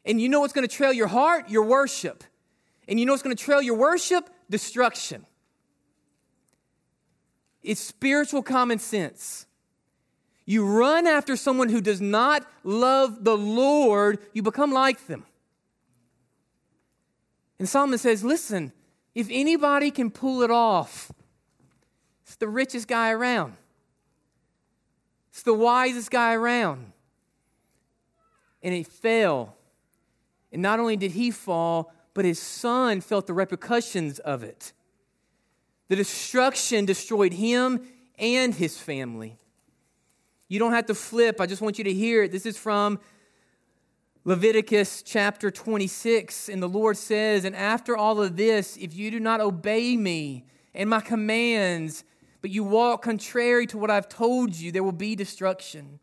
And 0.05 0.21
you 0.21 0.29
know 0.29 0.39
what's 0.39 0.53
going 0.53 0.67
to 0.67 0.75
trail 0.75 0.93
your 0.93 1.09
heart? 1.09 1.51
Your 1.51 1.65
worship. 1.65 2.23
And 2.87 3.01
you 3.01 3.07
know 3.07 3.13
what's 3.13 3.25
going 3.25 3.35
to 3.35 3.45
trail 3.45 3.61
your 3.61 3.77
worship? 3.77 4.31
Destruction. 4.49 5.27
It's 7.67 7.81
spiritual 7.81 8.45
common 8.45 8.79
sense. 8.79 9.45
You 10.45 10.65
run 10.65 11.09
after 11.09 11.35
someone 11.35 11.69
who 11.69 11.81
does 11.81 12.01
not 12.01 12.47
love 12.63 13.25
the 13.25 13.37
Lord, 13.37 14.21
you 14.33 14.43
become 14.43 14.71
like 14.71 15.09
them. 15.09 15.27
And 17.59 17.69
Solomon 17.69 17.99
says, 17.99 18.23
listen, 18.23 18.73
if 19.17 19.27
anybody 19.33 19.91
can 19.91 20.13
pull 20.13 20.43
it 20.43 20.51
off, 20.51 21.11
it's 22.23 22.37
the 22.37 22.47
richest 22.47 22.87
guy 22.87 23.11
around. 23.11 23.55
It's 25.31 25.43
the 25.43 25.55
wisest 25.55 26.13
guy 26.13 26.35
around. 26.35 26.93
And 28.63 28.75
he 28.75 28.85
fell. 28.85 29.57
And 30.53 30.63
not 30.63 30.79
only 30.79 30.97
did 30.97 31.13
he 31.13 31.33
fall, 31.33 31.93
but 32.15 32.25
his 32.25 32.41
son 32.41 33.01
felt 33.01 33.27
the 33.27 33.35
repercussions 33.35 34.21
of 34.21 34.45
it. 34.45 34.73
The 35.89 35.97
destruction 35.97 36.85
destroyed 36.85 37.33
him 37.33 37.87
and 38.19 38.55
his 38.55 38.79
family. 38.79 39.39
You 40.49 40.59
don't 40.59 40.73
have 40.73 40.87
to 40.87 40.95
flip. 40.95 41.41
I 41.41 41.47
just 41.47 41.63
want 41.63 41.79
you 41.79 41.85
to 41.85 41.93
hear 41.93 42.25
it. 42.25 42.33
This 42.33 42.47
is 42.47 42.57
from 42.57 43.01
Leviticus 44.25 45.03
chapter 45.03 45.51
26. 45.51 46.49
And 46.49 46.63
the 46.63 46.69
Lord 46.69 46.97
says, 46.97 47.45
And 47.45 47.55
after 47.55 47.97
all 47.97 48.21
of 48.21 48.37
this, 48.37 48.77
if 48.77 48.95
you 48.95 49.11
do 49.11 49.21
not 49.21 49.41
obey 49.41 49.97
me 49.97 50.45
and 50.75 50.91
my 50.91 51.01
commands, 51.01 52.05
but 52.43 52.51
you 52.51 52.65
walk 52.65 53.03
contrary 53.03 53.67
to 53.67 53.79
what 53.79 53.91
I've 53.91 54.09
told 54.09 54.55
you, 54.55 54.71
there 54.71 54.85
will 54.85 54.93
be 54.93 55.17
destruction. 55.17 55.99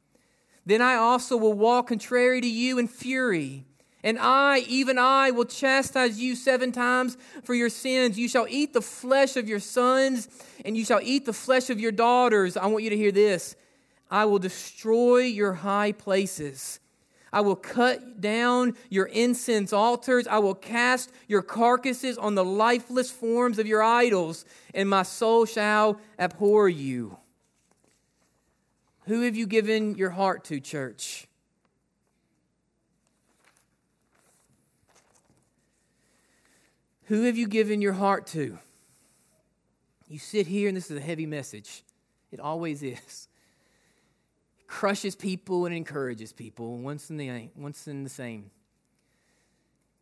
Then 0.65 0.81
I 0.81 0.95
also 0.95 1.37
will 1.37 1.53
walk 1.53 1.87
contrary 1.87 2.41
to 2.41 2.49
you 2.49 2.77
in 2.79 2.87
fury. 2.87 3.65
And 4.03 4.19
I, 4.19 4.59
even 4.67 4.99
I, 4.99 5.31
will 5.31 5.45
chastise 5.45 6.19
you 6.19 6.35
seven 6.35 6.73
times 6.73 7.17
for 7.43 7.53
your 7.53 7.69
sins. 7.69 8.19
You 8.19 8.27
shall 8.27 8.45
eat 8.49 8.73
the 8.73 8.81
flesh 8.81 9.37
of 9.37 9.47
your 9.47 9.61
sons, 9.61 10.27
and 10.65 10.75
you 10.75 10.83
shall 10.83 10.99
eat 11.01 11.25
the 11.25 11.33
flesh 11.33 11.69
of 11.69 11.79
your 11.79 11.93
daughters. 11.93 12.57
I 12.57 12.65
want 12.65 12.83
you 12.83 12.89
to 12.89 12.97
hear 12.97 13.13
this. 13.13 13.55
I 14.11 14.25
will 14.25 14.39
destroy 14.39 15.19
your 15.19 15.53
high 15.53 15.93
places. 15.93 16.81
I 17.31 17.41
will 17.41 17.55
cut 17.55 18.21
down 18.21 18.75
your 18.89 19.05
incense 19.05 19.73
altars. 19.73 20.27
I 20.27 20.37
will 20.37 20.53
cast 20.53 21.11
your 21.27 21.41
carcasses 21.41 22.17
on 22.17 22.35
the 22.35 22.45
lifeless 22.45 23.09
forms 23.09 23.57
of 23.57 23.65
your 23.65 23.81
idols, 23.81 24.45
and 24.73 24.89
my 24.89 25.03
soul 25.03 25.45
shall 25.45 25.99
abhor 26.19 26.69
you. 26.69 27.17
Who 29.05 29.21
have 29.21 29.35
you 29.35 29.47
given 29.47 29.95
your 29.95 30.11
heart 30.11 30.43
to, 30.45 30.59
church? 30.59 31.27
Who 37.07 37.23
have 37.23 37.37
you 37.37 37.47
given 37.47 37.81
your 37.81 37.93
heart 37.93 38.27
to? 38.27 38.57
You 40.07 40.19
sit 40.19 40.47
here, 40.47 40.67
and 40.67 40.77
this 40.77 40.89
is 40.89 40.97
a 40.97 41.01
heavy 41.01 41.25
message. 41.25 41.83
It 42.31 42.39
always 42.39 42.81
is 42.81 43.27
It 44.59 44.67
crushes 44.67 45.15
people 45.15 45.65
and 45.65 45.75
encourages 45.75 46.31
people 46.31 46.77
once 46.77 47.09
in 47.09 47.17
the, 47.17 47.49
once 47.55 47.87
in 47.87 48.03
the 48.03 48.09
same. 48.09 48.51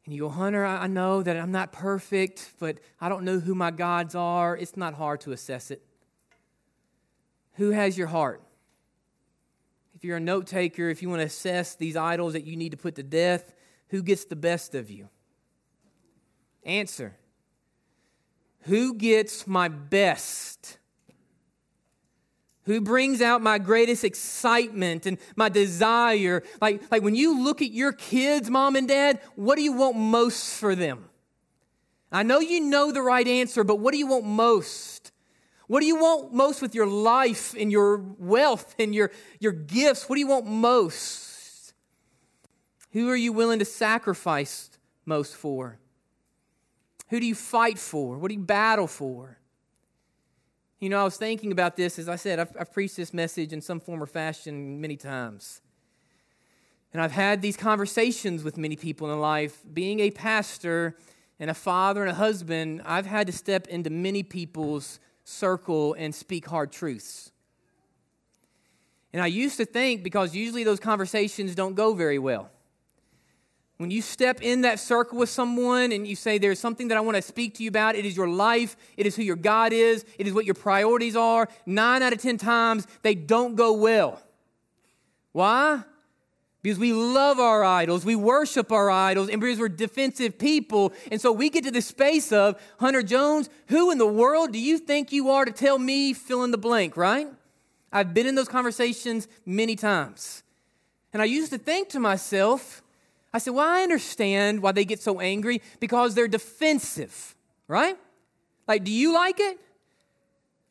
And 0.06 0.14
you 0.14 0.22
go, 0.22 0.30
Hunter, 0.30 0.66
I 0.66 0.88
know 0.88 1.22
that 1.22 1.38
I'm 1.38 1.52
not 1.52 1.72
perfect, 1.72 2.54
but 2.60 2.80
I 3.00 3.10
don't 3.10 3.24
know 3.24 3.40
who 3.40 3.54
my 3.54 3.72
gods 3.72 4.16
are. 4.16 4.58
It's 4.58 4.76
not 4.76 4.94
hard 4.96 5.22
to 5.22 5.32
assess 5.32 5.72
it. 5.72 5.84
Who 7.54 7.72
has 7.72 7.98
your 7.98 8.08
heart? 8.08 8.42
If 9.96 10.04
you're 10.04 10.18
a 10.18 10.22
note 10.22 10.48
taker, 10.48 10.90
if 10.90 11.02
you 11.02 11.10
want 11.10 11.22
to 11.22 11.28
assess 11.28 11.76
these 11.76 11.96
idols 11.96 12.34
that 12.34 12.46
you 12.46 12.56
need 12.56 12.72
to 12.72 12.78
put 12.78 12.96
to 12.96 13.04
death, 13.04 13.54
who 13.90 14.02
gets 14.02 14.26
the 14.26 14.36
best 14.36 14.74
of 14.74 14.90
you? 14.90 15.10
Answer 16.64 17.16
Who 18.62 18.96
gets 18.96 19.48
my 19.48 19.68
best? 19.68 20.78
who 22.66 22.80
brings 22.80 23.22
out 23.22 23.42
my 23.42 23.58
greatest 23.58 24.04
excitement 24.04 25.06
and 25.06 25.18
my 25.36 25.50
desire. 25.50 26.44
Like, 26.62 26.82
like 26.92 27.04
when 27.04 27.16
you 27.16 27.44
look 27.44 27.62
at 27.62 27.72
your 27.72 27.92
kids, 27.92 28.50
mom 28.50 28.76
and 28.76 28.88
dad, 28.88 29.20
what 29.36 29.56
do 29.56 29.64
you 29.64 29.74
want 29.74 29.98
most 29.98 30.60
for 30.60 30.76
them? 30.76 31.10
I 32.12 32.24
know 32.24 32.40
you 32.40 32.60
know 32.60 32.92
the 32.92 33.02
right 33.02 33.28
answer, 33.28 33.64
but 33.64 33.80
what 33.80 33.94
do 33.94 33.98
you 33.98 34.08
want 34.08 34.26
most? 34.26 35.12
What 35.68 35.80
do 35.80 35.86
you 35.86 35.96
want 35.96 36.34
most 36.34 36.62
with 36.62 36.76
your 36.76 36.86
life 36.86 37.56
and 37.58 37.72
your 37.72 37.98
wealth 37.98 38.76
and 38.78 38.94
your, 38.94 39.12
your 39.40 39.54
gifts? 39.54 40.08
What 40.10 40.16
do 40.16 40.20
you 40.20 40.28
want 40.28 40.46
most? 40.46 41.74
Who 42.92 43.10
are 43.10 43.16
you 43.16 43.32
willing 43.32 43.60
to 43.60 43.66
sacrifice 43.66 44.70
most 45.06 45.36
for? 45.36 45.80
Who 47.12 47.20
do 47.20 47.26
you 47.26 47.36
fight 47.36 47.78
for? 47.78 48.18
What 48.18 48.30
do 48.30 48.36
you 48.36 48.40
battle 48.42 48.88
for? 48.88 49.38
You 50.80 50.88
know, 50.88 51.02
I 51.02 51.04
was 51.04 51.18
thinking 51.18 51.52
about 51.52 51.76
this. 51.76 52.00
As 52.00 52.08
I 52.08 52.16
said, 52.16 52.40
I've, 52.40 52.56
I've 52.58 52.72
preached 52.72 52.96
this 52.96 53.14
message 53.14 53.52
in 53.52 53.60
some 53.60 53.82
form 53.82 54.02
or 54.02 54.06
fashion 54.06 54.80
many 54.80 54.96
times. 54.96 55.60
And 56.94 57.02
I've 57.02 57.12
had 57.12 57.42
these 57.42 57.58
conversations 57.58 58.46
with 58.46 58.58
many 58.58 58.78
people 58.78 59.12
in 59.12 59.20
life. 59.20 59.60
Being 59.74 60.00
a 60.00 60.10
pastor 60.10 60.96
and 61.38 61.50
a 61.50 61.54
father 61.54 62.02
and 62.02 62.10
a 62.10 62.16
husband, 62.16 62.82
I've 62.86 63.08
had 63.08 63.28
to 63.28 63.34
step 63.34 63.68
into 63.68 63.90
many 63.90 64.24
people's 64.24 65.02
circle 65.26 65.94
and 66.00 66.16
speak 66.16 66.48
hard 66.48 66.72
truths. 66.72 67.34
And 69.12 69.22
I 69.22 69.28
used 69.28 69.58
to 69.58 69.66
think, 69.66 70.02
because 70.02 70.34
usually 70.34 70.64
those 70.64 70.80
conversations 70.80 71.56
don't 71.56 71.76
go 71.76 71.94
very 71.94 72.20
well. 72.20 72.50
When 73.82 73.90
you 73.90 74.04
step 74.04 74.44
in 74.44 74.62
that 74.62 74.80
circle 74.80 75.18
with 75.18 75.30
someone 75.30 75.92
and 75.92 76.08
you 76.08 76.16
say, 76.16 76.38
There's 76.38 76.60
something 76.60 76.90
that 76.90 77.00
I 77.00 77.02
want 77.02 77.16
to 77.16 77.22
speak 77.24 77.56
to 77.56 77.64
you 77.64 77.70
about, 77.70 77.96
it 77.96 78.06
is 78.06 78.16
your 78.16 78.30
life, 78.30 78.78
it 78.96 79.08
is 79.08 79.16
who 79.16 79.24
your 79.24 79.36
God 79.36 79.74
is, 79.74 80.06
it 80.20 80.28
is 80.28 80.34
what 80.34 80.46
your 80.46 80.54
priorities 80.54 81.16
are, 81.16 81.50
nine 81.66 82.04
out 82.04 82.14
of 82.14 82.22
10 82.22 82.38
times 82.38 82.86
they 83.02 83.16
don't 83.16 83.56
go 83.56 83.74
well. 83.74 84.22
Why? 85.32 85.82
Because 86.62 86.78
we 86.78 86.94
love 86.94 87.40
our 87.40 87.64
idols, 87.64 88.06
we 88.06 88.16
worship 88.16 88.72
our 88.72 88.92
idols, 88.92 89.30
and 89.30 89.42
because 89.42 89.58
we're 89.58 89.68
defensive 89.68 90.38
people. 90.38 90.94
And 91.12 91.20
so 91.20 91.32
we 91.32 91.50
get 91.50 91.64
to 91.64 91.72
the 91.72 91.82
space 91.82 92.32
of, 92.32 92.62
Hunter 92.80 93.02
Jones, 93.02 93.50
who 93.70 93.90
in 93.90 93.98
the 93.98 94.06
world 94.06 94.52
do 94.52 94.60
you 94.60 94.78
think 94.78 95.12
you 95.12 95.32
are 95.32 95.44
to 95.44 95.52
tell 95.52 95.80
me 95.80 96.14
fill 96.14 96.44
in 96.44 96.52
the 96.52 96.58
blank, 96.60 96.96
right? 96.96 97.30
I've 97.92 98.14
been 98.14 98.28
in 98.28 98.36
those 98.36 98.48
conversations 98.48 99.28
many 99.44 99.76
times. 99.76 100.44
And 101.14 101.20
I 101.20 101.26
used 101.26 101.52
to 101.52 101.58
think 101.58 101.90
to 101.90 102.00
myself, 102.00 102.84
I 103.34 103.38
said, 103.38 103.54
Well, 103.54 103.68
I 103.68 103.82
understand 103.84 104.62
why 104.62 104.72
they 104.72 104.86
get 104.86 105.02
so 105.02 105.20
angry 105.20 105.62
because 105.80 106.16
they're 106.16 106.28
defensive, 106.28 107.36
right? 107.68 107.98
Like, 108.68 108.84
do 108.84 108.92
you 108.92 109.14
like 109.14 109.40
it? 109.40 109.60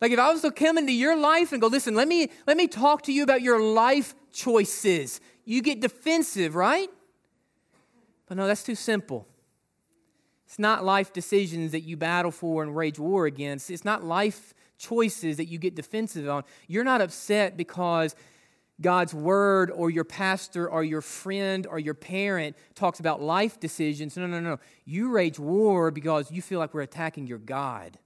Like 0.00 0.12
if 0.12 0.18
I 0.18 0.32
was 0.32 0.42
to 0.42 0.50
come 0.50 0.78
into 0.78 0.92
your 0.92 1.16
life 1.16 1.52
and 1.52 1.60
go, 1.60 1.66
listen, 1.66 1.94
let 1.94 2.08
me 2.08 2.30
let 2.46 2.56
me 2.56 2.66
talk 2.66 3.02
to 3.02 3.12
you 3.12 3.22
about 3.22 3.42
your 3.42 3.60
life 3.60 4.14
choices. 4.32 5.20
You 5.44 5.62
get 5.62 5.80
defensive, 5.80 6.54
right? 6.54 6.88
But 8.26 8.36
no, 8.36 8.46
that's 8.46 8.62
too 8.62 8.74
simple. 8.74 9.26
It's 10.46 10.58
not 10.58 10.84
life 10.84 11.12
decisions 11.12 11.72
that 11.72 11.80
you 11.80 11.96
battle 11.96 12.30
for 12.30 12.62
and 12.62 12.74
rage 12.74 12.98
war 12.98 13.26
against. 13.26 13.70
It's 13.70 13.84
not 13.84 14.02
life 14.02 14.54
choices 14.78 15.36
that 15.36 15.46
you 15.46 15.58
get 15.58 15.74
defensive 15.74 16.28
on. 16.28 16.44
You're 16.66 16.84
not 16.84 17.00
upset 17.00 17.56
because 17.56 18.14
God's 18.80 19.12
word 19.12 19.70
or 19.70 19.90
your 19.90 20.04
pastor 20.04 20.68
or 20.68 20.82
your 20.82 21.00
friend 21.00 21.66
or 21.66 21.78
your 21.78 21.94
parent 21.94 22.56
talks 22.74 23.00
about 23.00 23.20
life 23.20 23.60
decisions. 23.60 24.16
No, 24.16 24.26
no, 24.26 24.40
no. 24.40 24.58
You 24.84 25.10
rage 25.10 25.38
war 25.38 25.90
because 25.90 26.30
you 26.30 26.42
feel 26.42 26.58
like 26.58 26.72
we're 26.72 26.80
attacking 26.82 27.26
your 27.26 27.38
God. 27.38 27.98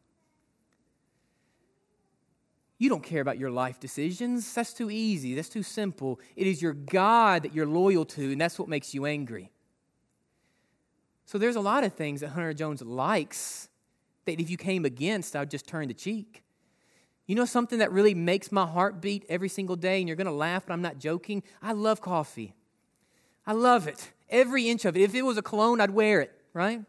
You 2.78 2.88
don't 2.88 3.02
care 3.02 3.22
about 3.22 3.38
your 3.38 3.50
life 3.50 3.78
decisions. 3.80 4.52
That's 4.52 4.72
too 4.72 4.90
easy. 4.90 5.34
That's 5.34 5.48
too 5.48 5.62
simple. 5.62 6.20
It 6.36 6.46
is 6.46 6.60
your 6.60 6.72
God 6.72 7.44
that 7.44 7.54
you're 7.54 7.66
loyal 7.66 8.04
to, 8.06 8.32
and 8.32 8.40
that's 8.40 8.58
what 8.58 8.68
makes 8.68 8.92
you 8.92 9.06
angry. 9.06 9.50
So 11.24 11.38
there's 11.38 11.56
a 11.56 11.60
lot 11.60 11.84
of 11.84 11.94
things 11.94 12.20
that 12.20 12.28
Hunter 12.28 12.52
Jones 12.52 12.82
likes 12.82 13.68
that 14.26 14.40
if 14.40 14.50
you 14.50 14.56
came 14.56 14.84
against, 14.84 15.34
I'd 15.36 15.50
just 15.50 15.66
turn 15.66 15.88
the 15.88 15.94
cheek. 15.94 16.43
You 17.26 17.34
know 17.34 17.44
something 17.44 17.78
that 17.78 17.90
really 17.90 18.14
makes 18.14 18.52
my 18.52 18.66
heart 18.66 19.00
beat 19.00 19.24
every 19.28 19.48
single 19.48 19.76
day, 19.76 19.98
and 19.98 20.08
you're 20.08 20.16
going 20.16 20.26
to 20.26 20.32
laugh, 20.32 20.66
but 20.66 20.72
I'm 20.72 20.82
not 20.82 20.98
joking? 20.98 21.42
I 21.62 21.72
love 21.72 22.00
coffee. 22.00 22.54
I 23.46 23.52
love 23.52 23.86
it, 23.86 24.12
every 24.30 24.68
inch 24.68 24.84
of 24.84 24.96
it. 24.96 25.02
If 25.02 25.14
it 25.14 25.22
was 25.22 25.36
a 25.36 25.42
cologne, 25.42 25.80
I'd 25.80 25.90
wear 25.90 26.20
it, 26.20 26.32
right? 26.52 26.80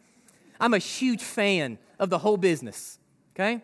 I'm 0.60 0.74
a 0.74 0.78
huge 0.78 1.22
fan 1.22 1.78
of 2.00 2.10
the 2.10 2.18
whole 2.18 2.38
business, 2.38 2.98
okay? 3.34 3.62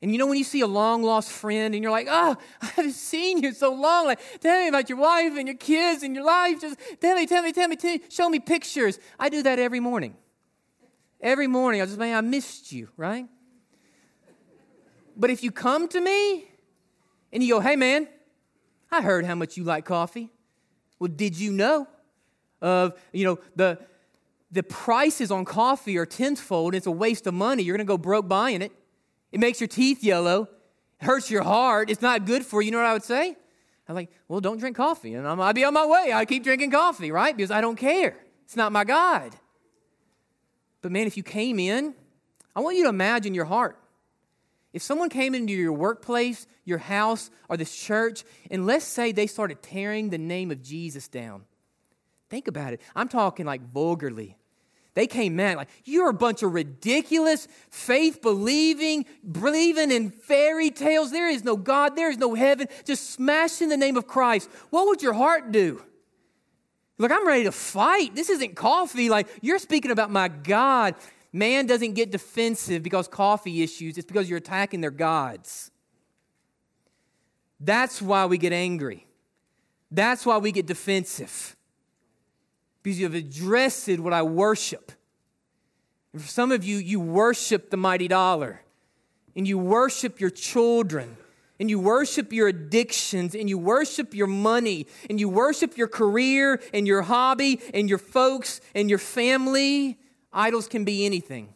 And 0.00 0.12
you 0.12 0.18
know 0.18 0.26
when 0.26 0.38
you 0.38 0.44
see 0.44 0.60
a 0.60 0.66
long 0.66 1.02
lost 1.02 1.30
friend 1.30 1.74
and 1.74 1.82
you're 1.82 1.90
like, 1.90 2.06
oh, 2.08 2.36
I 2.62 2.66
haven't 2.66 2.92
seen 2.92 3.42
you 3.42 3.52
so 3.52 3.72
long. 3.72 4.06
Like, 4.06 4.20
tell 4.40 4.60
me 4.60 4.68
about 4.68 4.88
your 4.88 4.98
wife 4.98 5.32
and 5.36 5.48
your 5.48 5.56
kids 5.56 6.02
and 6.04 6.14
your 6.14 6.24
life. 6.24 6.60
Just 6.60 6.78
tell 7.00 7.16
me, 7.16 7.26
tell 7.26 7.42
me, 7.42 7.52
tell 7.52 7.68
me, 7.68 7.76
tell 7.76 7.94
me 7.94 8.00
show 8.08 8.28
me 8.28 8.38
pictures. 8.38 9.00
I 9.18 9.28
do 9.28 9.42
that 9.42 9.58
every 9.58 9.80
morning. 9.80 10.16
Every 11.20 11.48
morning, 11.48 11.82
I 11.82 11.86
just, 11.86 11.98
man, 11.98 12.16
I 12.16 12.20
missed 12.20 12.70
you, 12.70 12.88
right? 12.96 13.26
But 15.18 15.30
if 15.30 15.42
you 15.42 15.50
come 15.50 15.88
to 15.88 16.00
me 16.00 16.48
and 17.32 17.42
you 17.42 17.54
go, 17.54 17.60
hey, 17.60 17.74
man, 17.74 18.06
I 18.90 19.02
heard 19.02 19.26
how 19.26 19.34
much 19.34 19.56
you 19.56 19.64
like 19.64 19.84
coffee. 19.84 20.30
Well, 21.00 21.10
did 21.14 21.38
you 21.38 21.52
know 21.52 21.88
of, 22.62 22.98
you 23.12 23.24
know, 23.24 23.38
the, 23.56 23.78
the 24.50 24.62
prices 24.62 25.30
on 25.30 25.44
coffee 25.44 25.98
are 25.98 26.06
tenfold. 26.06 26.74
It's 26.74 26.86
a 26.86 26.90
waste 26.90 27.26
of 27.26 27.34
money. 27.34 27.64
You're 27.64 27.76
to 27.76 27.84
go 27.84 27.98
broke 27.98 28.28
buying 28.28 28.62
it. 28.62 28.72
It 29.32 29.40
makes 29.40 29.60
your 29.60 29.68
teeth 29.68 30.02
yellow, 30.02 30.48
hurts 31.00 31.30
your 31.30 31.42
heart. 31.42 31.90
It's 31.90 32.00
not 32.00 32.24
good 32.24 32.44
for 32.44 32.62
you. 32.62 32.66
You 32.66 32.72
know 32.72 32.78
what 32.78 32.86
I 32.86 32.92
would 32.94 33.04
say? 33.04 33.36
I'm 33.88 33.94
like, 33.94 34.10
well, 34.28 34.40
don't 34.40 34.58
drink 34.58 34.76
coffee. 34.76 35.14
And 35.14 35.26
i 35.26 35.34
would 35.34 35.54
be 35.54 35.64
on 35.64 35.74
my 35.74 35.86
way. 35.86 36.12
I 36.12 36.24
keep 36.24 36.44
drinking 36.44 36.70
coffee, 36.70 37.10
right? 37.10 37.36
Because 37.36 37.50
I 37.50 37.60
don't 37.60 37.76
care. 37.76 38.16
It's 38.44 38.56
not 38.56 38.70
my 38.70 38.84
God. 38.84 39.34
But 40.80 40.92
man, 40.92 41.06
if 41.06 41.16
you 41.16 41.22
came 41.22 41.58
in, 41.58 41.94
I 42.54 42.60
want 42.60 42.76
you 42.76 42.84
to 42.84 42.88
imagine 42.88 43.34
your 43.34 43.46
heart. 43.46 43.78
If 44.72 44.82
someone 44.82 45.08
came 45.08 45.34
into 45.34 45.52
your 45.52 45.72
workplace, 45.72 46.46
your 46.64 46.78
house, 46.78 47.30
or 47.48 47.56
this 47.56 47.74
church, 47.74 48.24
and 48.50 48.66
let's 48.66 48.84
say 48.84 49.12
they 49.12 49.26
started 49.26 49.62
tearing 49.62 50.10
the 50.10 50.18
name 50.18 50.50
of 50.50 50.62
Jesus 50.62 51.08
down, 51.08 51.44
think 52.28 52.48
about 52.48 52.74
it. 52.74 52.80
I'm 52.94 53.08
talking 53.08 53.46
like 53.46 53.62
vulgarly. 53.72 54.36
They 54.94 55.06
came 55.06 55.36
mad, 55.36 55.56
like, 55.56 55.68
you're 55.84 56.10
a 56.10 56.14
bunch 56.14 56.42
of 56.42 56.52
ridiculous, 56.52 57.46
faith 57.70 58.20
believing, 58.20 59.06
believing 59.30 59.92
in 59.92 60.10
fairy 60.10 60.70
tales. 60.70 61.12
There 61.12 61.28
is 61.28 61.44
no 61.44 61.56
God, 61.56 61.94
there 61.94 62.10
is 62.10 62.18
no 62.18 62.34
heaven. 62.34 62.66
Just 62.84 63.10
smash 63.10 63.62
in 63.62 63.68
the 63.68 63.76
name 63.76 63.96
of 63.96 64.08
Christ. 64.08 64.50
What 64.70 64.88
would 64.88 65.00
your 65.00 65.12
heart 65.12 65.52
do? 65.52 65.80
Look, 66.98 67.12
I'm 67.12 67.24
ready 67.24 67.44
to 67.44 67.52
fight. 67.52 68.16
This 68.16 68.28
isn't 68.28 68.56
coffee. 68.56 69.08
Like, 69.08 69.28
you're 69.40 69.60
speaking 69.60 69.92
about 69.92 70.10
my 70.10 70.26
God. 70.26 70.96
Man 71.32 71.66
doesn't 71.66 71.92
get 71.92 72.10
defensive 72.10 72.82
because 72.82 73.06
coffee 73.06 73.62
issues, 73.62 73.98
it's 73.98 74.06
because 74.06 74.28
you're 74.28 74.38
attacking 74.38 74.80
their 74.80 74.90
gods. 74.90 75.70
That's 77.60 78.00
why 78.00 78.26
we 78.26 78.38
get 78.38 78.52
angry. 78.52 79.06
That's 79.90 80.24
why 80.24 80.38
we 80.38 80.52
get 80.52 80.66
defensive 80.66 81.56
because 82.82 82.98
you 82.98 83.04
have 83.04 83.14
addressed 83.14 83.88
what 83.98 84.12
I 84.12 84.22
worship. 84.22 84.92
And 86.12 86.22
for 86.22 86.28
some 86.28 86.52
of 86.52 86.64
you, 86.64 86.78
you 86.78 87.00
worship 87.00 87.70
the 87.70 87.76
mighty 87.76 88.08
dollar, 88.08 88.62
and 89.36 89.46
you 89.46 89.58
worship 89.58 90.20
your 90.20 90.30
children, 90.30 91.16
and 91.60 91.68
you 91.68 91.78
worship 91.78 92.32
your 92.32 92.48
addictions, 92.48 93.34
and 93.34 93.48
you 93.48 93.58
worship 93.58 94.14
your 94.14 94.26
money, 94.26 94.86
and 95.10 95.20
you 95.20 95.28
worship 95.28 95.76
your 95.76 95.88
career, 95.88 96.60
and 96.72 96.86
your 96.86 97.02
hobby, 97.02 97.60
and 97.74 97.90
your 97.90 97.98
folks, 97.98 98.60
and 98.74 98.88
your 98.88 98.98
family. 98.98 99.98
Idols 100.38 100.68
can 100.68 100.84
be 100.84 101.04
anything. 101.04 101.52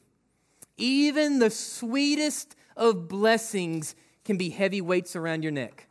Even 0.76 1.38
the 1.38 1.50
sweetest 1.50 2.56
of 2.76 3.06
blessings 3.06 3.94
can 4.24 4.36
be 4.36 4.48
heavy 4.48 4.80
weights 4.80 5.14
around 5.14 5.44
your 5.44 5.52
neck. 5.52 5.86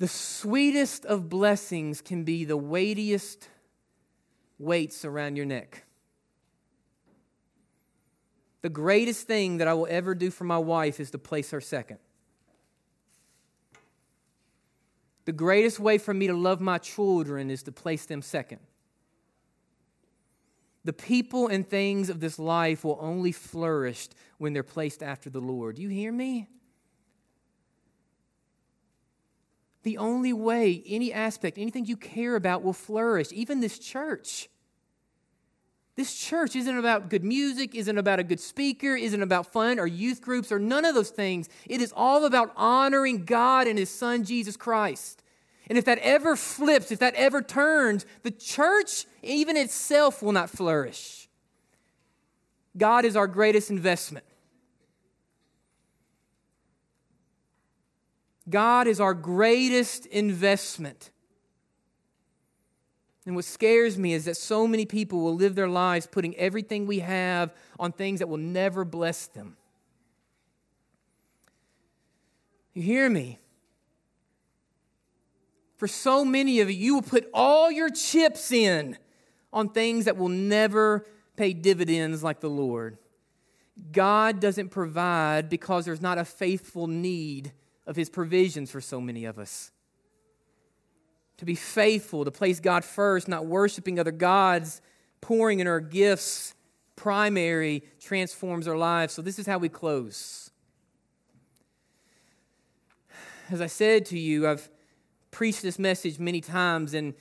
The 0.00 0.06
sweetest 0.06 1.06
of 1.06 1.30
blessings 1.30 2.02
can 2.02 2.24
be 2.24 2.44
the 2.44 2.58
weightiest 2.58 3.48
weights 4.58 5.06
around 5.06 5.36
your 5.36 5.46
neck. 5.46 5.84
The 8.60 8.68
greatest 8.68 9.26
thing 9.26 9.56
that 9.58 9.68
I 9.68 9.72
will 9.72 9.88
ever 9.88 10.14
do 10.14 10.30
for 10.30 10.44
my 10.44 10.58
wife 10.58 11.00
is 11.00 11.10
to 11.12 11.18
place 11.18 11.52
her 11.52 11.60
second. 11.62 12.00
The 15.24 15.32
greatest 15.32 15.80
way 15.80 15.96
for 15.96 16.12
me 16.12 16.26
to 16.26 16.34
love 16.34 16.60
my 16.60 16.76
children 16.76 17.50
is 17.50 17.62
to 17.62 17.72
place 17.72 18.04
them 18.04 18.20
second. 18.20 18.60
The 20.84 20.92
people 20.92 21.48
and 21.48 21.68
things 21.68 22.10
of 22.10 22.20
this 22.20 22.38
life 22.38 22.84
will 22.84 22.98
only 23.00 23.32
flourish 23.32 24.08
when 24.38 24.52
they're 24.52 24.62
placed 24.62 25.02
after 25.02 25.30
the 25.30 25.40
Lord. 25.40 25.76
Do 25.76 25.82
you 25.82 25.88
hear 25.88 26.12
me? 26.12 26.48
the 29.84 29.98
only 29.98 30.32
way 30.32 30.82
any 30.86 31.12
aspect, 31.12 31.58
anything 31.58 31.84
you 31.84 31.96
care 31.96 32.34
about 32.34 32.62
will 32.62 32.72
flourish, 32.72 33.28
even 33.32 33.60
this 33.60 33.78
church. 33.78 34.48
This 35.94 36.16
church 36.16 36.56
isn't 36.56 36.76
about 36.76 37.08
good 37.08 37.22
music, 37.22 37.74
isn't 37.74 37.98
about 37.98 38.18
a 38.18 38.24
good 38.24 38.40
speaker, 38.40 38.96
isn't 38.96 39.22
about 39.22 39.52
fun 39.52 39.78
or 39.78 39.86
youth 39.86 40.20
groups 40.20 40.50
or 40.50 40.58
none 40.58 40.84
of 40.84 40.94
those 40.94 41.10
things. 41.10 41.48
It 41.66 41.80
is 41.80 41.92
all 41.94 42.24
about 42.24 42.52
honoring 42.56 43.24
God 43.24 43.68
and 43.68 43.78
His 43.78 43.90
Son, 43.90 44.24
Jesus 44.24 44.56
Christ. 44.56 45.22
And 45.68 45.78
if 45.78 45.84
that 45.86 45.98
ever 45.98 46.36
flips, 46.36 46.92
if 46.92 46.98
that 46.98 47.14
ever 47.14 47.40
turns, 47.40 48.04
the 48.22 48.30
church, 48.30 49.06
even 49.22 49.56
itself, 49.56 50.22
will 50.22 50.32
not 50.32 50.50
flourish. 50.50 51.28
God 52.76 53.04
is 53.04 53.16
our 53.16 53.26
greatest 53.26 53.70
investment. 53.70 54.24
God 58.48 58.86
is 58.86 59.00
our 59.00 59.14
greatest 59.14 60.06
investment. 60.06 61.10
And 63.26 63.34
what 63.34 63.46
scares 63.46 63.96
me 63.96 64.12
is 64.12 64.26
that 64.26 64.36
so 64.36 64.66
many 64.66 64.84
people 64.84 65.22
will 65.22 65.34
live 65.34 65.54
their 65.54 65.68
lives 65.68 66.06
putting 66.06 66.36
everything 66.36 66.86
we 66.86 66.98
have 66.98 67.54
on 67.78 67.92
things 67.92 68.18
that 68.18 68.28
will 68.28 68.36
never 68.36 68.84
bless 68.84 69.28
them. 69.28 69.56
You 72.74 72.82
hear 72.82 73.08
me? 73.08 73.38
For 75.84 75.88
so 75.88 76.24
many 76.24 76.60
of 76.60 76.70
you, 76.70 76.76
you 76.78 76.94
will 76.94 77.02
put 77.02 77.28
all 77.34 77.70
your 77.70 77.90
chips 77.90 78.50
in 78.50 78.96
on 79.52 79.68
things 79.68 80.06
that 80.06 80.16
will 80.16 80.30
never 80.30 81.04
pay 81.36 81.52
dividends 81.52 82.22
like 82.22 82.40
the 82.40 82.48
Lord. 82.48 82.96
God 83.92 84.40
doesn't 84.40 84.70
provide 84.70 85.50
because 85.50 85.84
there's 85.84 86.00
not 86.00 86.16
a 86.16 86.24
faithful 86.24 86.86
need 86.86 87.52
of 87.86 87.96
his 87.96 88.08
provisions 88.08 88.70
for 88.70 88.80
so 88.80 88.98
many 88.98 89.26
of 89.26 89.38
us. 89.38 89.72
To 91.36 91.44
be 91.44 91.54
faithful, 91.54 92.24
to 92.24 92.30
place 92.30 92.60
God 92.60 92.82
first, 92.82 93.28
not 93.28 93.44
worshiping 93.44 94.00
other 94.00 94.10
gods, 94.10 94.80
pouring 95.20 95.60
in 95.60 95.66
our 95.66 95.80
gifts, 95.80 96.54
primary, 96.96 97.82
transforms 98.00 98.66
our 98.66 98.78
lives. 98.78 99.12
So, 99.12 99.20
this 99.20 99.38
is 99.38 99.46
how 99.46 99.58
we 99.58 99.68
close. 99.68 100.50
As 103.50 103.60
I 103.60 103.66
said 103.66 104.06
to 104.06 104.18
you, 104.18 104.48
I've 104.48 104.70
preached 105.34 105.62
this 105.62 105.78
message 105.80 106.18
many 106.20 106.40
times, 106.40 106.94
and 106.94 107.12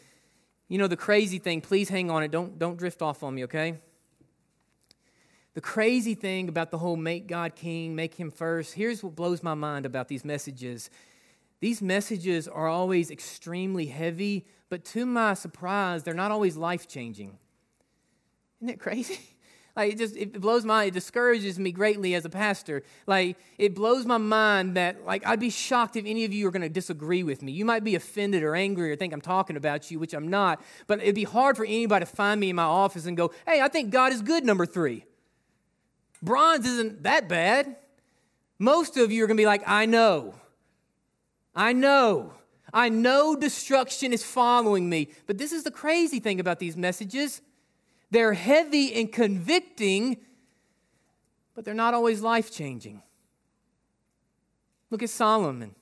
you 0.70 0.78
know 0.78 0.88
the 0.88 0.95
crazy 0.95 1.39
thing, 1.39 1.61
please 1.61 1.89
hang 1.89 2.11
on 2.11 2.22
it. 2.22 2.30
Don't, 2.30 2.59
don't 2.59 2.78
drift 2.78 3.01
off 3.01 3.24
on 3.24 3.34
me, 3.34 3.43
okay? 3.45 3.80
The 5.55 5.61
crazy 5.61 6.14
thing 6.14 6.47
about 6.47 6.70
the 6.70 6.78
whole 6.78 6.95
make 6.95 7.28
God 7.28 7.55
king, 7.55 7.95
make 7.95 8.14
him 8.14 8.30
first, 8.30 8.76
here's 8.76 9.03
what 9.03 9.16
blows 9.16 9.41
my 9.41 9.55
mind 9.55 9.88
about 9.88 10.07
these 10.07 10.24
messages. 10.24 10.91
These 11.59 11.82
messages 11.82 12.47
are 12.47 12.68
always 12.68 13.09
extremely 13.09 13.88
heavy, 13.88 14.45
but 14.70 14.86
to 14.86 15.05
my 15.05 15.34
surprise, 15.34 16.03
they're 16.03 16.14
not 16.14 16.32
always 16.32 16.55
life 16.55 16.88
changing. 16.88 17.38
Isn't 18.59 18.68
that 18.68 18.80
crazy? 18.80 19.20
Like 19.76 19.93
it 19.93 19.97
just 19.97 20.15
it 20.15 20.39
blows 20.39 20.63
my 20.63 20.76
mind. 20.76 20.89
it 20.89 20.93
discourages 20.93 21.57
me 21.57 21.71
greatly 21.71 22.13
as 22.13 22.26
a 22.26 22.30
pastor. 22.30 22.84
Like 23.07 23.38
it 23.57 23.74
blows 23.74 24.05
my 24.05 24.19
mind 24.19 24.76
that 24.76 25.03
like 25.05 25.26
I'd 25.26 25.39
be 25.39 25.49
shocked 25.49 25.95
if 25.95 26.05
any 26.05 26.26
of 26.26 26.34
you 26.34 26.47
are 26.47 26.51
going 26.51 26.61
to 26.61 26.69
disagree 26.69 27.24
with 27.24 27.41
me. 27.41 27.51
You 27.51 27.65
might 27.65 27.84
be 27.84 27.95
offended 27.95 28.43
or 28.43 28.55
angry 28.55 28.91
or 28.91 28.95
think 28.95 29.13
I'm 29.13 29.21
talking 29.21 29.57
about 29.57 29.89
you, 29.89 29.97
which 29.97 30.13
I'm 30.13 30.28
not. 30.28 30.61
But 30.86 31.01
it'd 31.01 31.15
be 31.15 31.24
hard 31.24 31.57
for 31.57 31.65
anybody 31.65 32.05
to 32.05 32.11
find 32.11 32.39
me 32.39 32.51
in 32.51 32.55
my 32.55 32.63
office 32.63 33.07
and 33.07 33.17
go, 33.17 33.32
"Hey, 33.47 33.61
I 33.61 33.67
think 33.67 33.89
God 33.89 34.13
is 34.13 34.21
good." 34.21 34.45
Number 34.45 34.65
three. 34.65 35.05
Bronze 36.24 36.65
isn't 36.65 37.03
that 37.03 37.28
bad. 37.28 37.76
Most 38.57 38.95
of 38.95 39.11
you 39.11 39.24
are 39.24 39.28
going 39.28 39.36
to 39.36 39.41
be 39.41 39.45
like, 39.45 39.63
I 39.67 39.86
know. 39.86 40.36
I 41.53 41.74
know. 41.74 42.34
I 42.74 42.88
know 42.88 43.36
destruction 43.36 44.13
is 44.13 44.24
following 44.24 44.89
me. 44.89 45.09
But 45.28 45.38
this 45.38 45.51
is 45.51 45.63
the 45.63 45.71
crazy 45.71 46.19
thing 46.19 46.39
about 46.39 46.59
these 46.59 46.78
messages 46.78 47.41
they're 48.14 48.34
heavy 48.34 48.93
and 48.93 49.11
convicting, 49.11 50.18
but 51.55 51.66
they're 51.66 51.74
not 51.74 51.93
always 51.93 52.22
life 52.22 52.51
changing. 52.51 53.01
Look 54.89 55.01
at 55.03 55.09
Solomon. 55.09 55.76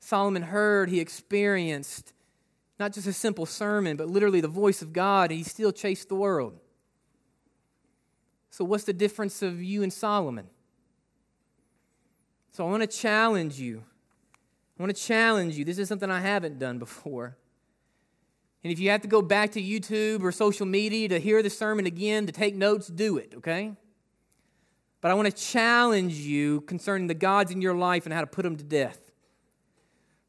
Solomon 0.00 0.42
heard, 0.42 0.88
he 0.90 1.00
experienced 1.00 2.12
not 2.78 2.92
just 2.92 3.06
a 3.06 3.12
simple 3.12 3.46
sermon, 3.46 3.96
but 3.96 4.08
literally 4.08 4.40
the 4.40 4.48
voice 4.48 4.82
of 4.82 4.92
God, 4.92 5.30
and 5.30 5.38
he 5.38 5.44
still 5.44 5.72
chased 5.72 6.08
the 6.08 6.14
world. 6.14 6.58
So, 8.50 8.64
what's 8.64 8.84
the 8.84 8.92
difference 8.92 9.42
of 9.42 9.62
you 9.62 9.82
and 9.82 9.92
Solomon? 9.92 10.48
So, 12.52 12.66
I 12.66 12.70
want 12.70 12.82
to 12.82 12.86
challenge 12.86 13.58
you. 13.58 13.82
I 14.78 14.82
want 14.82 14.94
to 14.94 15.02
challenge 15.02 15.56
you. 15.56 15.64
This 15.64 15.78
is 15.78 15.88
something 15.88 16.10
I 16.10 16.20
haven't 16.20 16.58
done 16.58 16.78
before. 16.78 17.36
And 18.66 18.72
if 18.72 18.80
you 18.80 18.90
have 18.90 19.02
to 19.02 19.06
go 19.06 19.22
back 19.22 19.52
to 19.52 19.62
YouTube 19.62 20.24
or 20.24 20.32
social 20.32 20.66
media 20.66 21.08
to 21.10 21.20
hear 21.20 21.40
the 21.40 21.48
sermon 21.48 21.86
again, 21.86 22.26
to 22.26 22.32
take 22.32 22.56
notes, 22.56 22.88
do 22.88 23.16
it, 23.16 23.32
okay? 23.36 23.74
But 25.00 25.12
I 25.12 25.14
want 25.14 25.26
to 25.26 25.32
challenge 25.32 26.14
you 26.14 26.62
concerning 26.62 27.06
the 27.06 27.14
gods 27.14 27.52
in 27.52 27.62
your 27.62 27.76
life 27.76 28.06
and 28.06 28.12
how 28.12 28.22
to 28.22 28.26
put 28.26 28.42
them 28.42 28.56
to 28.56 28.64
death. 28.64 29.12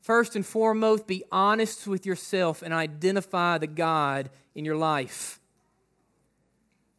First 0.01 0.35
and 0.35 0.45
foremost, 0.45 1.07
be 1.07 1.23
honest 1.31 1.87
with 1.87 2.05
yourself 2.05 2.61
and 2.61 2.75
identify 2.75 3.57
the 3.57 3.65
God 3.65 4.29
in 4.53 4.65
your 4.65 4.77
life. 4.77 5.39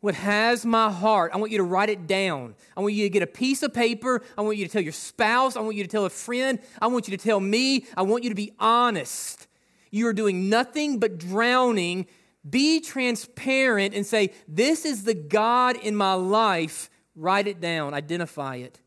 What 0.00 0.16
has 0.16 0.66
my 0.66 0.90
heart, 0.90 1.30
I 1.32 1.36
want 1.36 1.52
you 1.52 1.58
to 1.58 1.64
write 1.64 1.88
it 1.88 2.08
down. 2.08 2.56
I 2.76 2.80
want 2.80 2.94
you 2.94 3.04
to 3.04 3.10
get 3.10 3.22
a 3.22 3.28
piece 3.28 3.62
of 3.62 3.72
paper. 3.72 4.24
I 4.36 4.40
want 4.40 4.56
you 4.56 4.66
to 4.66 4.72
tell 4.72 4.82
your 4.82 4.90
spouse. 4.90 5.56
I 5.56 5.60
want 5.60 5.76
you 5.76 5.84
to 5.84 5.88
tell 5.88 6.04
a 6.04 6.10
friend. 6.10 6.58
I 6.82 6.88
want 6.88 7.06
you 7.06 7.16
to 7.16 7.22
tell 7.22 7.38
me. 7.38 7.86
I 7.96 8.02
want 8.02 8.24
you 8.24 8.30
to 8.30 8.34
be 8.34 8.54
honest. 8.58 9.47
You 9.90 10.06
are 10.08 10.12
doing 10.12 10.48
nothing 10.48 10.98
but 10.98 11.18
drowning. 11.18 12.06
Be 12.48 12.80
transparent 12.80 13.94
and 13.94 14.06
say, 14.06 14.32
This 14.46 14.84
is 14.84 15.04
the 15.04 15.14
God 15.14 15.76
in 15.76 15.96
my 15.96 16.14
life. 16.14 16.90
Write 17.14 17.48
it 17.48 17.60
down, 17.60 17.94
identify 17.94 18.56
it. 18.56 18.80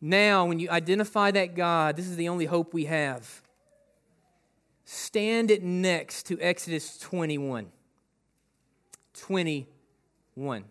Now, 0.00 0.46
when 0.46 0.58
you 0.58 0.70
identify 0.70 1.30
that 1.32 1.54
God, 1.54 1.96
this 1.96 2.06
is 2.06 2.16
the 2.16 2.28
only 2.28 2.46
hope 2.46 2.72
we 2.72 2.84
have. 2.84 3.42
Stand 4.84 5.50
it 5.50 5.62
next 5.62 6.26
to 6.26 6.40
Exodus 6.40 6.98
21. 6.98 7.66
21. 9.14 10.64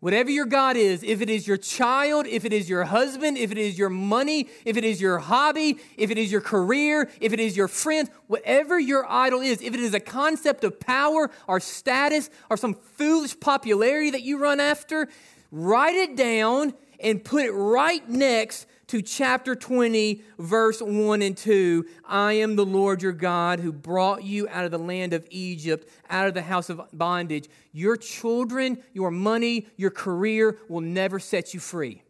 Whatever 0.00 0.30
your 0.30 0.46
God 0.46 0.78
is, 0.78 1.02
if 1.02 1.20
it 1.20 1.28
is 1.28 1.46
your 1.46 1.58
child, 1.58 2.26
if 2.26 2.46
it 2.46 2.54
is 2.54 2.70
your 2.70 2.84
husband, 2.84 3.36
if 3.36 3.52
it 3.52 3.58
is 3.58 3.78
your 3.78 3.90
money, 3.90 4.48
if 4.64 4.78
it 4.78 4.84
is 4.84 4.98
your 4.98 5.18
hobby, 5.18 5.78
if 5.98 6.10
it 6.10 6.16
is 6.16 6.32
your 6.32 6.40
career, 6.40 7.10
if 7.20 7.34
it 7.34 7.40
is 7.40 7.54
your 7.54 7.68
friends, 7.68 8.08
whatever 8.26 8.80
your 8.80 9.04
idol 9.10 9.42
is, 9.42 9.60
if 9.60 9.74
it 9.74 9.80
is 9.80 9.92
a 9.92 10.00
concept 10.00 10.64
of 10.64 10.80
power 10.80 11.30
or 11.46 11.60
status 11.60 12.30
or 12.48 12.56
some 12.56 12.74
foolish 12.96 13.38
popularity 13.38 14.10
that 14.10 14.22
you 14.22 14.38
run 14.38 14.58
after, 14.58 15.06
write 15.52 15.94
it 15.94 16.16
down 16.16 16.72
and 16.98 17.22
put 17.22 17.44
it 17.44 17.52
right 17.52 18.08
next 18.08 18.66
to 18.90 19.00
chapter 19.00 19.54
20, 19.54 20.20
verse 20.36 20.82
1 20.82 21.22
and 21.22 21.36
2. 21.36 21.86
I 22.04 22.32
am 22.32 22.56
the 22.56 22.66
Lord 22.66 23.02
your 23.02 23.12
God 23.12 23.60
who 23.60 23.72
brought 23.72 24.24
you 24.24 24.48
out 24.48 24.64
of 24.64 24.72
the 24.72 24.80
land 24.80 25.12
of 25.12 25.24
Egypt, 25.30 25.88
out 26.10 26.26
of 26.26 26.34
the 26.34 26.42
house 26.42 26.68
of 26.68 26.80
bondage. 26.92 27.48
Your 27.72 27.96
children, 27.96 28.82
your 28.92 29.12
money, 29.12 29.68
your 29.76 29.92
career 29.92 30.58
will 30.68 30.80
never 30.80 31.20
set 31.20 31.54
you 31.54 31.60
free. 31.60 32.02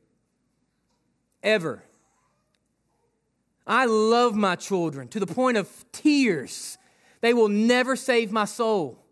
Ever. 1.43 1.85
I 3.66 3.85
love 3.85 4.35
my 4.35 4.57
children 4.57 5.07
to 5.09 5.20
the 5.20 5.26
point 5.26 5.59
of 5.59 5.68
tears. 5.93 6.78
They 7.20 7.35
will 7.35 7.51
never 7.51 7.95
save 7.95 8.33
my 8.33 8.47
soul. 8.47 9.05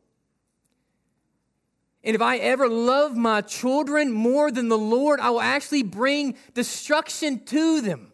And 2.05 2.14
if 2.14 2.22
I 2.22 2.38
ever 2.38 2.68
love 2.68 3.16
my 3.16 3.40
children 3.40 4.12
more 4.12 4.51
than 4.51 4.68
the 4.68 4.78
Lord, 4.78 5.20
I 5.20 5.30
will 5.30 5.40
actually 5.40 5.82
bring 5.82 6.36
destruction 6.55 7.44
to 7.46 7.80
them. 7.80 8.12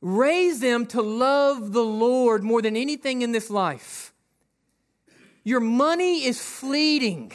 Raise 0.00 0.60
them 0.60 0.86
to 0.86 1.02
love 1.02 1.72
the 1.72 1.84
Lord 1.84 2.44
more 2.44 2.62
than 2.62 2.76
anything 2.76 3.22
in 3.22 3.32
this 3.32 3.50
life. 3.50 4.12
Your 5.42 5.60
money 5.60 6.24
is 6.24 6.40
fleeting. 6.40 7.32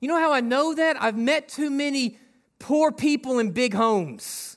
You 0.00 0.08
know 0.08 0.18
how 0.18 0.32
I 0.32 0.40
know 0.40 0.74
that? 0.74 1.00
I've 1.02 1.16
met 1.16 1.48
too 1.48 1.70
many 1.70 2.18
poor 2.58 2.92
people 2.92 3.38
in 3.38 3.50
big 3.50 3.74
homes. 3.74 4.56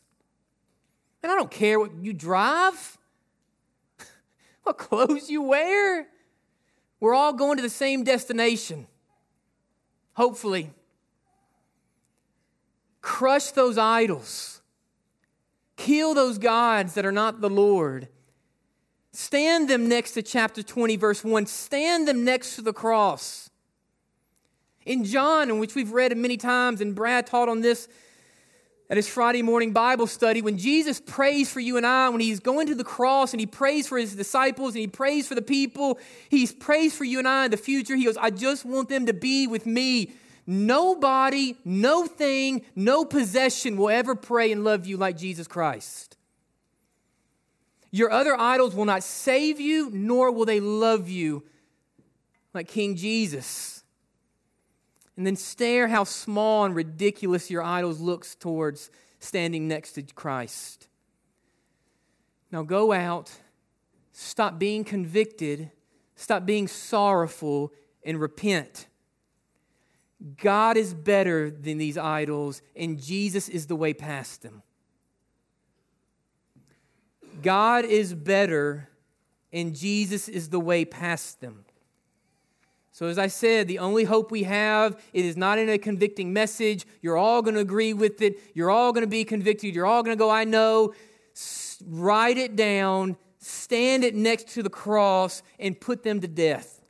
And 1.24 1.32
I 1.32 1.36
don't 1.36 1.52
care 1.52 1.80
what 1.80 1.93
you 1.95 2.14
drive, 2.14 2.98
what 4.64 4.78
clothes 4.78 5.30
you 5.30 5.41
wear. 5.41 6.08
We're 7.00 7.14
all 7.14 7.34
going 7.34 7.58
to 7.58 7.64
the 7.64 7.70
same 7.70 8.04
destination. 8.04 8.88
Hopefully. 10.14 10.72
Crush 13.02 13.52
those 13.52 13.78
idols. 13.78 14.62
Kill 15.76 16.14
those 16.14 16.38
gods 16.38 16.95
that 16.95 17.06
are 17.06 17.12
not 17.12 17.39
the 17.39 17.50
Lord. 17.50 18.08
Stand 19.14 19.70
them 19.70 19.88
next 19.88 20.12
to 20.14 20.22
chapter 20.22 20.64
20, 20.64 20.95
verse 20.95 21.24
1. 21.24 21.45
Stand 21.45 22.08
them 22.08 22.24
next 22.24 22.56
to 22.56 22.62
the 22.62 22.74
cross. 22.74 23.50
In 24.86 25.04
John, 25.04 25.50
in 25.50 25.60
which 25.60 25.76
we've 25.76 25.91
read 25.91 26.16
many 26.18 26.38
times, 26.38 26.82
and 26.82 26.95
Brad 26.95 27.28
taught 27.28 27.50
on 27.50 27.62
this 27.62 27.88
at 28.90 28.96
his 28.96 29.08
Friday 29.08 29.42
morning 29.42 29.74
Bible 29.74 30.08
study, 30.08 30.42
when 30.42 30.58
Jesus 30.58 31.02
prays 31.02 31.52
for 31.52 31.60
you 31.60 31.76
and 31.76 31.86
I, 31.86 32.10
when 32.10 32.22
he's 32.22 32.40
going 32.40 32.68
to 32.68 32.76
the 32.76 32.84
cross 32.84 33.34
and 33.34 33.40
he 33.40 33.46
prays 33.46 33.88
for 33.88 33.98
his 33.98 34.16
disciples 34.16 34.76
and 34.76 34.82
he 34.82 34.88
prays 34.88 35.28
for 35.28 35.36
the 35.36 35.42
people, 35.42 36.00
he's 36.30 36.54
prays 36.54 36.96
for 36.96 37.04
you 37.04 37.20
and 37.20 37.28
I 37.28 37.46
in 37.46 37.52
the 37.52 37.58
future. 37.58 37.96
He 37.96 38.06
goes, 38.06 38.18
I 38.18 38.30
just 38.30 38.64
want 38.64 38.88
them 38.88 39.06
to 39.08 39.14
be 39.14 39.46
with 39.46 39.66
me. 39.66 40.12
Nobody, 40.46 41.58
no 41.66 42.06
thing, 42.08 42.64
no 42.76 43.04
possession 43.04 43.76
will 43.76 43.90
ever 43.90 44.16
pray 44.16 44.54
and 44.54 44.64
love 44.64 44.88
you 44.88 44.96
like 44.96 45.18
Jesus 45.18 45.48
Christ. 45.48 46.16
Your 47.92 48.10
other 48.12 48.40
idols 48.40 48.74
will 48.74 48.86
not 48.86 49.04
save 49.04 49.60
you, 49.60 49.90
nor 49.92 50.32
will 50.32 50.46
they 50.46 50.62
love 50.62 51.10
you 51.10 51.44
like 52.54 52.70
King 52.70 52.96
Jesus 52.96 53.76
and 55.18 55.26
then 55.26 55.36
stare 55.36 55.88
how 55.88 56.03
small 56.03 56.63
and 56.63 56.76
ridiculous 56.76 57.49
your 57.49 57.63
idols 57.63 57.99
looks 57.99 58.36
towards 58.36 58.91
standing 59.20 59.68
next 59.68 59.93
to 59.93 60.03
Christ. 60.03 60.88
Now 62.51 62.61
go 62.61 62.93
out, 62.93 63.32
stop 64.13 64.59
being 64.59 64.84
convicted, 64.84 65.72
stop 66.15 66.45
being 66.45 66.68
sorrowful, 66.68 67.74
and 68.03 68.22
repent. 68.22 68.88
God 70.38 70.78
is 70.78 70.93
better 70.93 71.51
than 71.51 71.78
these 71.78 71.97
idols, 71.97 72.61
and 72.76 73.01
Jesus 73.01 73.49
is 73.49 73.68
the 73.68 73.76
way 73.76 73.93
past 73.93 74.43
them. 74.43 74.61
God 77.41 77.86
is 77.86 78.13
better, 78.13 78.89
and 79.51 79.76
Jesus 79.76 80.30
is 80.30 80.49
the 80.49 80.59
way 80.59 80.86
past 80.86 81.41
them. 81.41 81.65
So, 82.98 83.06
as 83.06 83.20
I 83.20 83.28
said, 83.28 83.68
the 83.68 83.78
only 83.78 84.06
hope 84.06 84.32
we 84.32 84.41
have, 84.41 85.00
it 85.14 85.24
is 85.24 85.38
not 85.38 85.60
in 85.60 85.70
a 85.70 85.78
convicting 85.78 86.34
message. 86.34 86.84
You're 87.04 87.16
all 87.16 87.43
going 87.43 87.54
to 87.54 87.60
agree 87.60 87.93
with 87.93 88.24
it. 88.24 88.39
You're 88.56 88.72
all 88.72 88.91
going 88.91 89.04
to 89.04 89.08
be 89.08 89.24
convicted. 89.24 89.76
You're 89.76 89.86
all 89.86 90.02
going 90.02 90.18
to 90.18 90.20
go, 90.20 90.32
I 90.32 90.45
know. 90.45 90.95
S- 91.36 91.78
write 91.86 92.39
it 92.39 92.56
down, 92.56 93.16
stand 93.38 94.04
it 94.04 94.16
next 94.16 94.48
to 94.56 94.64
the 94.64 94.72
cross, 94.72 95.43
and 95.60 95.80
put 95.80 96.02
them 96.02 96.22
to 96.22 96.28
death. 96.28 96.82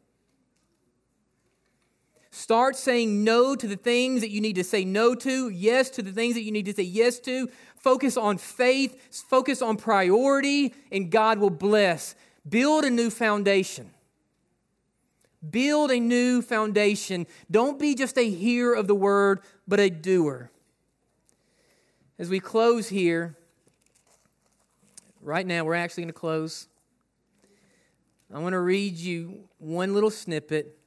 Start 2.31 2.77
saying 2.77 3.25
no 3.25 3.53
to 3.57 3.67
the 3.67 3.75
things 3.75 4.21
that 4.21 4.29
you 4.29 4.39
need 4.39 4.55
to 4.55 4.63
say 4.63 4.85
no 4.85 5.13
to, 5.13 5.49
yes 5.49 5.89
to 5.89 6.01
the 6.01 6.13
things 6.13 6.35
that 6.35 6.43
you 6.43 6.53
need 6.53 6.67
to 6.67 6.73
say 6.73 6.83
yes 6.83 7.19
to. 7.19 7.49
Focus 7.75 8.15
on 8.15 8.37
faith, 8.37 9.25
focus 9.27 9.61
on 9.61 9.75
priority, 9.75 10.73
and 10.89 11.11
God 11.11 11.37
will 11.37 11.49
bless. 11.49 12.15
Build 12.47 12.85
a 12.85 12.89
new 12.89 13.09
foundation. 13.09 13.91
Build 15.47 15.91
a 15.91 15.99
new 15.99 16.41
foundation. 16.41 17.27
Don't 17.49 17.79
be 17.79 17.95
just 17.95 18.17
a 18.17 18.29
hearer 18.29 18.73
of 18.73 18.87
the 18.87 18.95
word, 18.95 19.41
but 19.67 19.79
a 19.79 19.89
doer. 19.89 20.51
As 22.19 22.29
we 22.29 22.39
close 22.39 22.89
here, 22.89 23.37
right 25.21 25.45
now, 25.45 25.63
we're 25.63 25.75
actually 25.75 26.03
going 26.03 26.13
to 26.13 26.19
close. 26.19 26.67
I 28.33 28.39
want 28.39 28.53
to 28.53 28.59
read 28.59 28.97
you 28.97 29.47
one 29.59 29.93
little 29.93 30.09
snippet, 30.09 30.77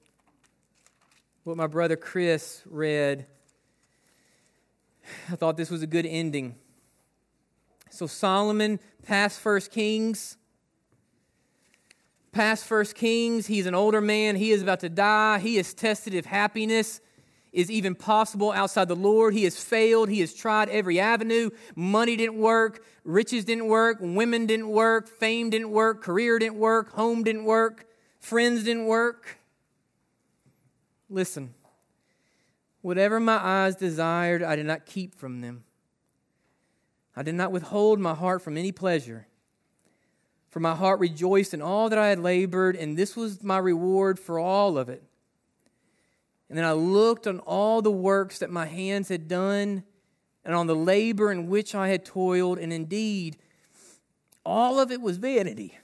what 1.44 1.56
my 1.56 1.66
brother 1.66 1.96
Chris 1.96 2.62
read. 2.66 3.26
I 5.30 5.36
thought 5.36 5.56
this 5.56 5.70
was 5.70 5.82
a 5.82 5.86
good 5.86 6.06
ending. 6.06 6.56
So, 7.90 8.06
Solomon, 8.06 8.80
past 9.02 9.40
First 9.40 9.70
Kings, 9.70 10.36
past 12.32 12.64
First 12.64 12.94
Kings. 12.94 13.46
He's 13.46 13.66
an 13.66 13.74
older 13.74 14.00
man. 14.00 14.36
He 14.36 14.50
is 14.50 14.62
about 14.62 14.80
to 14.80 14.88
die. 14.88 15.38
He 15.38 15.56
has 15.56 15.74
tested 15.74 16.14
if 16.14 16.24
happiness 16.24 17.00
is 17.52 17.70
even 17.70 17.94
possible 17.94 18.52
outside 18.52 18.88
the 18.88 18.96
Lord. 18.96 19.34
He 19.34 19.44
has 19.44 19.62
failed. 19.62 20.08
He 20.08 20.20
has 20.20 20.32
tried 20.32 20.68
every 20.68 21.00
avenue. 21.00 21.50
Money 21.74 22.16
didn't 22.16 22.38
work. 22.38 22.84
Riches 23.04 23.44
didn't 23.44 23.66
work. 23.66 23.98
Women 24.00 24.46
didn't 24.46 24.68
work. 24.68 25.08
Fame 25.08 25.50
didn't 25.50 25.70
work. 25.70 26.02
Career 26.02 26.38
didn't 26.38 26.58
work. 26.58 26.92
Home 26.92 27.24
didn't 27.24 27.44
work. 27.44 27.86
Friends 28.20 28.64
didn't 28.64 28.86
work. 28.86 29.38
Listen. 31.08 31.54
Whatever 32.82 33.20
my 33.20 33.38
eyes 33.42 33.76
desired, 33.76 34.42
I 34.42 34.56
did 34.56 34.66
not 34.66 34.86
keep 34.86 35.14
from 35.14 35.40
them. 35.40 35.64
I 37.16 37.22
did 37.22 37.34
not 37.34 37.52
withhold 37.52 37.98
my 37.98 38.14
heart 38.14 38.42
from 38.42 38.56
any 38.56 38.72
pleasure. 38.72 39.26
For 40.50 40.60
my 40.60 40.74
heart 40.74 40.98
rejoiced 40.98 41.54
in 41.54 41.62
all 41.62 41.88
that 41.88 41.98
I 41.98 42.08
had 42.08 42.18
labored, 42.18 42.76
and 42.76 42.96
this 42.96 43.16
was 43.16 43.42
my 43.42 43.58
reward 43.58 44.18
for 44.18 44.38
all 44.38 44.76
of 44.76 44.88
it. 44.88 45.02
And 46.48 46.58
then 46.58 46.64
I 46.64 46.72
looked 46.72 47.28
on 47.28 47.38
all 47.40 47.80
the 47.80 47.92
works 47.92 48.40
that 48.40 48.50
my 48.50 48.66
hands 48.66 49.08
had 49.08 49.28
done, 49.28 49.84
and 50.44 50.54
on 50.54 50.66
the 50.66 50.74
labor 50.74 51.30
in 51.30 51.46
which 51.46 51.74
I 51.74 51.88
had 51.88 52.04
toiled, 52.04 52.58
and 52.58 52.72
indeed, 52.72 53.36
all 54.44 54.80
of 54.80 54.90
it 54.90 55.00
was 55.00 55.18
vanity. 55.18 55.78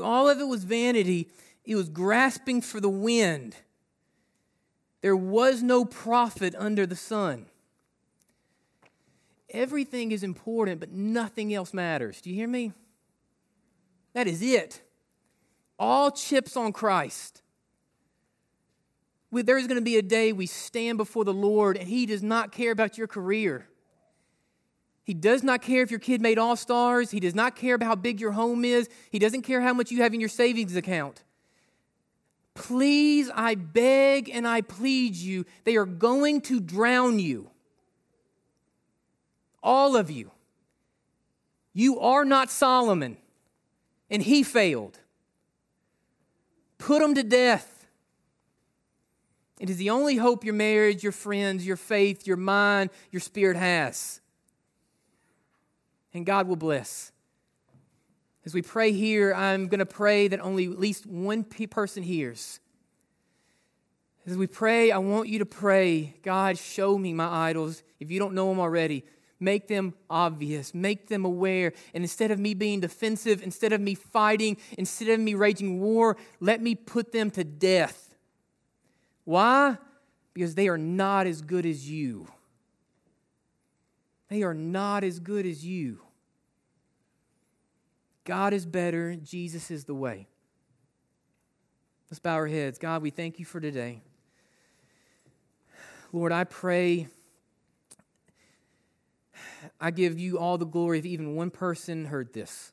All 0.00 0.28
of 0.28 0.38
it 0.38 0.46
was 0.46 0.62
vanity. 0.62 1.28
It 1.64 1.74
was 1.74 1.88
grasping 1.88 2.60
for 2.60 2.80
the 2.80 2.88
wind. 2.88 3.56
There 5.00 5.16
was 5.16 5.62
no 5.62 5.84
profit 5.84 6.54
under 6.56 6.86
the 6.86 6.96
sun. 6.96 7.46
Everything 9.50 10.12
is 10.12 10.22
important, 10.22 10.78
but 10.78 10.92
nothing 10.92 11.52
else 11.52 11.74
matters. 11.74 12.20
Do 12.20 12.30
you 12.30 12.36
hear 12.36 12.48
me? 12.48 12.72
That 14.16 14.26
is 14.26 14.40
it. 14.40 14.80
All 15.78 16.10
chips 16.10 16.56
on 16.56 16.72
Christ. 16.72 17.42
There's 19.30 19.66
going 19.66 19.78
to 19.78 19.84
be 19.84 19.98
a 19.98 20.02
day 20.02 20.32
we 20.32 20.46
stand 20.46 20.96
before 20.96 21.22
the 21.22 21.34
Lord 21.34 21.76
and 21.76 21.86
He 21.86 22.06
does 22.06 22.22
not 22.22 22.50
care 22.50 22.72
about 22.72 22.96
your 22.96 23.08
career. 23.08 23.68
He 25.04 25.12
does 25.12 25.42
not 25.42 25.60
care 25.60 25.82
if 25.82 25.90
your 25.90 26.00
kid 26.00 26.22
made 26.22 26.38
all 26.38 26.56
stars. 26.56 27.10
He 27.10 27.20
does 27.20 27.34
not 27.34 27.56
care 27.56 27.74
about 27.74 27.88
how 27.88 27.94
big 27.94 28.18
your 28.18 28.32
home 28.32 28.64
is. 28.64 28.88
He 29.10 29.18
doesn't 29.18 29.42
care 29.42 29.60
how 29.60 29.74
much 29.74 29.90
you 29.90 30.00
have 30.00 30.14
in 30.14 30.20
your 30.20 30.30
savings 30.30 30.74
account. 30.76 31.22
Please, 32.54 33.30
I 33.34 33.54
beg 33.54 34.30
and 34.30 34.48
I 34.48 34.62
plead 34.62 35.14
you, 35.14 35.44
they 35.64 35.76
are 35.76 35.84
going 35.84 36.40
to 36.42 36.58
drown 36.58 37.18
you. 37.18 37.50
All 39.62 39.94
of 39.94 40.10
you. 40.10 40.30
You 41.74 42.00
are 42.00 42.24
not 42.24 42.50
Solomon, 42.50 43.18
and 44.10 44.22
he 44.22 44.42
failed. 44.42 45.00
Put 46.78 47.02
him 47.02 47.14
to 47.14 47.22
death. 47.22 47.86
It 49.58 49.70
is 49.70 49.78
the 49.78 49.90
only 49.90 50.16
hope 50.16 50.44
your 50.44 50.54
marriage, 50.54 51.02
your 51.02 51.12
friends, 51.12 51.66
your 51.66 51.76
faith, 51.76 52.26
your 52.26 52.36
mind, 52.36 52.90
your 53.10 53.20
spirit 53.20 53.56
has. 53.56 54.20
And 56.12 56.26
God 56.26 56.46
will 56.46 56.56
bless. 56.56 57.12
As 58.44 58.54
we 58.54 58.62
pray 58.62 58.92
here, 58.92 59.34
I'm 59.34 59.66
going 59.68 59.80
to 59.80 59.86
pray 59.86 60.28
that 60.28 60.40
only 60.40 60.66
at 60.66 60.78
least 60.78 61.06
one 61.06 61.42
person 61.44 62.02
hears. 62.02 62.60
As 64.26 64.36
we 64.36 64.46
pray, 64.46 64.90
I 64.90 64.98
want 64.98 65.28
you 65.28 65.38
to 65.38 65.46
pray, 65.46 66.16
God, 66.22 66.58
show 66.58 66.98
me 66.98 67.12
my 67.12 67.48
idols. 67.48 67.82
If 67.98 68.10
you 68.10 68.18
don't 68.18 68.34
know 68.34 68.48
them 68.48 68.60
already, 68.60 69.04
make 69.38 69.68
them 69.68 69.94
obvious, 70.08 70.74
make 70.74 71.08
them 71.08 71.24
aware. 71.24 71.72
And 71.94 72.04
instead 72.04 72.30
of 72.30 72.38
me 72.38 72.54
being 72.54 72.80
defensive, 72.80 73.42
instead 73.42 73.72
of 73.72 73.80
me 73.80 73.94
fighting, 73.94 74.56
instead 74.78 75.08
of 75.08 75.20
me 75.20 75.34
raging 75.34 75.80
war, 75.80 76.16
let 76.40 76.60
me 76.60 76.74
put 76.74 77.12
them 77.12 77.30
to 77.32 77.44
death. 77.44 78.14
Why? 79.24 79.78
Because 80.34 80.54
they 80.54 80.68
are 80.68 80.78
not 80.78 81.26
as 81.26 81.42
good 81.42 81.66
as 81.66 81.90
you. 81.90 82.28
They 84.28 84.42
are 84.42 84.54
not 84.54 85.04
as 85.04 85.18
good 85.18 85.46
as 85.46 85.64
you. 85.64 86.00
God 88.24 88.52
is 88.52 88.66
better, 88.66 89.16
Jesus 89.16 89.70
is 89.70 89.84
the 89.84 89.94
way. 89.94 90.26
Let's 92.10 92.18
bow 92.18 92.34
our 92.34 92.46
heads. 92.46 92.78
God, 92.78 93.02
we 93.02 93.10
thank 93.10 93.38
you 93.38 93.44
for 93.44 93.60
today. 93.60 94.02
Lord, 96.12 96.32
I 96.32 96.44
pray, 96.44 97.08
I 99.80 99.90
give 99.90 100.18
you 100.18 100.38
all 100.38 100.58
the 100.58 100.66
glory 100.66 100.98
if 100.98 101.06
even 101.06 101.34
one 101.34 101.50
person 101.50 102.06
heard 102.06 102.32
this. 102.32 102.72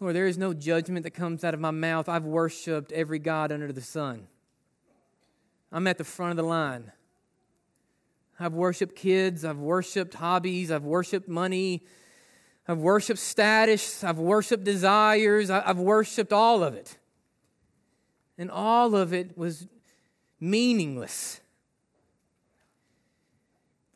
Lord, 0.00 0.14
there 0.14 0.26
is 0.26 0.36
no 0.36 0.52
judgment 0.52 1.04
that 1.04 1.12
comes 1.12 1.44
out 1.44 1.54
of 1.54 1.60
my 1.60 1.70
mouth. 1.70 2.08
I've 2.08 2.24
worshiped 2.24 2.92
every 2.92 3.18
God 3.18 3.52
under 3.52 3.72
the 3.72 3.80
sun. 3.80 4.26
I'm 5.72 5.86
at 5.86 5.98
the 5.98 6.04
front 6.04 6.32
of 6.32 6.36
the 6.36 6.42
line. 6.42 6.92
I've 8.38 8.52
worshiped 8.52 8.96
kids, 8.96 9.44
I've 9.44 9.58
worshiped 9.58 10.14
hobbies, 10.14 10.70
I've 10.70 10.84
worshiped 10.84 11.28
money, 11.28 11.84
I've 12.66 12.78
worshiped 12.78 13.20
status, 13.20 14.02
I've 14.02 14.18
worshiped 14.18 14.64
desires, 14.64 15.50
I've 15.50 15.78
worshiped 15.78 16.32
all 16.32 16.64
of 16.64 16.74
it. 16.74 16.98
And 18.36 18.50
all 18.50 18.96
of 18.96 19.12
it 19.12 19.38
was 19.38 19.68
meaningless. 20.40 21.40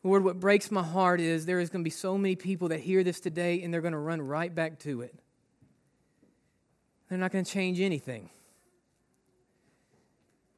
Lord, 0.03 0.23
what 0.23 0.39
breaks 0.39 0.71
my 0.71 0.83
heart 0.83 1.19
is 1.19 1.45
there 1.45 1.59
is 1.59 1.69
going 1.69 1.83
to 1.83 1.87
be 1.87 1.89
so 1.89 2.17
many 2.17 2.35
people 2.35 2.69
that 2.69 2.79
hear 2.79 3.03
this 3.03 3.19
today 3.19 3.61
and 3.61 3.73
they're 3.73 3.81
going 3.81 3.93
to 3.93 3.97
run 3.97 4.21
right 4.21 4.53
back 4.53 4.79
to 4.79 5.01
it. 5.01 5.13
They're 7.09 7.17
not 7.17 7.31
going 7.31 7.43
to 7.43 7.51
change 7.51 7.81
anything. 7.81 8.29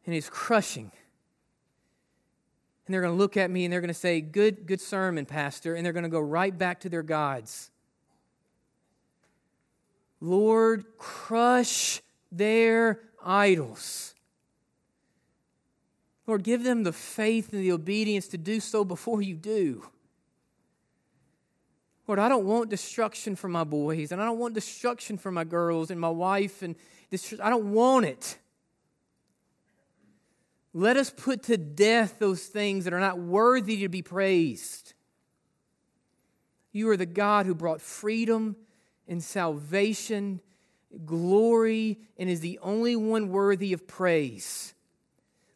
And 0.05 0.13
it's 0.13 0.29
crushing. 0.29 0.91
And 2.85 2.93
they're 2.93 3.01
going 3.01 3.13
to 3.13 3.17
look 3.17 3.37
at 3.37 3.49
me 3.49 3.63
and 3.63 3.71
they're 3.71 3.81
going 3.81 3.87
to 3.87 3.93
say, 3.93 4.21
Good, 4.21 4.65
good 4.65 4.81
sermon, 4.81 5.25
Pastor. 5.25 5.75
And 5.75 5.85
they're 5.85 5.93
going 5.93 6.03
to 6.03 6.09
go 6.09 6.19
right 6.19 6.55
back 6.55 6.81
to 6.81 6.89
their 6.89 7.03
gods. 7.03 7.71
Lord, 10.19 10.85
crush 10.97 12.01
their 12.31 12.99
idols. 13.23 14.13
Lord, 16.27 16.43
give 16.43 16.63
them 16.63 16.83
the 16.83 16.93
faith 16.93 17.51
and 17.51 17.61
the 17.61 17.71
obedience 17.71 18.27
to 18.29 18.37
do 18.37 18.59
so 18.59 18.85
before 18.85 19.21
you 19.21 19.35
do. 19.35 19.83
Lord, 22.07 22.19
I 22.19 22.29
don't 22.29 22.45
want 22.45 22.69
destruction 22.69 23.35
for 23.35 23.47
my 23.47 23.63
boys, 23.63 24.11
and 24.11 24.21
I 24.21 24.25
don't 24.25 24.39
want 24.39 24.53
destruction 24.53 25.17
for 25.17 25.31
my 25.31 25.43
girls 25.43 25.91
and 25.91 25.99
my 25.99 26.09
wife, 26.09 26.61
and 26.61 26.75
this, 27.09 27.33
I 27.41 27.49
don't 27.49 27.71
want 27.71 28.05
it. 28.05 28.37
Let 30.73 30.97
us 30.97 31.09
put 31.09 31.43
to 31.43 31.57
death 31.57 32.19
those 32.19 32.43
things 32.43 32.85
that 32.85 32.93
are 32.93 32.99
not 32.99 33.19
worthy 33.19 33.81
to 33.81 33.89
be 33.89 34.01
praised. 34.01 34.93
You 36.71 36.89
are 36.89 36.97
the 36.97 37.05
God 37.05 37.45
who 37.45 37.53
brought 37.53 37.81
freedom 37.81 38.55
and 39.07 39.21
salvation, 39.21 40.39
glory, 41.05 41.99
and 42.17 42.29
is 42.29 42.39
the 42.39 42.59
only 42.61 42.95
one 42.95 43.29
worthy 43.29 43.73
of 43.73 43.87
praise. 43.87 44.73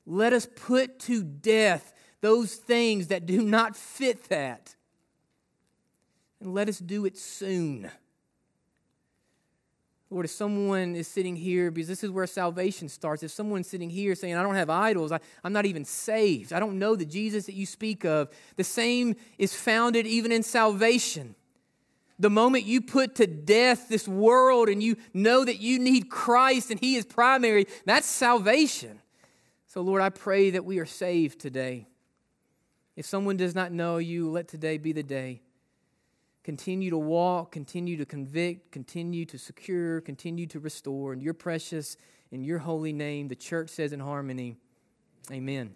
Let 0.05 0.33
us 0.33 0.47
put 0.55 0.99
to 1.01 1.23
death 1.23 1.93
those 2.21 2.55
things 2.55 3.07
that 3.07 3.25
do 3.25 3.41
not 3.41 3.75
fit 3.75 4.29
that. 4.29 4.75
And 6.39 6.53
let 6.53 6.69
us 6.69 6.79
do 6.79 7.05
it 7.05 7.17
soon. 7.17 7.89
Lord, 10.11 10.25
if 10.25 10.31
someone 10.31 10.95
is 10.95 11.07
sitting 11.07 11.35
here, 11.35 11.71
because 11.71 11.87
this 11.87 12.03
is 12.03 12.11
where 12.11 12.27
salvation 12.27 12.87
starts, 12.87 13.23
if 13.23 13.31
someone's 13.31 13.67
sitting 13.67 13.89
here 13.89 14.13
saying, 14.13 14.35
I 14.35 14.43
don't 14.43 14.55
have 14.55 14.69
idols, 14.69 15.11
I, 15.11 15.19
am 15.43 15.51
not 15.51 15.65
even 15.65 15.83
saved, 15.83 16.53
I 16.53 16.59
don't 16.59 16.77
know 16.77 16.95
the 16.95 17.05
Jesus 17.05 17.47
that 17.47 17.55
you 17.55 17.65
speak 17.65 18.05
of, 18.05 18.29
the 18.55 18.63
same 18.63 19.15
is 19.37 19.55
founded 19.55 20.05
even 20.05 20.31
in 20.31 20.43
salvation. 20.43 21.35
The 22.17 22.29
moment 22.29 22.65
you 22.65 22.79
put 22.81 23.15
to 23.15 23.27
death 23.27 23.89
this 23.89 24.07
world 24.07 24.69
and 24.69 24.81
you 24.81 24.95
know 25.13 25.43
that 25.43 25.59
you 25.59 25.79
need 25.79 26.09
Christ 26.09 26.71
and 26.71 26.79
He 26.79 26.95
is 26.95 27.05
primary, 27.05 27.65
that's 27.85 28.07
salvation. 28.07 29.01
So, 29.75 29.81
Lord, 29.81 30.01
I 30.01 30.07
pray 30.07 30.51
that 30.51 30.63
we 30.63 30.79
are 30.79 30.85
saved 30.85 31.37
today. 31.37 31.85
If 32.95 33.05
someone 33.05 33.35
does 33.35 33.53
not 33.53 33.73
know 33.73 33.97
you, 33.97 34.31
let 34.31 34.47
today 34.47 34.77
be 34.77 34.93
the 34.93 35.03
day. 35.03 35.41
Continue 36.45 36.91
to 36.91 36.97
walk, 36.97 37.51
continue 37.51 37.97
to 37.97 38.05
convict, 38.05 38.71
continue 38.71 39.25
to 39.25 39.37
secure, 39.37 39.99
continue 39.99 40.47
to 40.47 40.61
restore. 40.61 41.11
In 41.11 41.19
your 41.19 41.33
precious, 41.33 41.97
in 42.31 42.41
your 42.41 42.59
holy 42.59 42.93
name, 42.93 43.27
the 43.27 43.35
church 43.35 43.69
says 43.69 43.91
in 43.91 43.99
harmony, 43.99 44.55
Amen. 45.29 45.73